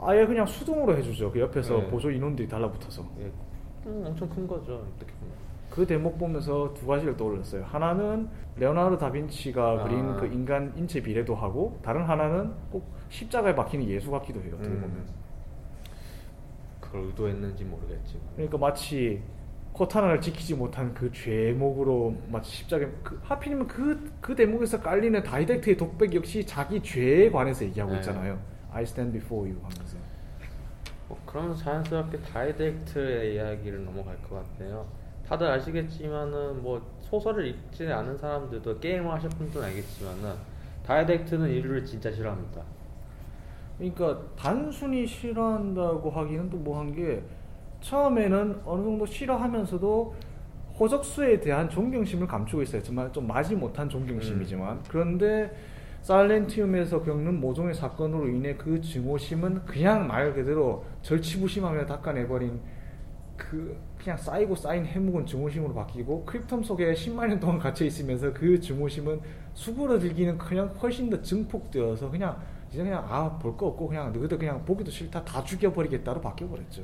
아예 0.00 0.24
그냥 0.26 0.46
수동으로 0.46 0.96
해주죠 0.96 1.30
그 1.30 1.40
옆에서 1.40 1.76
네. 1.76 1.86
보조 1.88 2.10
인원들이 2.10 2.48
달라붙어서 2.48 3.04
예, 3.20 3.30
음, 3.86 4.04
엄청 4.06 4.28
큰 4.28 4.46
거죠. 4.46 4.84
어떻게 4.96 5.12
보면. 5.12 5.34
그 5.70 5.86
대목 5.86 6.18
보면서 6.18 6.74
두 6.74 6.86
가지를 6.86 7.16
떠올렸어요. 7.16 7.64
하나는 7.64 8.28
레오나르도 8.56 8.98
다빈치가 8.98 9.80
아. 9.80 9.84
그린 9.84 10.16
그 10.16 10.26
인간 10.26 10.72
인체 10.76 11.00
비례도 11.00 11.34
하고 11.34 11.78
다른 11.82 12.02
하나는 12.02 12.52
꼭 12.70 12.84
십자가에 13.08 13.54
박히는 13.54 13.86
예수 13.88 14.10
같기도 14.10 14.40
해요. 14.42 14.54
어떻게 14.58 14.74
음. 14.74 14.80
보면. 14.80 15.06
그걸 16.80 17.02
의도했는지 17.02 17.64
모르겠지만. 17.64 18.24
그러니까 18.34 18.58
마치 18.58 19.22
코타나를 19.72 20.20
지키지 20.20 20.56
못한 20.56 20.92
그 20.92 21.12
죄목으로 21.12 22.16
마치 22.28 22.50
십자가에 22.50 22.88
그, 23.04 23.20
하필이면 23.22 23.68
그, 23.68 24.12
그 24.20 24.34
대목에서 24.34 24.80
깔리는 24.80 25.22
다이렉트의 25.22 25.76
독백 25.76 26.14
역시 26.14 26.44
자기 26.44 26.82
죄에 26.82 27.30
관해서 27.30 27.64
얘기하고 27.64 27.92
네. 27.92 27.98
있잖아요. 27.98 28.38
I 28.72 28.82
stand 28.82 29.16
before 29.16 29.48
you 29.48 29.60
하면서. 29.62 29.96
뭐 31.30 31.32
그러면서 31.32 31.62
자연스럽게 31.62 32.18
다이렉트의 32.18 33.34
이야기를 33.34 33.84
넘어갈 33.84 34.20
것 34.22 34.36
같아요. 34.36 34.86
다들 35.26 35.46
아시겠지만은 35.46 36.60
뭐 36.62 36.80
소설을 37.02 37.46
읽지 37.46 37.86
않은 37.86 38.18
사람들도 38.18 38.80
게임을 38.80 39.10
하실 39.10 39.30
분들은 39.30 39.64
알겠지만은 39.66 40.34
다이렉트는 40.84 41.48
인류를 41.48 41.84
진짜 41.84 42.10
싫어합니다. 42.10 42.62
그러니까 43.78 44.20
단순히 44.36 45.06
싫어한다고 45.06 46.10
하기는 46.10 46.50
또 46.50 46.56
뭐한 46.58 46.94
게 46.94 47.22
처음에는 47.80 48.62
어느 48.64 48.82
정도 48.82 49.06
싫어하면서도 49.06 50.14
호적수에 50.78 51.40
대한 51.40 51.68
존경심을 51.68 52.26
감추고 52.26 52.62
있어요. 52.62 52.82
정말 52.82 53.12
좀 53.12 53.26
마지 53.26 53.54
못한 53.54 53.88
존경심이지만 53.88 54.82
그런데 54.88 55.50
사일렌티움에서 56.02 57.02
겪는 57.02 57.40
모종의 57.40 57.74
사건으로 57.74 58.28
인해 58.28 58.56
그 58.56 58.80
증오심은 58.80 59.66
그냥 59.66 60.06
말 60.06 60.32
그대로 60.34 60.84
절치부심하며 61.02 61.86
닦아내버린 61.86 62.60
그 63.36 63.78
그냥 63.98 64.16
쌓이고 64.16 64.54
쌓인 64.54 64.84
해묵은 64.86 65.26
증오심으로 65.26 65.74
바뀌고 65.74 66.24
크립텀 66.26 66.64
속에 66.64 66.92
10만 66.94 67.28
년 67.28 67.40
동안 67.40 67.58
갇혀 67.58 67.84
있으면서 67.84 68.32
그 68.32 68.58
증오심은 68.60 69.20
수그러들기는 69.54 70.38
그냥 70.38 70.68
훨씬 70.80 71.10
더 71.10 71.20
증폭되어서 71.20 72.10
그냥 72.10 72.38
이제 72.70 72.82
그냥 72.82 73.04
아 73.08 73.38
볼 73.38 73.56
거 73.56 73.66
없고 73.68 73.88
그냥 73.88 74.12
너희들 74.12 74.38
그냥 74.38 74.64
보기도 74.64 74.90
싫다 74.90 75.24
다 75.24 75.42
죽여버리겠다로 75.44 76.20
바뀌어버렸죠. 76.20 76.82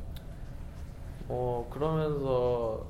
어 1.29 1.67
그러면서 1.71 2.87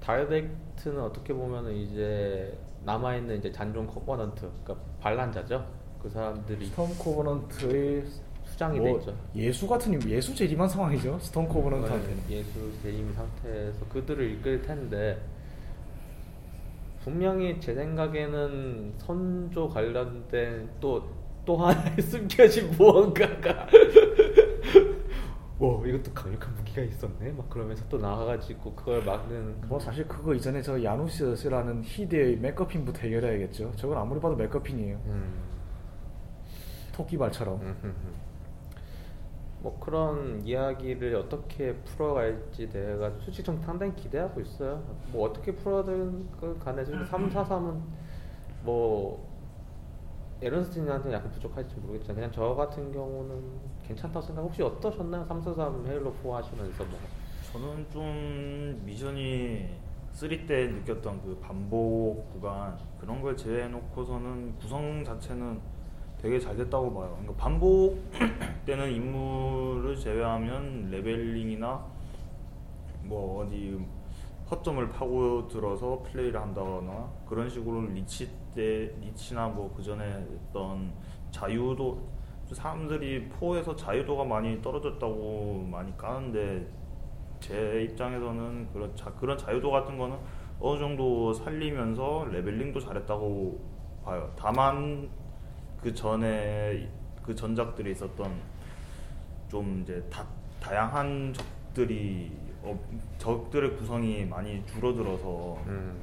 다이댁트는 0.00 1.00
어떻게 1.00 1.32
보면은 1.34 1.74
이제 1.74 2.56
남아 2.84 3.16
있는 3.16 3.38
이제 3.38 3.50
잔존 3.52 3.86
커버넌트, 3.86 4.40
그러니까 4.64 4.76
반란자죠. 5.00 5.66
그 6.02 6.08
사람들이 6.08 6.66
스톰 6.66 6.96
코버넌트의 6.98 8.04
수장이 8.44 8.78
뭐 8.78 8.88
돼 8.88 8.98
있죠. 8.98 9.16
예수 9.36 9.66
같은 9.68 10.08
예수 10.08 10.34
재림한 10.34 10.68
상황이죠. 10.68 11.18
스톰 11.20 11.46
코버넌트한테는. 11.48 12.16
네, 12.28 12.36
예수 12.38 12.72
재림 12.82 13.12
상태에서 13.12 13.86
그들을 13.88 14.30
이끌 14.32 14.62
텐데 14.62 15.20
분명히 17.04 17.58
제 17.60 17.74
생각에는 17.74 18.94
선조 18.98 19.68
관련된 19.68 20.70
또 20.80 21.20
또 21.44 21.56
하나의 21.56 22.00
숨겨진 22.02 22.70
무언가가 22.72 23.66
와 25.60 25.86
이것도 25.86 26.14
강력한 26.14 26.54
무기가 26.54 26.80
있었네 26.80 27.32
막 27.32 27.50
그러면서 27.50 27.86
또 27.90 27.98
나와가지고 27.98 28.74
그걸 28.74 29.04
막는 29.04 29.68
뭐 29.68 29.78
사실 29.78 30.08
그거 30.08 30.34
이전에 30.34 30.62
저 30.62 30.82
야누시스라는 30.82 31.82
희대의 31.84 32.38
맥커핀부터 32.38 33.00
해결해야겠죠. 33.00 33.72
저건 33.76 33.98
아무리 33.98 34.18
봐도 34.18 34.36
맥커핀이에요. 34.36 34.96
음, 35.04 35.34
토끼발처럼. 36.92 37.60
음, 37.60 37.76
음, 37.84 37.94
음. 38.04 38.14
뭐 39.60 39.78
그런 39.78 40.40
이야기를 40.42 41.14
어떻게 41.16 41.74
풀어갈지 41.74 42.70
내가 42.70 43.10
솔직히 43.18 43.42
좀 43.42 43.60
상당히 43.60 43.94
기대하고 43.94 44.40
있어요. 44.40 44.82
뭐 45.12 45.28
어떻게 45.28 45.54
풀어든 45.54 46.30
그 46.40 46.58
간에 46.58 46.82
지금 46.82 47.04
343은 47.04 47.78
뭐 48.62 49.28
에런스틴한테 50.40 51.12
약간 51.12 51.30
부족할지 51.30 51.76
모르겠지만 51.76 52.14
그냥 52.14 52.30
저 52.32 52.54
같은 52.54 52.90
경우는 52.90 53.42
괜찮다고 53.90 54.24
생각. 54.24 54.42
혹시 54.42 54.62
어떠셨나요? 54.62 55.24
343 55.24 55.86
헤일로 55.86 56.14
4 56.22 56.36
하시면서 56.36 56.84
뭐 56.84 56.98
저는 57.52 57.86
좀 57.90 58.80
미션이 58.84 59.68
3 60.12 60.46
때 60.46 60.68
느꼈던 60.68 61.22
그 61.22 61.36
반복 61.40 62.30
구간 62.32 62.78
그런 63.00 63.20
걸 63.20 63.36
제외해놓고서는 63.36 64.56
구성 64.58 65.02
자체는 65.04 65.60
되게 66.18 66.38
잘 66.38 66.56
됐다고 66.56 66.92
봐요. 66.92 67.16
그러니까 67.20 67.42
반복되는 67.42 68.92
임무를 68.94 69.96
제외하면 69.96 70.90
레벨링이나 70.90 71.84
뭐 73.04 73.42
어디 73.42 73.78
허점을 74.50 74.88
파고 74.90 75.48
들어서 75.48 76.02
플레이를 76.02 76.40
한다거나 76.40 77.08
그런 77.26 77.48
식으로 77.48 77.82
리치 77.86 78.28
때 78.54 78.92
리치나 79.00 79.48
뭐 79.48 79.72
그 79.74 79.82
전에 79.82 80.04
했던 80.04 80.92
자유도 81.30 82.09
사람들이 82.54 83.28
포에서 83.28 83.74
자유도가 83.76 84.24
많이 84.24 84.60
떨어졌다고 84.60 85.68
많이 85.70 85.96
까는데 85.96 86.66
제 87.40 87.82
입장에서는 87.82 88.72
그런 88.72 88.94
자, 88.96 89.10
그런 89.12 89.36
자유도 89.36 89.70
같은 89.70 89.96
거는 89.96 90.16
어느 90.60 90.78
정도 90.78 91.32
살리면서 91.32 92.28
레벨링도 92.30 92.80
잘했다고 92.80 93.60
봐요. 94.04 94.32
다만 94.36 95.08
그 95.82 95.94
전에 95.94 96.88
그 97.22 97.34
전작들이 97.34 97.92
있었던 97.92 98.30
좀 99.48 99.80
이제 99.82 100.02
다, 100.10 100.26
다양한 100.60 101.32
적들이 101.32 102.30
어, 102.62 102.78
적들의 103.18 103.76
구성이 103.76 104.24
많이 104.26 104.64
줄어들어서 104.66 105.56
음, 105.66 105.98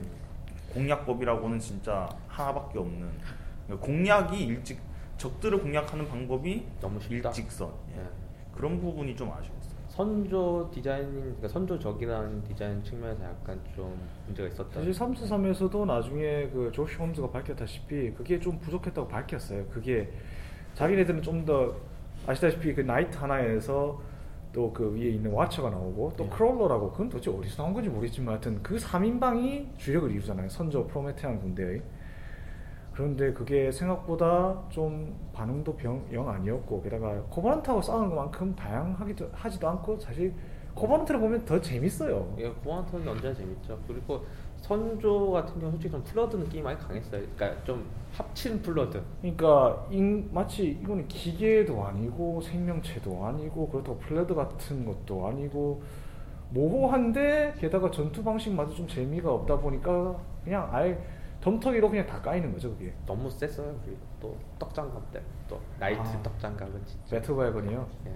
공략법이라고는 0.74 1.60
진짜 1.60 2.10
하나밖에 2.28 2.80
없는 2.80 3.10
그러니까 3.66 3.86
공략이 3.86 4.43
일찍 4.43 4.80
적들을 5.18 5.59
공략하는 5.59 6.07
방법이 6.07 6.65
너무 6.80 6.99
쉽다. 6.99 7.30
일직선 7.30 7.72
예. 7.93 7.97
네. 8.01 8.03
그런 8.53 8.80
부분이 8.80 9.15
좀 9.15 9.30
아쉬웠어요. 9.32 9.78
선조 9.89 10.70
디자인, 10.72 11.11
그러니까 11.11 11.47
선조적이라는 11.47 12.43
디자인 12.43 12.84
측면에서 12.84 13.24
약간 13.24 13.59
좀 13.76 13.97
문제가 14.28 14.47
있었다. 14.47 14.70
사실 14.74 14.91
343에서도 14.91 15.86
나중에 15.86 16.49
그 16.49 16.72
조시 16.72 16.95
홈즈가 16.97 17.32
밝혔다시피 17.32 18.11
그게 18.13 18.39
좀 18.39 18.59
부족했다고 18.59 19.07
밝혔어요. 19.07 19.65
그게 19.68 20.11
자기네들은 20.76 21.22
좀 21.24 21.45
더 21.45 21.76
아시다시피 22.28 22.74
그 22.74 22.82
Knight 22.82 23.18
하나에서 23.18 23.99
또 24.53 24.72
그 24.74 24.93
위에 24.95 25.09
있는 25.09 25.32
와처가 25.32 25.70
나오고 25.70 26.13
또 26.18 26.26
예. 26.26 26.30
Crawler라고 26.30 26.91
그건 26.91 27.09
도대체 27.09 27.30
어디서 27.32 27.61
나온 27.63 27.74
건지 27.74 27.89
모르겠지만 27.89 28.34
하여튼 28.34 28.61
그 28.63 28.76
3인방이 28.78 29.78
주력을 29.78 30.09
이루잖아요. 30.11 30.49
선조 30.49 30.86
프로메테안 30.88 31.39
군대의. 31.39 31.82
그런데 32.98 33.32
그게 33.32 33.72
생각보다 33.72 34.60
좀 34.70 35.16
반응도 35.32 35.76
병, 35.76 36.04
영 36.12 36.28
아니었고 36.28 36.82
게다가 36.82 37.14
코버넌트하고 37.30 37.80
싸우는 37.80 38.10
것만큼 38.10 38.56
다양하기도 38.56 39.30
하지도 39.34 39.70
않고 39.70 40.00
사실 40.00 40.34
코버넌트를 40.74 41.20
보면 41.20 41.45
더 41.45 41.62
재밌어요. 41.62 42.34
예, 42.39 42.50
코버넌트가 42.49 43.07
언제나 43.08 43.36
재밌죠. 43.36 43.78
그리고 43.88 44.26
선조 44.58 45.30
같은 45.30 45.60
경우 45.60 45.72
솔직히 45.74 45.91
좀 45.91 46.04
플러드 46.06 46.38
느낌이 46.38 46.64
많이 46.64 46.80
강했어요. 46.80 47.22
그러니까 47.36 47.64
좀 47.66 47.86
합친 48.14 48.64
플러드. 48.64 49.00
그러니까 49.22 49.86
인- 49.91 50.28
마치 50.34 50.70
이거는 50.70 51.08
기계도 51.08 51.86
아니고 51.86 52.41
생명체도 52.41 53.24
아니고 53.26 53.70
그렇다고 53.70 54.00
플러드 53.99 54.34
같은 54.34 54.84
것도 54.86 55.28
아니고 55.28 55.84
모호한데 56.50 57.54
게다가 57.60 57.91
전투 57.91 58.24
방식마저 58.24 58.74
좀 58.74 58.88
재미가 58.88 59.32
없다 59.32 59.60
보니까 59.60 60.16
그냥 60.43 60.68
아예 60.72 60.98
덤터기로 61.41 61.89
그냥 61.89 62.05
다 62.07 62.21
까이는 62.21 62.51
거죠 62.51 62.71
그게 62.71 62.93
너무 63.05 63.29
셌어요. 63.29 63.75
그리고 63.85 63.99
또 64.19 64.38
떡장갑 64.59 65.11
때문에 65.11 65.31
또 65.47 65.59
Knight 65.80 65.99
아. 66.01 66.21
떡장갑은 66.23 66.85
진짜. 66.85 67.15
battle 67.15 67.46
wagon이요 67.46 67.88
예. 68.07 68.13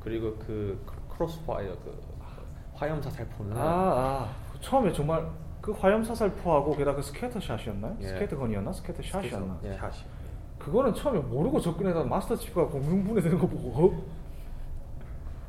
그리고 0.00 0.36
그 0.38 0.80
크- 0.86 1.16
crossfire 1.16 1.74
그 1.76 2.00
화염 2.74 3.02
사살포는 3.02 3.56
아, 3.56 3.60
아 3.60 4.32
처음에 4.60 4.92
정말 4.92 5.28
그 5.60 5.72
화염 5.72 6.04
사살포하고 6.04 6.76
게다가 6.76 6.96
그 6.96 7.02
scattershot이었나요? 7.02 7.96
예. 8.00 8.06
scatter 8.08 8.33
gun이었나? 8.33 8.72
scattershot이었나? 8.72 9.58
예. 9.64 9.74
샷이. 9.74 9.94
그거는 10.58 10.94
처음에 10.94 11.18
모르고 11.20 11.60
접근해다 11.60 12.04
마스터 12.04 12.36
치프가 12.36 12.66
공중분해 12.68 13.20
되는 13.22 13.38
거 13.38 13.46
보고 13.46 13.86
어? 13.86 14.02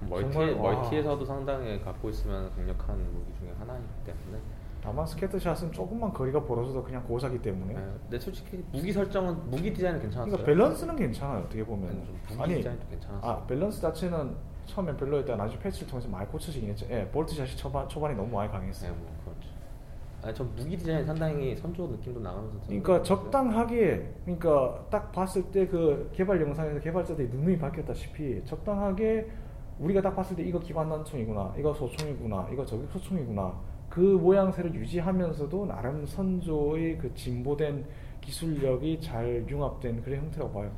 멀티. 0.08 0.38
멀티에서도 0.38 1.24
상당히 1.26 1.80
갖고 1.82 2.10
있으면 2.10 2.50
강력한 2.56 2.98
무기 3.14 3.34
중에 3.40 3.54
하나이기 3.60 3.86
때문에. 4.06 4.42
다만 4.90 5.06
scattershot은 5.06 5.72
조금만 5.72 6.12
거리가 6.12 6.44
벌어져도 6.46 6.84
그냥 6.84 7.04
고자기 7.04 7.40
때문에 7.44 7.76
예. 7.76 7.80
근데 8.02 8.20
솔직히 8.20 8.64
무기 8.72 8.92
설정은 8.92 9.48
무기 9.52 9.72
디자인은 9.72 10.02
괜찮았어요. 10.02 10.32
그러니까 10.32 10.46
밸런스는 10.52 10.96
괜찮아요 10.96 11.40
어떻게 11.46 11.64
보면 11.64 11.92
좀 12.28 12.38
무기 12.40 12.56
디자인도 12.56 12.88
괜찮았어요. 12.88 13.32
아 13.32 13.46
밸런스 13.46 13.82
자체는 13.82 14.36
처음엔 14.66 14.98
별로였다 14.98 15.36
나중에 15.36 15.60
패치를 15.60 15.88
통해서 15.88 16.10
많이 16.10 16.28
고쳐지긴 16.30 16.70
했죠 16.72 16.88
예 16.90 17.06
볼트샷이 17.12 17.50
초반, 17.56 17.88
초반에 17.88 18.16
너무 18.16 18.34
많이 18.36 18.48
네, 18.52 18.58
강했어요 18.58 18.92
뭐 18.96 19.12
그렇죠. 19.26 19.50
아니 20.24 20.34
전 20.34 20.56
무기 20.56 20.76
디자인 20.76 21.06
상당히 21.06 21.56
선조 21.56 21.86
느낌도 21.86 22.20
나면서 22.20 22.58
그러니까 22.66 23.04
적당하게 23.04 24.12
그러니까 24.26 24.86
딱 24.90 25.12
봤을 25.12 25.44
때 25.52 25.68
그 25.68 26.10
개발 26.14 26.42
영상에서 26.42 26.80
개발자들이 26.80 27.30
눈이 27.30 27.60
바뀌었다시피 27.60 28.42
적당하게 28.44 29.30
우리가 29.78 30.02
딱 30.02 30.16
봤을 30.16 30.36
때 30.36 30.42
이거 30.44 30.58
기관 30.60 30.90
단총이구나 30.90 31.54
이거 31.60 31.72
소총이구나 31.76 32.50
이거 32.52 32.66
저격 32.66 32.92
소총이구나 32.92 33.54
그 33.90 34.00
모양새를 34.00 34.74
유지하면서도 34.76 35.66
나름 35.66 36.06
선조의 36.06 36.98
그 36.98 37.14
진보된 37.16 37.86
기술력이 38.22 39.02
잘 39.02 39.46
융합된 39.50 40.04
그런 40.04 40.20
형태라고 40.20 40.54
봐요 40.54 40.72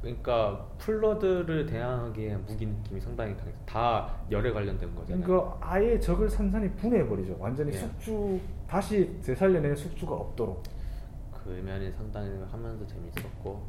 그러니까 0.00 0.66
플러드를 0.76 1.64
대항하기에 1.64 2.36
무기 2.36 2.66
느낌이 2.66 3.00
상당히 3.00 3.34
강해서 3.36 3.56
다 3.64 4.14
열에 4.30 4.52
관련된 4.52 4.94
거잖아요. 4.94 5.24
그러니까 5.24 5.56
아예 5.62 5.98
적을 5.98 6.28
산산이 6.28 6.72
분해버리죠 6.72 7.36
완전히 7.40 7.72
예. 7.72 7.78
숙주 7.78 8.38
다시 8.68 9.18
되살려낼 9.22 9.74
숙주가 9.74 10.14
없도록 10.14 10.62
그 11.32 11.48
면이 11.64 11.90
상당히 11.92 12.28
하면서 12.50 12.86
재밌었고 12.86 13.62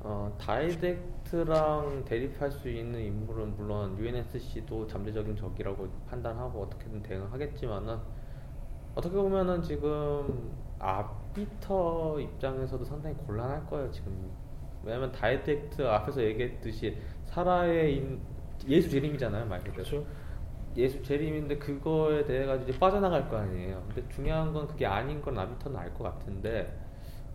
어, 0.00 0.34
다이댁트랑 0.40 2.04
대립할 2.04 2.50
수 2.50 2.68
있는 2.68 3.00
인물은 3.00 3.56
물론 3.56 3.96
UNSC도 3.98 4.86
잠재적인 4.86 5.34
적이라고 5.34 5.88
판단하고 6.08 6.62
어떻게든 6.62 7.02
대응하겠지만은 7.02 7.98
어떻게 8.94 9.16
보면은 9.16 9.62
지금 9.62 10.52
아비터 10.78 12.20
입장에서도 12.20 12.84
상당히 12.84 13.16
곤란할 13.16 13.66
거예요 13.66 13.90
지금 13.90 14.30
왜냐면 14.84 15.10
다이댁트 15.12 15.86
앞에서 15.86 16.22
얘기했듯이 16.22 16.98
살아 17.24 17.96
있는, 17.96 18.20
예수 18.68 18.90
재림이잖아요 18.90 19.46
말 19.46 19.58
그대로 19.60 19.74
그렇죠. 19.74 20.06
예수 20.76 21.02
재림인데 21.02 21.58
그거에 21.58 22.24
대해 22.24 22.46
가지고 22.46 22.70
이제 22.70 22.78
빠져나갈 22.78 23.28
거 23.28 23.36
아니에요. 23.36 23.82
근데 23.88 24.08
중요한 24.08 24.52
건 24.52 24.66
그게 24.66 24.86
아닌 24.86 25.20
건 25.20 25.38
아비터는 25.38 25.78
알 25.78 25.92
것 25.94 26.04
같은데 26.04 26.81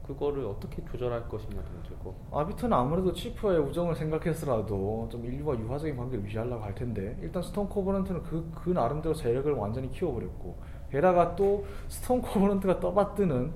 그거를 0.08 0.46
어떻게 0.46 0.84
조절할 0.86 1.28
것이냐 1.28 1.62
문제고. 1.74 2.16
아비터는 2.32 2.76
아무래도 2.76 3.12
치프와의 3.12 3.60
우정을 3.60 3.94
생각해서라도 3.96 5.10
좀 5.12 5.26
인류와 5.26 5.60
유화적인 5.60 5.98
관계를 5.98 6.24
유지하려고 6.24 6.64
할 6.64 6.74
텐데 6.74 7.18
일단 7.22 7.44
스톰 7.44 7.68
코버넌트는 7.68 8.24
그, 8.24 8.50
그 8.56 8.70
나름대로 8.70 9.14
세력을 9.14 9.52
완전히 9.52 9.92
키워버렸고 9.92 10.58
게다가 10.90 11.36
또 11.36 11.66
스톰 11.90 12.22
코버넌트가 12.22 12.80
떠받드는 12.80 13.52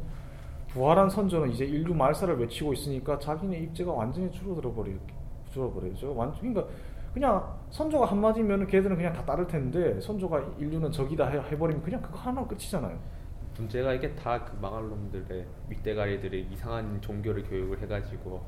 부활한 0.68 1.10
선조는 1.10 1.52
이제 1.52 1.66
인류 1.66 1.93
말살을 1.93 2.38
외치고 2.39 2.74
있으니까 2.74 3.18
자기네 3.18 3.58
입지가 3.60 3.91
완전히 3.91 4.30
줄어들어 4.32 4.74
버리 4.74 4.97
줄어버리죠. 5.52 6.16
완 6.16 6.34
그러니까 6.38 6.66
그냥 7.14 7.60
선조가 7.72 8.06
한마디면 8.06 8.68
걔들은 8.68 8.95
그냥 8.95 9.14
다 9.14 9.24
따를 9.26 9.47
텐데 9.47 9.99
선조가 9.99 10.56
인류는 10.60 10.91
적이다 10.91 11.28
해, 11.28 11.39
해버리면 11.39 11.82
그냥 11.84 12.02
그거 12.02 12.18
하나 12.18 12.45
끝이잖아요. 12.45 12.97
문제가 13.58 13.93
이게 13.93 14.14
다 14.16 14.43
그 14.45 14.56
망할 14.62 14.88
놈들의 14.89 15.45
윗대가리들의 15.70 16.47
이상한 16.52 16.99
종교를 17.02 17.43
교육을 17.43 17.80
해가지고 17.82 18.41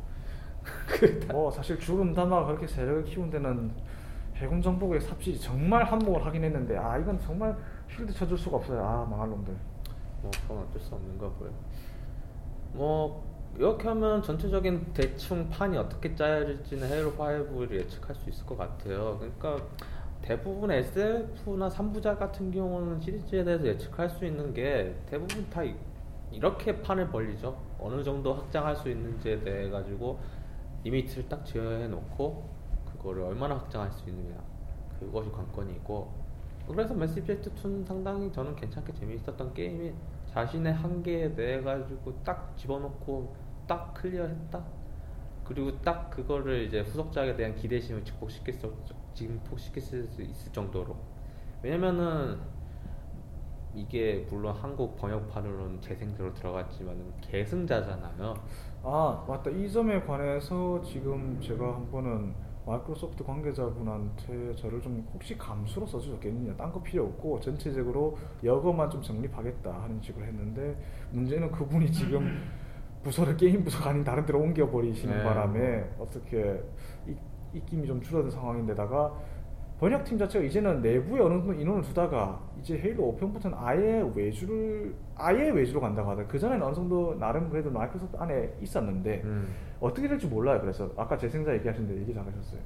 그 0.87 1.19
다- 1.19 1.33
뭐 1.33 1.51
사실 1.51 1.77
줄 1.79 2.13
음다마가 2.13 2.45
그렇게 2.47 2.65
세력을 2.67 3.03
키운 3.03 3.29
데는 3.29 3.71
해군 4.35 4.61
정복의 4.61 5.01
삽질이 5.01 5.39
정말 5.39 5.83
한몫을 5.83 6.25
하긴 6.25 6.43
했는데 6.43 6.77
아 6.77 6.97
이건 6.97 7.19
정말 7.19 7.55
쉴드 7.89 8.13
쳐줄 8.13 8.37
수가 8.37 8.57
없어요. 8.57 8.83
아 8.83 9.05
망할 9.05 9.29
놈들. 9.29 9.53
뭐 10.21 10.31
그건 10.41 10.59
어쩔 10.59 10.81
수 10.81 10.95
없는 10.95 11.17
거고요. 11.17 11.51
뭐 12.73 13.23
이렇게 13.57 13.87
하면 13.87 14.23
전체적인 14.23 14.93
대충 14.93 15.47
판이 15.49 15.77
어떻게 15.77 16.15
짜여질지는 16.15 16.87
헤일로 16.89 17.11
5를 17.13 17.71
예측할 17.73 18.15
수 18.15 18.29
있을 18.29 18.45
것 18.45 18.57
같아요. 18.57 19.17
그러니까 19.19 19.63
대부분 20.23 20.71
SF나 20.71 21.67
3부작 21.67 22.17
같은 22.17 22.49
경우는 22.49 23.01
시리즈에 23.01 23.43
대해서 23.43 23.65
예측할 23.67 24.09
수 24.09 24.25
있는 24.25 24.53
게 24.53 24.95
대부분 25.05 25.49
다 25.49 25.61
이- 25.63 25.75
이렇게 26.31 26.81
판을 26.81 27.09
벌리죠. 27.09 27.55
어느 27.77 28.01
정도 28.01 28.33
확장할 28.33 28.73
수 28.75 28.89
있는지에 28.89 29.41
대해 29.41 29.69
가지고 29.69 30.17
리미트를 30.85 31.27
딱 31.27 31.45
지어해 31.45 31.87
놓고 31.89 32.49
그거를 32.85 33.23
얼마나 33.23 33.55
확장할 33.55 33.91
수 33.91 34.09
있느냐 34.09 34.35
그것이 34.97 35.29
관건이고 35.29 36.09
그래서 36.69 36.93
매스 36.93 37.19
이펙트 37.19 37.53
2는 37.55 37.85
상당히 37.85 38.31
저는 38.31 38.55
괜찮게 38.55 38.93
재미있었던 38.93 39.53
게임이 39.53 39.91
자신의 40.27 40.73
한계에 40.73 41.35
대해 41.35 41.61
가지고 41.61 42.13
딱 42.23 42.55
집어넣고 42.55 43.35
딱 43.67 43.93
클리어했다. 43.93 44.63
그리고 45.43 45.77
딱 45.81 46.09
그거를 46.09 46.63
이제 46.63 46.79
후속작에 46.79 47.35
대한 47.35 47.53
기대심을 47.55 48.05
증폭시킬 48.05 48.53
수 49.13 49.15
증폭시킬 49.15 49.81
수 49.81 50.21
있을 50.21 50.51
정도로 50.51 50.95
왜냐면은 51.61 52.37
이게 53.75 54.25
물론 54.29 54.55
한국 54.55 54.95
번역판으로는 54.97 55.81
재생대로 55.81 56.31
들어갔지만은 56.33 57.11
계승자잖아요. 57.21 58.33
아 58.83 59.25
맞다 59.27 59.49
이 59.49 59.71
점에 59.71 60.01
관해서 60.01 60.81
지금 60.83 61.39
제가 61.41 61.75
한 61.75 61.89
번은 61.89 62.35
마이크로소프트 62.65 63.23
관계자분한테 63.23 64.55
저를 64.55 64.81
좀 64.81 65.05
혹시 65.13 65.37
감수로 65.37 65.85
써주셨겠느냐 65.85 66.55
딴 66.55 66.71
거 66.71 66.81
필요 66.83 67.03
없고 67.05 67.39
전체적으로 67.39 68.17
여거만 68.43 68.89
좀 68.89 69.01
정립하겠다 69.01 69.83
하는 69.83 69.99
식으로 70.01 70.25
했는데 70.25 70.77
문제는 71.11 71.51
그분이 71.51 71.91
지금 71.91 72.41
부서를 73.03 73.35
게임 73.35 73.63
부서가 73.65 73.89
아닌 73.89 74.03
다른 74.03 74.25
데로 74.25 74.39
옮겨버리시는 74.39 75.17
네. 75.17 75.23
바람에 75.23 75.89
어떻게 75.99 76.61
이- 77.07 77.15
입김이 77.53 77.87
좀 77.87 78.01
줄어든 78.01 78.29
상황인데다가 78.29 79.13
번역팀 79.79 80.17
자체가 80.17 80.45
이제는 80.45 80.81
내부에 80.81 81.19
어느 81.19 81.33
정도 81.33 81.53
인원을 81.53 81.81
두다가 81.81 82.39
이제 82.59 82.77
헤일로 82.77 83.17
5편부터는 83.19 83.53
아예 83.57 84.09
외주를 84.15 84.95
아예 85.15 85.49
외주로 85.49 85.81
간다고 85.81 86.09
하더라고요. 86.11 86.31
그 86.31 86.39
전에는 86.39 86.65
어느 86.65 86.73
정도 86.73 87.17
나름 87.19 87.49
그래도 87.49 87.69
마이크로소프트 87.69 88.15
안에 88.17 88.53
있었는데 88.61 89.21
음. 89.25 89.53
어떻게 89.81 90.07
될지 90.07 90.27
몰라요. 90.27 90.61
그래서 90.61 90.89
아까 90.95 91.17
재생자 91.17 91.53
얘기하셨는데 91.55 92.01
얘기 92.01 92.13
잘하셨어요. 92.13 92.61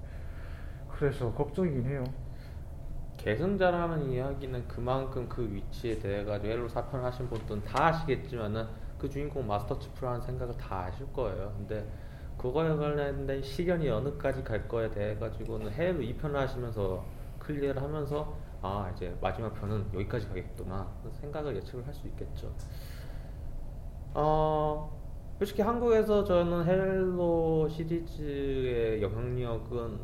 그래서 0.92 1.32
걱정이긴 1.34 1.86
해요. 1.86 2.04
계승자라는 3.18 4.12
이야기는 4.12 4.68
그만큼 4.68 5.28
그 5.28 5.52
위치에 5.52 5.98
대해 5.98 6.24
가지고 6.24 6.54
헤일로 6.54 6.70
사편을 6.70 7.04
하신 7.06 7.28
분들은 7.30 7.64
다 7.64 7.88
아시겠지만은 7.88 8.66
그 9.00 9.10
주인공 9.10 9.48
마스터 9.48 9.78
치프라는 9.80 10.22
생각을 10.22 10.56
다 10.58 10.86
아실 10.86 11.12
거예요. 11.14 11.54
근데 11.58 11.84
그거에 12.38 12.76
관련된 12.76 13.42
시련이 13.42 13.90
어느까지 13.90 14.44
갈 14.44 14.68
거에 14.68 14.90
대해 14.92 15.16
가지고는 15.18 15.72
헤일로 15.72 16.00
2편을 16.00 16.34
하시면서 16.34 17.04
클리어를 17.40 17.82
하면서 17.82 18.38
아 18.62 18.92
이제 18.96 19.16
마지막 19.22 19.54
편은 19.54 19.88
여기까지 19.94 20.28
가겠구나 20.28 20.88
그 21.04 21.12
생각을 21.12 21.56
예측을 21.58 21.86
할 21.86 21.94
수 21.94 22.08
있겠죠. 22.08 22.52
어 24.14 24.92
솔직히 25.38 25.62
한국에서 25.62 26.24
저는 26.24 26.66
헤일로 26.66 27.70
시리즈의 27.70 29.02
영향력은 29.02 30.00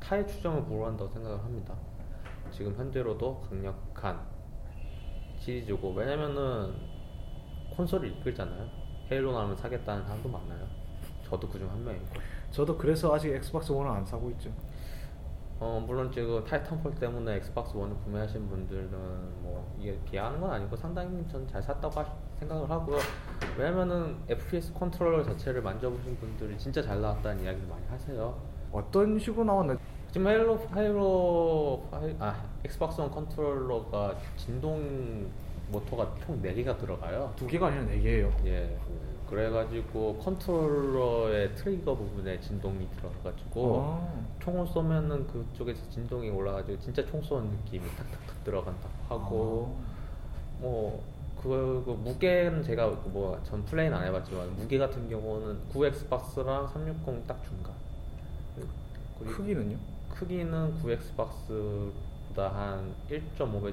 타의 0.00 0.26
추종을 0.26 0.64
불허한다고 0.64 1.10
생각을 1.10 1.38
합니다. 1.38 1.74
지금 2.50 2.74
현재로도 2.74 3.40
강력한 3.42 4.20
시리즈고 5.38 5.92
왜냐면은 5.92 6.74
콘솔을 7.76 8.08
이끌잖아요. 8.18 8.68
헤일로 9.10 9.32
나오면 9.32 9.56
사겠다는 9.56 10.04
사람도 10.04 10.28
많아요. 10.28 10.77
저도 11.28 11.48
그중 11.48 11.68
한 11.70 11.84
명이고. 11.84 12.04
저도 12.50 12.76
그래서 12.76 13.14
아직 13.14 13.32
엑스박스 13.34 13.72
원을 13.72 13.90
안 13.90 14.04
사고 14.04 14.30
있죠. 14.30 14.50
어 15.60 15.82
물론 15.84 16.10
지금 16.12 16.42
타이탄폴 16.44 16.94
때문에 16.94 17.36
엑스박스 17.36 17.76
원을 17.76 17.96
구매하신 18.04 18.48
분들은 18.48 18.88
뭐 19.42 19.74
이게 19.80 19.98
비하하는 20.04 20.40
건 20.40 20.50
아니고 20.52 20.76
상당히 20.76 21.26
전 21.28 21.46
잘 21.48 21.60
샀다고 21.62 22.00
하- 22.00 22.14
생각을 22.38 22.70
하고요. 22.70 22.98
왜냐면은 23.58 24.16
FPS 24.28 24.72
컨트롤러 24.72 25.24
자체를 25.24 25.60
만져보신 25.62 26.16
분들이 26.18 26.56
진짜 26.56 26.80
잘 26.80 27.00
나왔다는 27.00 27.42
이야기를 27.42 27.68
많이 27.68 27.84
하세요. 27.88 28.38
어떤 28.70 29.18
식으로 29.18 29.44
나왔는지 29.44 29.82
지금 30.12 30.28
헤일로 30.28 30.58
헤일로 30.76 31.88
하이- 31.90 32.16
아 32.20 32.40
엑스박스 32.64 33.00
원 33.00 33.10
컨트롤러가 33.10 34.14
진동 34.36 35.28
모터가 35.72 36.14
총 36.24 36.40
4개가 36.40 36.78
들어가요. 36.78 37.32
두 37.34 37.46
개가 37.48 37.66
아니라 37.66 37.82
네 37.84 37.98
개예요. 37.98 38.32
예. 38.46 38.78
그래가지고 39.28 40.18
컨트롤러의 40.18 41.54
트리거 41.54 41.94
부분에 41.94 42.40
진동이 42.40 42.88
들어가가지고 42.96 43.82
아. 43.82 44.24
총을 44.40 44.66
쏘면은 44.66 45.26
그쪽에서 45.26 45.88
진동이 45.90 46.30
올라가지고 46.30 46.80
진짜 46.80 47.04
총 47.06 47.22
쏘는 47.22 47.48
느낌이 47.50 47.86
탁탁탁 47.96 48.44
들어간다고 48.44 48.94
하고 49.08 49.76
뭐 50.60 51.02
그, 51.42 51.82
그 51.86 51.90
무게는 51.92 52.62
제가 52.62 52.86
뭐 52.88 53.38
전 53.44 53.64
플레이는 53.64 53.96
안 53.96 54.04
해봤지만 54.06 54.56
무게 54.56 54.76
같은 54.78 55.08
경우는 55.08 55.58
9엑스박스랑 55.72 56.68
360 56.72 57.26
딱 57.26 57.42
중간. 57.44 57.72
크기는요? 59.24 59.76
크기는 60.14 60.74
9엑스박스보다 60.82 62.52
한 62.52 62.94
1.5배, 63.10 63.72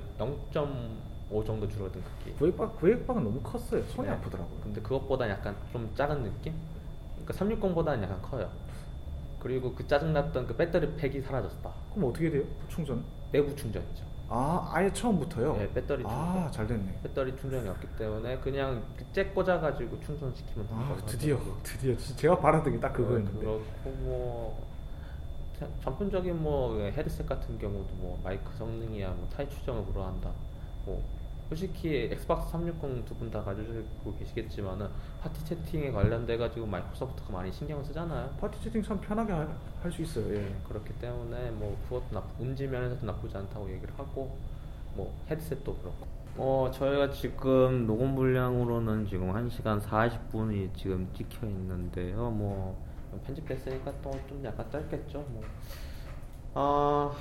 0.5 1.32 1.45
정도 1.45 1.67
줄어든 1.67 2.01
크기. 2.19 2.32
구획박 2.34 2.78
구획박은 2.80 3.23
너무 3.23 3.41
컸어요. 3.41 3.84
손이 3.84 4.07
네. 4.07 4.13
아프더라고요. 4.13 4.59
근데 4.61 4.82
그것보다 4.82 5.30
약간 5.30 5.55
좀 5.71 5.89
작은 5.95 6.23
느낌? 6.23 6.53
그러니까 7.26 7.34
360보다는 7.34 8.03
약간 8.03 8.21
커요. 8.21 8.49
그리고 9.39 9.73
그 9.73 9.88
짜증났던 9.88 10.47
그 10.47 10.55
배터리 10.55 10.91
팩이 10.95 11.21
사라졌다. 11.21 11.69
그럼 11.93 12.09
어떻게 12.09 12.30
돼요? 12.30 12.43
충전? 12.69 13.03
내부 13.32 13.55
충전이죠. 13.55 14.03
아 14.28 14.71
아예 14.73 14.91
처음부터요? 14.91 15.55
네, 15.57 15.71
배터리 15.71 16.01
충전. 16.01 16.19
아 16.19 16.49
잘 16.51 16.65
됐네. 16.65 16.99
배터리 17.03 17.36
충전이 17.38 17.67
없기 17.69 17.88
때문에 17.95 18.38
그냥 18.39 18.82
잭 19.13 19.36
꽂아가지고 19.36 19.99
충전시키면 20.01 20.67
아 20.71 20.78
된다고 20.88 21.05
드디어 21.05 21.36
하더라고요. 21.36 21.59
드디어 21.63 21.95
제가 21.97 22.39
바라던 22.39 22.73
게 22.73 22.80
딱 22.80 22.93
그거였는데. 22.93 23.39
그렇고 23.39 23.63
뭐 23.99 24.65
자- 25.59 25.67
전문적인 25.84 26.41
뭐 26.41 26.76
헤드셋 26.80 27.28
같은 27.28 27.57
경우도 27.59 27.93
뭐 27.95 28.19
마이크 28.23 28.43
성능이야 28.57 29.09
뭐 29.11 29.28
타의 29.36 29.49
추종을 29.51 29.86
불허한다. 29.86 30.32
뭐 30.86 31.03
솔직히 31.49 32.09
엑스박스 32.11 32.51
360 32.51 33.05
두 33.05 33.15
분 33.15 33.29
다 33.31 33.43
가지고 33.43 34.15
계시겠지만은 34.17 34.87
파티 35.21 35.43
채팅에 35.45 35.91
관련돼 35.91 36.37
가지고 36.37 36.65
마이크로소프트가 36.65 37.31
많이 37.33 37.51
신경을 37.51 37.83
쓰잖아요. 37.85 38.29
파티 38.39 38.61
채팅 38.63 38.81
참 38.83 38.99
편하게 38.99 39.31
할 39.33 39.91
수 39.91 40.01
있어요. 40.01 40.33
예. 40.35 40.55
그렇기 40.67 40.91
때문에 40.93 41.51
뭐 41.51 41.77
그것도 41.83 42.05
나 42.11 42.23
음질 42.39 42.67
면에서도 42.69 43.05
나쁘지 43.05 43.37
않다고 43.37 43.69
얘기를 43.71 43.93
하고 43.97 44.35
뭐 44.95 45.15
헤드셋도 45.29 45.75
그렇고 45.77 46.07
어 46.37 46.69
저희가 46.73 47.11
지금 47.11 47.85
녹음 47.85 48.15
분량으로는 48.15 49.05
지금 49.07 49.31
1시간 49.31 49.79
40분이 49.81 50.73
지금 50.75 51.07
찍혀 51.13 51.45
있는데요 51.47 52.31
뭐 52.31 52.75
편집됐으니까 53.25 53.93
또 54.01 54.11
좀 54.27 54.43
약간 54.43 54.69
짧겠죠 54.71 55.19
뭐 55.29 55.43
아 56.57 57.11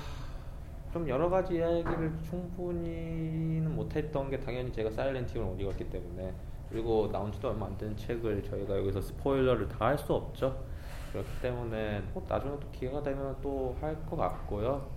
좀 0.95 1.09
여러 1.09 1.29
가지 1.29 1.55
이야기를 1.55 2.19
충분히는 2.23 3.75
못했던 3.75 4.29
게 4.29 4.39
당연히 4.39 4.71
제가 4.71 4.89
사일렌팅을 4.91 5.45
못 5.45 5.59
읽었기 5.59 5.89
때문에 5.89 6.33
그리고 6.69 7.11
나온 7.11 7.29
지도 7.33 7.49
얼마 7.49 7.65
안 7.65 7.77
된 7.77 7.97
책을 7.97 8.41
저희가 8.41 8.77
여기서 8.77 9.01
스포일러를 9.01 9.67
다 9.67 9.87
할 9.87 9.97
수 9.97 10.13
없죠 10.13 10.63
그렇기 11.11 11.27
때문에 11.41 12.01
뭐 12.13 12.23
나중에 12.29 12.57
또 12.61 12.71
기회가 12.71 13.03
되면 13.03 13.35
또 13.41 13.75
할 13.81 13.93
것 14.05 14.15
같고요. 14.15 14.87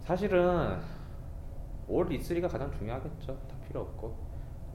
사실은 0.00 0.78
올 1.88 2.06
E3가 2.10 2.50
가장 2.50 2.70
중요하겠죠. 2.70 3.26
다 3.48 3.56
필요 3.66 3.80
없고 3.80 4.14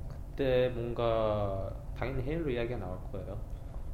그때 0.09 0.71
뭔가 0.73 1.71
당연히 1.95 2.23
헤일로 2.23 2.49
이야기가 2.49 2.79
나올 2.79 2.97
거예요. 3.11 3.37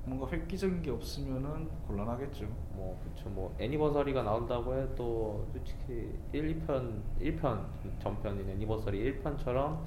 뭔가 0.05 0.27
획기적인 0.31 0.81
게 0.81 0.89
없으면은 0.91 1.69
곤란하겠죠. 1.87 2.45
뭐 2.73 2.99
그쵸 3.03 3.29
뭐 3.29 3.55
애니버서리가 3.59 4.23
나온다고 4.23 4.73
해도 4.75 5.45
솔직히 5.51 6.17
1, 6.31 6.65
2편 6.65 7.01
1편 7.19 7.65
전편인 7.99 8.49
애니버서리 8.49 9.21
1편처럼 9.21 9.79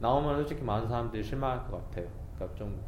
나오면 0.00 0.36
솔직히 0.36 0.62
많은 0.62 0.88
사람들이 0.88 1.22
실망할 1.22 1.64
것 1.70 1.72
같아요. 1.90 2.08
그러니까 2.34 2.58
좀 2.58 2.80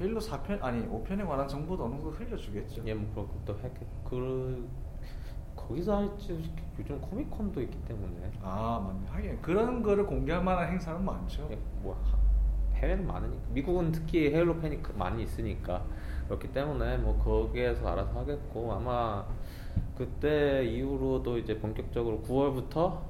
헤일로 0.00 0.18
4편 0.20 0.62
아니 0.62 0.86
5편에 0.86 1.26
관한 1.26 1.46
정보도 1.46 1.84
어느 1.84 1.94
정도 1.94 2.10
흘려주겠죠. 2.10 2.82
예, 2.86 2.94
뭐 2.94 3.10
그런 3.12 3.28
것도 3.44 3.58
했겠. 3.62 3.86
그 4.04 4.68
거기서 5.54 5.96
할지 5.96 6.42
요즘 6.78 7.00
코미콘도 7.00 7.60
있기 7.62 7.78
때문에 7.84 8.30
아 8.42 8.80
맞네. 8.86 9.08
하긴 9.08 9.42
그런 9.42 9.82
거를 9.82 10.06
공개할 10.06 10.42
만한 10.42 10.70
행사는 10.72 11.04
많죠. 11.04 11.48
예, 11.50 11.58
뭐 11.82 11.94
하- 12.04 12.15
해외는 12.76 13.06
많으니까 13.06 13.42
미국은 13.50 13.92
특히 13.92 14.30
헤일로 14.32 14.58
팬이 14.60 14.82
그- 14.82 14.92
많이 14.92 15.22
있으니까 15.22 15.84
그렇기 16.28 16.52
때문에 16.52 16.98
뭐 16.98 17.16
거기에서 17.18 17.88
알아서 17.88 18.20
하겠고 18.20 18.72
아마 18.72 19.24
그때 19.96 20.64
이후로도 20.64 21.38
이제 21.38 21.58
본격적으로 21.58 22.22
9월부터 22.22 23.00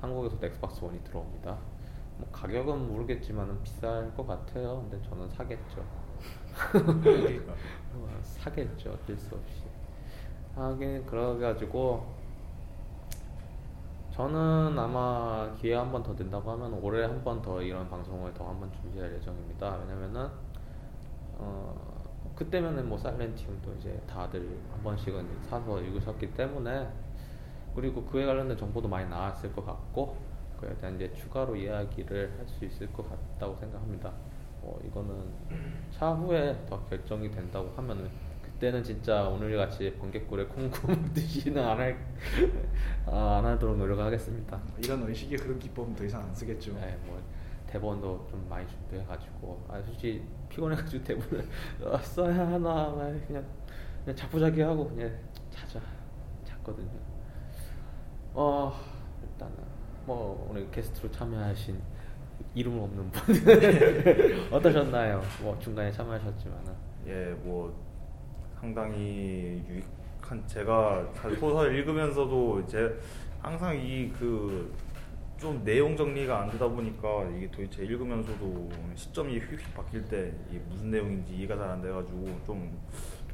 한국에서도 0.00 0.44
엑스박스 0.46 0.84
원이 0.84 1.02
들어옵니다. 1.04 1.56
뭐 2.18 2.28
가격은 2.32 2.88
모르겠지만은 2.88 3.62
비쌀 3.62 4.12
것 4.14 4.26
같아요. 4.26 4.86
근데 4.90 5.08
저는 5.08 5.28
사겠죠. 5.30 5.80
어, 7.94 8.18
사겠죠. 8.22 8.90
어쩔 8.92 9.16
수 9.16 9.34
없이. 9.34 9.62
하긴 10.54 11.06
그래가지고 11.06 12.04
저는 14.12 14.78
아마 14.78 15.52
기회 15.58 15.74
한 15.74 15.90
번 15.90 16.02
더 16.02 16.14
된다고 16.14 16.50
하면 16.52 16.74
올해 16.74 17.02
한 17.04 17.24
번 17.24 17.40
더 17.42 17.62
이런 17.62 17.88
방송을 17.88 18.32
더 18.34 18.44
한 18.46 18.60
번 18.60 18.70
준비할 18.72 19.12
예정입니다. 19.14 19.76
왜냐면은 19.78 20.28
어 21.38 21.74
그때면은 22.36 22.88
뭐 22.88 22.98
사일렌티움도 22.98 23.74
이제 23.78 24.00
다들 24.06 24.60
한 24.70 24.82
번씩은 24.82 25.42
사서 25.48 25.80
읽으셨기 25.80 26.34
때문에 26.34 26.88
그리고 27.74 28.04
그에 28.04 28.26
관련된 28.26 28.56
정보도 28.56 28.88
많이 28.88 29.08
나왔을 29.08 29.52
것 29.54 29.64
같고 29.64 30.16
그에 30.60 30.76
대한 30.76 30.96
이제 30.96 31.12
추가로 31.14 31.56
이야기를 31.56 32.34
할 32.38 32.46
수 32.48 32.64
있을 32.64 32.92
것 32.92 33.08
같다고 33.08 33.56
생각합니다. 33.56 34.12
어 34.62 34.78
이거는 34.86 35.32
차후에 35.90 36.66
더 36.68 36.78
결정이 36.84 37.30
된다고 37.30 37.72
하면은 37.76 38.10
그때는 38.62 38.84
진짜 38.84 39.24
오늘 39.24 39.56
같이 39.56 39.92
번개꿀에 39.98 40.44
콩 40.44 40.70
구우듯이는 40.70 41.60
안 41.66 41.80
할 41.80 41.98
아, 43.06 43.38
안 43.38 43.44
하도록 43.44 43.76
노력하겠습니다. 43.76 44.60
이런 44.78 45.02
의식의 45.08 45.36
그런 45.38 45.58
기법은 45.58 45.96
더 45.96 46.04
이상 46.04 46.22
안 46.22 46.32
쓰겠죠. 46.32 46.72
네, 46.74 46.96
뭐 47.04 47.20
대본도 47.66 48.28
좀 48.30 48.46
많이 48.48 48.64
준비해가지고 48.68 49.66
아 49.68 49.82
솔직히 49.82 50.22
피곤해가지고 50.48 51.02
대본을 51.02 51.48
어, 51.82 51.98
써야 51.98 52.38
하나 52.38 52.58
막 52.60 52.94
그냥 53.26 53.44
그냥 54.04 54.14
자꾸자기 54.14 54.60
하고 54.60 54.88
그냥 54.90 55.12
자자 55.50 55.80
잤거든요. 56.44 57.00
어 58.32 58.72
일단은 59.24 59.56
뭐 60.06 60.46
오늘 60.48 60.70
게스트로 60.70 61.10
참여하신 61.10 61.80
이름 62.54 62.78
없는 62.78 63.10
분 63.10 63.34
어떠셨나요? 64.54 65.20
뭐 65.42 65.58
중간에 65.58 65.90
참여하셨지만은 65.90 66.72
예, 67.08 67.34
뭐 67.42 67.91
상당히 68.62 69.60
유익한 69.68 70.46
제가 70.46 71.04
사실 71.14 71.36
소설 71.38 71.74
읽으면서도 71.74 72.64
제 72.68 72.96
항상 73.40 73.76
이 73.76 74.08
그 74.18 74.70
좀 75.42 75.64
내용 75.64 75.96
정리가 75.96 76.42
안 76.42 76.50
되다 76.52 76.68
보니까 76.68 77.24
이게 77.36 77.50
도대체 77.50 77.82
읽으면서도 77.82 78.70
시점이 78.94 79.40
휙휙 79.40 79.74
바뀔 79.74 80.04
때 80.04 80.32
이게 80.48 80.60
무슨 80.68 80.92
내용인지 80.92 81.34
이해가 81.34 81.56
잘 81.56 81.68
안 81.68 81.82
돼가지고 81.82 82.28
좀 82.46 82.78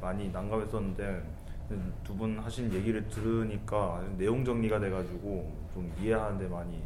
많이 0.01 0.27
난감했었는데 0.31 1.21
두 2.03 2.15
분 2.17 2.39
하신 2.39 2.73
얘기를 2.73 3.07
들으니까 3.09 4.03
내용 4.17 4.43
정리가 4.43 4.79
돼가지고 4.79 5.53
좀 5.71 5.93
이해하는데 6.01 6.47
많이 6.47 6.81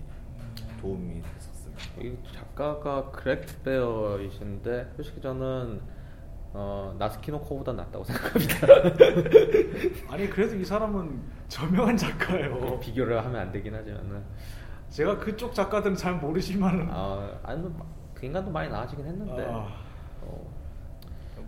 도움이 0.82 1.22
됐었습니다. 1.22 1.82
이 2.02 2.18
작가가 2.34 3.10
그렉 3.12 3.64
베어이신데 3.64 4.92
솔직히 4.98 5.22
저는 5.22 5.80
어, 6.56 6.94
나스키노코보다 7.00 7.74
낫다고 7.74 8.04
생각합니다. 8.04 8.68
아니 10.14 10.30
그래도 10.30 10.56
이 10.56 10.64
사람은 10.64 11.20
저명한 11.48 11.98
작가예요. 11.98 12.80
비교를 12.80 13.24
하면 13.26 13.42
안 13.42 13.52
되긴 13.52 13.74
하지만은 13.74 14.24
제가 14.90 15.18
그쪽 15.18 15.54
작가들은 15.56 15.96
잘 15.96 16.14
모르지만은 16.16 16.88
아, 16.92 17.40
아니 17.42 17.62
뭐그 17.62 18.26
인간도 18.26 18.52
많이 18.52 18.70
나아지긴 18.70 19.06
했는데 19.06 19.46
아. 19.50 19.68
어, 20.22 20.54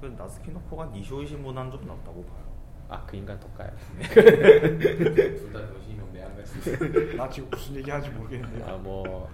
그 0.01 0.08
나스키노코가 0.18 0.88
니쇼이 0.88 1.28
신문한 1.28 1.70
좀 1.72 1.86
낫다고 1.88 2.24
봐요. 2.26 2.45
아 2.89 3.03
그 3.08 3.16
인간 3.18 3.39
덕가요. 3.39 3.72
둘다 3.99 5.68
도시명 5.74 6.06
같은 6.14 7.18
나 7.18 7.30
지금 7.30 7.49
무슨 7.49 7.76
얘기하는지 7.78 8.10
모르겠는데. 8.16 8.64
아뭐 8.64 9.30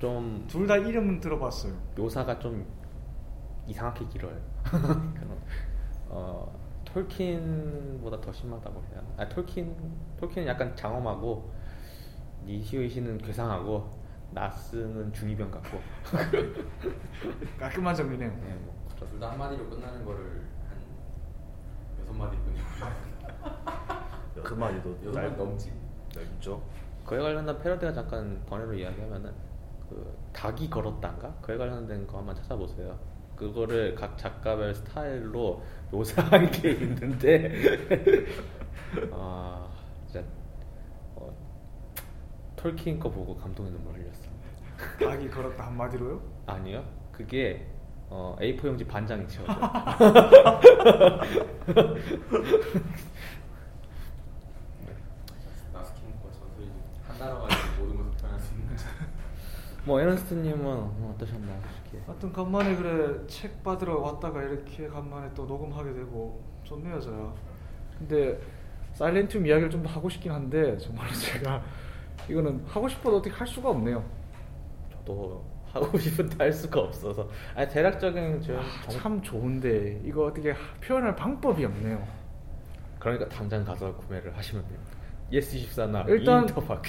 좀 0.00 0.44
둘 0.48 0.66
다 0.66 0.76
이름은 0.76 1.18
들어봤어요. 1.20 1.72
묘사가 1.96 2.38
좀 2.38 2.64
이상하게 3.68 4.06
길어요. 4.06 4.36
그런, 4.64 5.38
어 6.08 6.58
톨킨보다 6.84 8.20
더 8.20 8.32
심하다고 8.32 8.82
해야 8.90 8.98
하나? 8.98 9.08
아 9.18 9.28
톨킨 9.28 9.76
톨킨은 10.18 10.48
약간 10.48 10.74
장엄하고 10.74 11.52
니시오이시는 12.44 13.18
괴상하고 13.18 13.98
나스는 14.30 15.12
중이병 15.12 15.50
같고 15.50 15.78
깔끔한 17.58 17.94
정리네요. 17.94 18.30
네, 18.30 18.54
뭐 18.64 18.74
둘다 18.98 19.30
한마디로 19.32 19.68
끝나는 19.68 20.04
거를 20.04 20.46
한 20.68 20.78
여섯 22.00 22.12
마디 22.14 22.36
끝내고 22.38 22.62
그 24.42 24.54
마디도 24.54 24.98
여섯 25.04 25.20
마디 25.20 25.36
넘지. 25.36 25.72
넓죠. 26.14 26.62
그에 27.04 27.18
관련된 27.20 27.58
패러디가 27.58 27.92
잠깐 27.92 28.42
번외로 28.46 28.74
이야기하면은 28.74 29.32
그 29.88 30.16
닭이 30.32 30.68
걸었단가 30.68 31.34
그에 31.40 31.56
관련된 31.56 32.06
거 32.06 32.18
한번 32.18 32.34
찾아보세요. 32.34 32.98
그거를 33.38 33.94
각 33.94 34.18
작가별 34.18 34.74
스타일로 34.74 35.62
묘사한 35.90 36.50
게 36.50 36.72
있는데 36.72 37.52
아 39.12 39.68
진짜 40.06 40.26
어, 41.14 41.30
톨킨 42.56 42.98
거 42.98 43.08
보고 43.10 43.36
감동의 43.36 43.72
눈물 43.72 43.94
흘렸어. 43.94 44.28
닭이 45.00 45.28
걸었다 45.30 45.66
한마디로요? 45.66 46.20
아니요, 46.46 46.84
그게 47.12 47.66
어, 48.10 48.36
A4 48.40 48.64
용지 48.66 48.84
반장이 48.86 49.26
채워져. 49.28 49.54
나스킨 55.72 56.20
거 56.22 56.30
저술 56.32 56.70
한 57.06 57.18
나라 57.18 57.38
가지고 57.40 57.84
모든 57.84 57.96
것을 57.98 58.10
표현할 58.18 58.40
수 58.40 58.54
있는. 58.54 58.76
뭐 59.84 60.00
에너스트님은 60.00 60.66
어떠셨나요, 61.14 61.60
솔직히? 61.90 62.02
하여튼 62.06 62.32
간만에 62.32 62.76
그래 62.76 63.26
책 63.26 63.62
받으러 63.62 63.98
왔다가 64.00 64.42
이렇게 64.42 64.86
간만에 64.88 65.30
또 65.34 65.44
녹음하게 65.46 65.92
되고 65.94 66.42
좋네요 66.64 67.00
저야 67.00 67.34
근데 67.98 68.38
사일런티움 68.92 69.46
이야기를 69.46 69.70
좀 69.70 69.82
더 69.82 69.88
하고 69.90 70.08
싶긴 70.08 70.32
한데 70.32 70.76
정말 70.78 71.06
제가 71.14 71.62
이거는 72.28 72.64
하고 72.66 72.88
싶어도 72.88 73.18
어떻게 73.18 73.34
할 73.34 73.46
수가 73.46 73.70
없네요 73.70 74.04
저도 74.92 75.44
하고 75.72 75.98
싶은데 75.98 76.36
할 76.38 76.52
수가 76.52 76.80
없어서 76.80 77.28
아니 77.54 77.68
대략적인 77.68 78.40
좀 78.42 78.56
정- 78.88 78.90
참 79.00 79.22
좋은데 79.22 80.00
이거 80.04 80.26
어떻게 80.26 80.50
하- 80.52 80.74
표현할 80.80 81.14
방법이 81.14 81.64
없네요 81.64 82.06
그러니까 82.98 83.28
당장 83.28 83.64
가서 83.64 83.94
구매를 83.94 84.36
하시면 84.36 84.64
됩니다. 84.66 84.87
예스 85.30 85.56
24나 85.58 86.08
일단- 86.08 86.42
인터파크. 86.48 86.88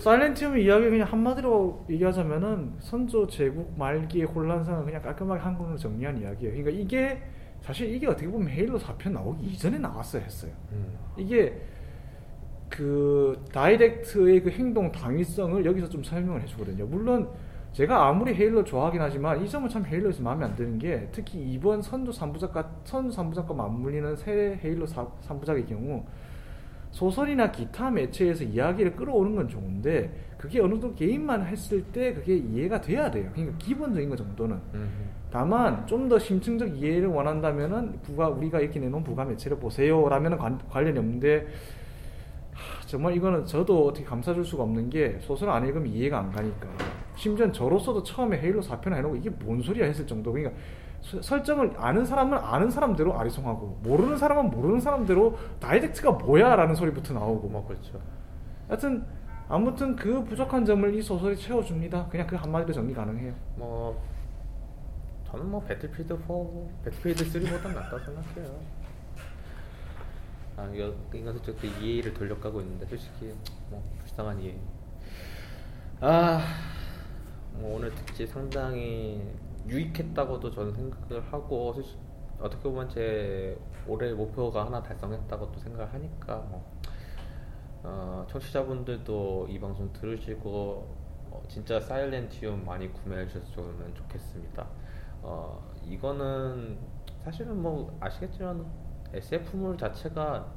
사일런티움 0.00 0.56
이야기 0.58 0.88
그냥 0.88 1.06
한마디로 1.06 1.84
얘기하자면은 1.90 2.72
선조 2.78 3.26
제국 3.26 3.74
말기의 3.78 4.24
혼란상을 4.24 4.84
그냥 4.84 5.02
깔끔하게 5.02 5.40
한 5.40 5.49
권으로 5.49 5.76
정리한 5.76 6.16
이야기예요 6.18 6.52
그러니까 6.54 6.70
이게 6.70 7.22
사실 7.60 7.92
이게 7.94 8.06
어떻게 8.06 8.26
보면 8.28 8.48
헤일로 8.48 8.78
4편 8.78 9.12
나오기 9.12 9.44
이전에 9.46 9.78
나왔어야 9.78 10.22
했어요 10.22 10.52
음. 10.72 10.96
이게 11.18 11.60
그 12.68 13.44
다이렉트의 13.52 14.42
그 14.42 14.50
행동 14.50 14.90
당위성을 14.92 15.64
여기서 15.64 15.88
좀 15.88 16.04
설명을 16.04 16.42
해주거든요. 16.42 16.86
물론 16.86 17.28
제가 17.72 18.06
아무리 18.08 18.34
헤일러 18.34 18.62
좋아하긴 18.62 19.00
하지만 19.00 19.42
이 19.42 19.48
점은 19.48 19.68
참 19.68 19.84
헤일러에서 19.86 20.22
마음에 20.22 20.44
안 20.44 20.54
드는 20.54 20.78
게 20.78 21.08
특히 21.12 21.38
이번 21.40 21.80
선조 21.82 22.12
3부작과 22.12 22.66
선조 22.84 23.16
3부작과 23.16 23.54
맞물리는 23.54 24.16
새 24.16 24.58
헤일러 24.62 24.84
3부작의 24.86 25.66
경우 25.66 26.04
소설이나 26.90 27.50
기타 27.52 27.90
매체에서 27.90 28.44
이야기를 28.44 28.96
끌어오는 28.96 29.34
건 29.36 29.48
좋은데 29.48 30.10
그게 30.38 30.60
어느 30.60 30.70
정도 30.72 30.94
게임만 30.94 31.46
했을 31.46 31.82
때 31.84 32.14
그게 32.14 32.36
이해가 32.36 32.80
돼야 32.80 33.10
돼요. 33.10 33.30
그러니까 33.34 33.56
기본적인 33.58 34.08
것 34.08 34.16
정도는. 34.16 34.56
음. 34.74 35.08
다만 35.30 35.86
좀 35.86 36.08
더 36.08 36.18
심층적 36.18 36.76
이해를 36.78 37.08
원한다면은 37.08 38.00
부가 38.02 38.28
우리가 38.28 38.60
이렇게 38.60 38.80
내놓은 38.80 39.04
부가 39.04 39.24
매체를 39.26 39.58
보세요라면은 39.58 40.38
관, 40.38 40.58
관련이 40.70 40.98
없는데 40.98 41.46
하, 42.54 42.86
정말 42.86 43.14
이거는 43.14 43.44
저도 43.44 43.88
어떻게 43.88 44.04
감싸줄 44.06 44.44
수가 44.44 44.62
없는 44.62 44.88
게 44.88 45.18
소설 45.20 45.50
안 45.50 45.66
읽으면 45.66 45.86
이해가 45.88 46.18
안 46.18 46.32
가니까 46.32 46.68
심지어 47.14 47.50
저로서도 47.52 48.02
처음에 48.04 48.38
헤일로 48.38 48.62
4편 48.62 48.94
해놓고 48.94 49.16
이게 49.16 49.28
뭔 49.28 49.60
소리야 49.60 49.84
했을 49.86 50.06
정도 50.06 50.32
그러니까 50.32 50.56
서- 50.56 50.62
설정을 51.02 51.74
아는 51.78 52.04
사람은 52.04 52.36
아는 52.38 52.70
사람대로 52.70 53.18
아리송하고 53.18 53.80
모르는 53.82 54.16
사람은 54.16 54.50
모르는 54.50 54.80
사람대로 54.80 55.38
다이렉트가 55.60 56.12
뭐야라는 56.12 56.74
소리부터 56.74 57.14
나오고 57.14 57.48
뭐 57.48 57.66
그렇죠. 57.66 58.00
하여튼 58.68 59.04
아무튼 59.48 59.96
그 59.96 60.22
부족한 60.24 60.64
점을 60.64 60.94
이 60.94 61.00
소설이 61.00 61.36
채워줍니다 61.36 62.08
그냥 62.08 62.26
그 62.26 62.36
한마디로 62.36 62.70
정리 62.74 62.92
가능해요 62.92 63.32
뭐 63.56 63.98
저는 65.30 65.50
뭐 65.50 65.62
배틀필드 65.62 66.18
4, 66.26 66.34
배틀필드 66.84 67.24
3보다 67.24 67.74
낫다고 67.74 67.98
생각해요. 67.98 68.60
아 70.56 70.68
이거 70.72 70.92
이거 71.12 71.32
솔직히 71.32 71.70
EA를 71.80 72.14
돌려가고 72.14 72.60
있는데 72.62 72.86
솔직히 72.86 73.34
뭐 73.68 73.82
불쌍한 73.98 74.40
EA. 74.40 74.54
아, 76.00 76.40
뭐 77.52 77.76
오늘 77.76 77.94
특집 77.94 78.26
상당히 78.28 79.22
유익했다고도 79.68 80.50
저는 80.50 80.72
생각을 80.74 81.32
하고 81.32 81.74
어떻게 82.40 82.62
보면 82.62 82.88
제 82.88 83.58
올해 83.86 84.12
목표가 84.12 84.66
하나 84.66 84.82
달성했다고 84.82 85.52
또 85.52 85.58
생각을 85.58 85.92
하니까 85.92 86.36
뭐 86.36 86.64
어, 87.82 88.26
청취자분들도 88.28 89.46
이 89.48 89.58
방송 89.58 89.92
들으시고 89.92 90.96
어, 91.30 91.42
진짜 91.48 91.80
사일렌티움 91.80 92.64
많이 92.64 92.92
구매해 92.92 93.26
주셨으면 93.26 93.94
좋겠습니다. 93.94 94.66
어, 95.22 95.72
이거는 95.84 96.78
사실은 97.24 97.60
뭐 97.60 97.96
아시겠지만 98.00 98.66
SF물 99.12 99.76
자체가 99.76 100.52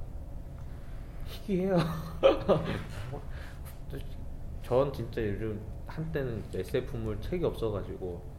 희귀해요. 1.26 1.78
전 4.64 4.94
진짜 4.94 5.22
요즘 5.22 5.62
한때는 5.88 6.44
SF물 6.54 7.20
책이 7.20 7.44
없어가지고 7.44 8.31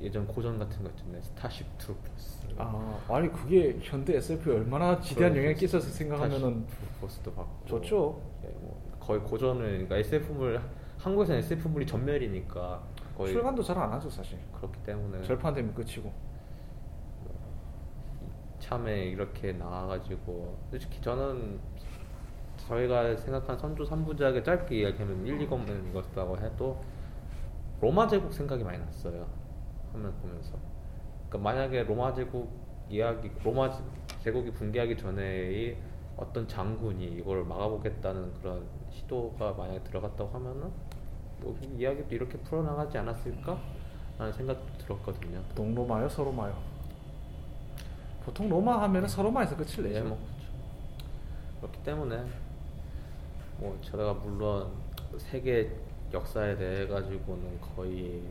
예전 0.00 0.26
고전 0.26 0.58
같은 0.58 0.82
거 0.82 0.90
있잖아요. 0.90 1.22
스타쉽 1.22 1.66
트루퍼스. 1.78 2.46
아 2.58 3.00
아니 3.08 3.32
그게 3.32 3.78
현대 3.82 4.16
SF에 4.16 4.54
얼마나 4.54 5.00
지대한 5.00 5.32
영향을 5.34 5.54
끼쳐서 5.54 5.88
생각하면은 5.88 6.66
포스도 7.00 7.32
받고 7.32 7.66
좋죠. 7.66 8.20
예, 8.44 8.48
뭐 8.60 8.80
거의 9.00 9.20
고전을 9.20 9.62
그러니까 9.70 9.96
SF물 9.96 10.60
한국에서는 10.98 11.38
SF물이 11.40 11.86
전멸이니까 11.86 12.82
거의 13.16 13.32
출간도 13.32 13.62
잘 13.62 13.78
안 13.78 13.92
하죠 13.92 14.10
사실. 14.10 14.38
그렇기 14.54 14.82
때문에 14.82 15.22
절판되면 15.22 15.74
끝이고. 15.74 16.12
참에 18.58 19.04
이렇게 19.06 19.52
나와가지고 19.52 20.56
솔직히 20.70 21.00
저는 21.00 21.58
저희가 22.56 23.14
생각한 23.16 23.56
선조 23.58 23.84
3부작의 23.84 24.44
짧게 24.44 24.80
이야기하면 24.80 25.26
1, 25.26 25.46
2권은 25.46 25.90
이것이라고 25.90 26.38
해도 26.38 26.82
로마 27.80 28.08
제국 28.08 28.32
생각이 28.32 28.64
많이 28.64 28.78
났어요 28.78 29.26
화면 29.96 30.12
보면서 30.20 30.52
그러니까 31.28 31.38
만약에 31.38 31.82
로마 31.84 32.12
제국 32.12 32.50
이야기 32.88 33.30
로마 33.42 33.70
제국이 34.22 34.52
붕괴하기 34.52 34.96
전에의 34.96 35.76
어떤 36.16 36.46
장군이 36.46 37.04
이걸 37.18 37.44
막아보겠다는 37.44 38.34
그런 38.34 38.66
시도가 38.90 39.52
만약에 39.52 39.82
들어갔다고 39.82 40.30
하면은 40.34 40.70
여기 41.44 41.66
이야기도 41.66 42.14
이렇게 42.14 42.38
풀어나가지 42.38 42.96
않았을까? 42.98 43.60
라는 44.18 44.32
생각도 44.32 44.78
들었거든요 44.78 45.42
동로마요, 45.54 46.08
서로마요. 46.08 46.56
보통 48.24 48.48
로마 48.48 48.82
하면은 48.82 49.06
서로마에서 49.06 49.56
끝을 49.56 49.84
예, 49.84 49.88
내죠. 49.88 50.08
뭐 50.08 50.18
그렇죠. 50.18 50.52
그렇기 51.60 51.82
때문에 51.82 52.24
뭐 53.58 53.78
제가 53.82 54.14
물론 54.14 54.72
세계 55.18 55.70
역사에 56.12 56.56
대해 56.56 56.86
가지고는 56.86 57.60
거의 57.60 58.22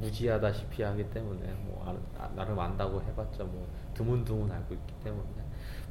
무지하다시피 0.00 0.82
하기 0.82 1.10
때문에 1.10 1.52
뭐 1.64 1.82
아- 1.86 2.22
아- 2.22 2.30
나름 2.34 2.58
안다고 2.58 3.02
해봤자 3.02 3.44
뭐 3.44 3.66
드문드문 3.94 4.50
알고 4.50 4.74
있기 4.74 4.94
때문에 5.04 5.24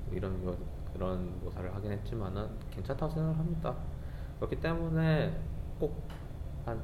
뭐 0.06 0.16
이런 0.16 0.44
거 0.46 0.56
그런 0.94 1.40
묘사를 1.44 1.74
하긴 1.76 1.92
했지만은 1.92 2.48
괜찮다고 2.72 3.12
생각을 3.14 3.38
합니다. 3.38 3.76
그렇기 4.40 4.60
때문에 4.62 5.36
꼭한 5.80 6.82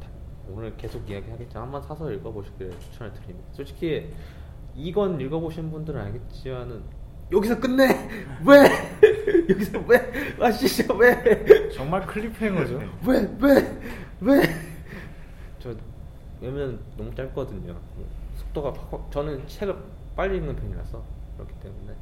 오늘 0.49 0.75
계속 0.75 1.07
이야기하겠지만 1.09 1.63
한번 1.65 1.81
사서 1.81 2.11
읽어보시길 2.11 2.77
추천을 2.79 3.13
드립니다. 3.13 3.47
솔직히 3.51 4.11
이건 4.75 5.19
읽어보신 5.21 5.69
분들은 5.71 5.99
알겠지만은 6.01 6.83
여기서 7.31 7.59
끝내 7.59 7.85
왜 8.45 8.67
여기서 9.49 9.79
왜 9.87 10.11
아시죠 10.39 10.93
왜 10.95 11.69
정말 11.69 12.05
클리프행어죠. 12.05 12.79
왜, 13.07 13.37
왜, 13.39 13.79
왜? 14.21 14.70
저 16.41 16.45
왜냐면 16.47 16.79
너무 16.97 17.13
짧거든요. 17.15 17.75
속도가 18.37 18.73
확, 18.73 18.93
확- 18.93 19.11
저는 19.11 19.47
책을 19.47 19.75
빨리 20.15 20.37
읽는 20.37 20.55
편이라서 20.55 21.01
그렇기 21.37 21.53
때문에 21.61 21.93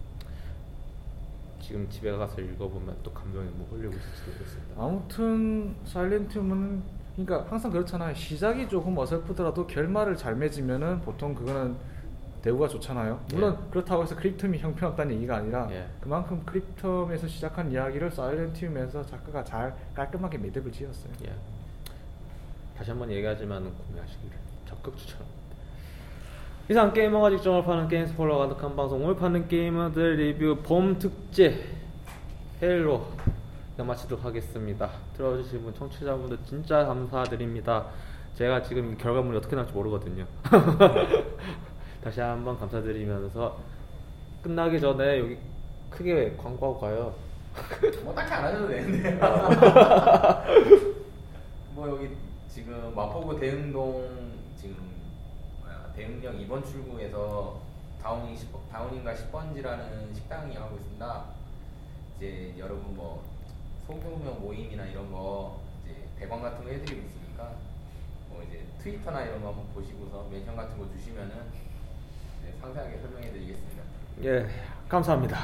지금 1.61 1.87
집에 1.89 2.11
가서 2.11 2.41
읽어보면 2.41 2.97
또 3.03 3.11
감정이 3.11 3.47
뭐 3.55 3.67
흘리고 3.69 3.93
있을지도 3.93 4.31
모르겠습니다. 4.31 4.81
아무튼 4.83 5.75
사일렌트움은 5.85 6.81
그러니까 7.15 7.49
항상 7.51 7.69
그렇잖아요. 7.71 8.15
시작이 8.15 8.67
조금 8.69 8.97
어설프더라도 8.97 9.67
결말을 9.67 10.15
잘 10.15 10.35
맺으면은 10.35 11.01
보통 11.01 11.35
그거는 11.35 11.75
대우가 12.41 12.69
좋잖아요. 12.69 13.19
물론 13.33 13.69
그렇다고 13.69 14.03
해서 14.03 14.15
크립텀이 14.15 14.57
형편없다는 14.59 15.13
얘기가 15.15 15.35
아니라 15.35 15.67
예. 15.71 15.85
그만큼 15.99 16.41
크립텀에서 16.45 17.27
시작한 17.27 17.69
이야기를 17.69 18.09
사일렌티움에서 18.09 19.05
작가가 19.05 19.43
잘 19.43 19.75
깔끔하게 19.93 20.37
매듭을 20.37 20.71
지었어요. 20.71 21.11
예. 21.25 21.33
다시 22.79 22.91
한번 22.91 23.11
얘기하지만 23.11 23.69
구매하시기를 23.87 24.37
적극 24.65 24.97
추천합니다. 24.97 25.37
이상 26.69 26.93
게이머가 26.93 27.29
직정을 27.31 27.65
파는 27.65 27.89
게임 27.89 28.07
스포일러 28.07 28.37
가득한 28.37 28.73
방송 28.73 29.03
오늘 29.03 29.17
파는 29.17 29.49
게이머들 29.49 30.15
리뷰 30.15 30.55
봄 30.63 30.97
헤일로 32.63 33.05
그냥 33.75 33.87
마치도록 33.87 34.23
하겠습니다. 34.23 34.89
들어주신 35.17 35.61
분 35.61 35.73
청취자분들 35.73 36.37
진짜 36.45 36.85
감사드립니다. 36.85 37.87
제가 38.35 38.63
지금 38.63 38.93
이 38.93 38.97
결과물이 38.97 39.37
어떻게 39.39 39.57
나올지 39.57 39.73
모르거든요. 39.73 40.25
다시 42.01 42.21
한번 42.21 42.57
감사드리면서 42.57 43.57
끝나기 44.41 44.79
전에 44.79 45.19
여기 45.19 45.37
크게 45.89 46.37
광고하고 46.37 46.79
가요. 46.79 47.13
뭐 48.05 48.15
딱히 48.15 48.33
안 48.33 48.45
하셔도 48.45 48.69
되는데. 48.69 49.19
마포구 52.95 53.39
대흥동 53.39 54.31
지금 54.55 54.77
뭐야, 55.61 55.91
대흥역 55.95 56.35
2번 56.35 56.65
출구에서 56.65 57.61
다운인 58.01 58.35
10, 58.35 58.49
다운인가 58.71 59.13
10번지라는 59.13 60.15
식당이 60.15 60.55
하고 60.55 60.77
있습니다. 60.77 61.25
이제 62.17 62.55
여러분 62.57 62.95
뭐 62.95 63.23
소규모 63.85 64.31
모임이나 64.33 64.85
이런 64.85 65.11
거 65.11 65.61
이제 65.83 65.95
대관 66.17 66.41
같은 66.41 66.63
거 66.63 66.69
해드리고 66.69 67.07
있으니까 67.07 67.51
뭐 68.29 68.43
이제 68.47 68.65
트위터나 68.81 69.23
이런 69.23 69.41
거 69.41 69.49
한번 69.49 69.67
보시고서 69.73 70.27
멘션 70.31 70.55
같은 70.55 70.77
거 70.77 70.87
주시면은 70.95 71.35
네, 72.43 72.53
상세하게 72.61 72.99
설명해드리겠습니다. 72.99 73.83
예, 74.23 74.47
감사합니다. 74.87 75.37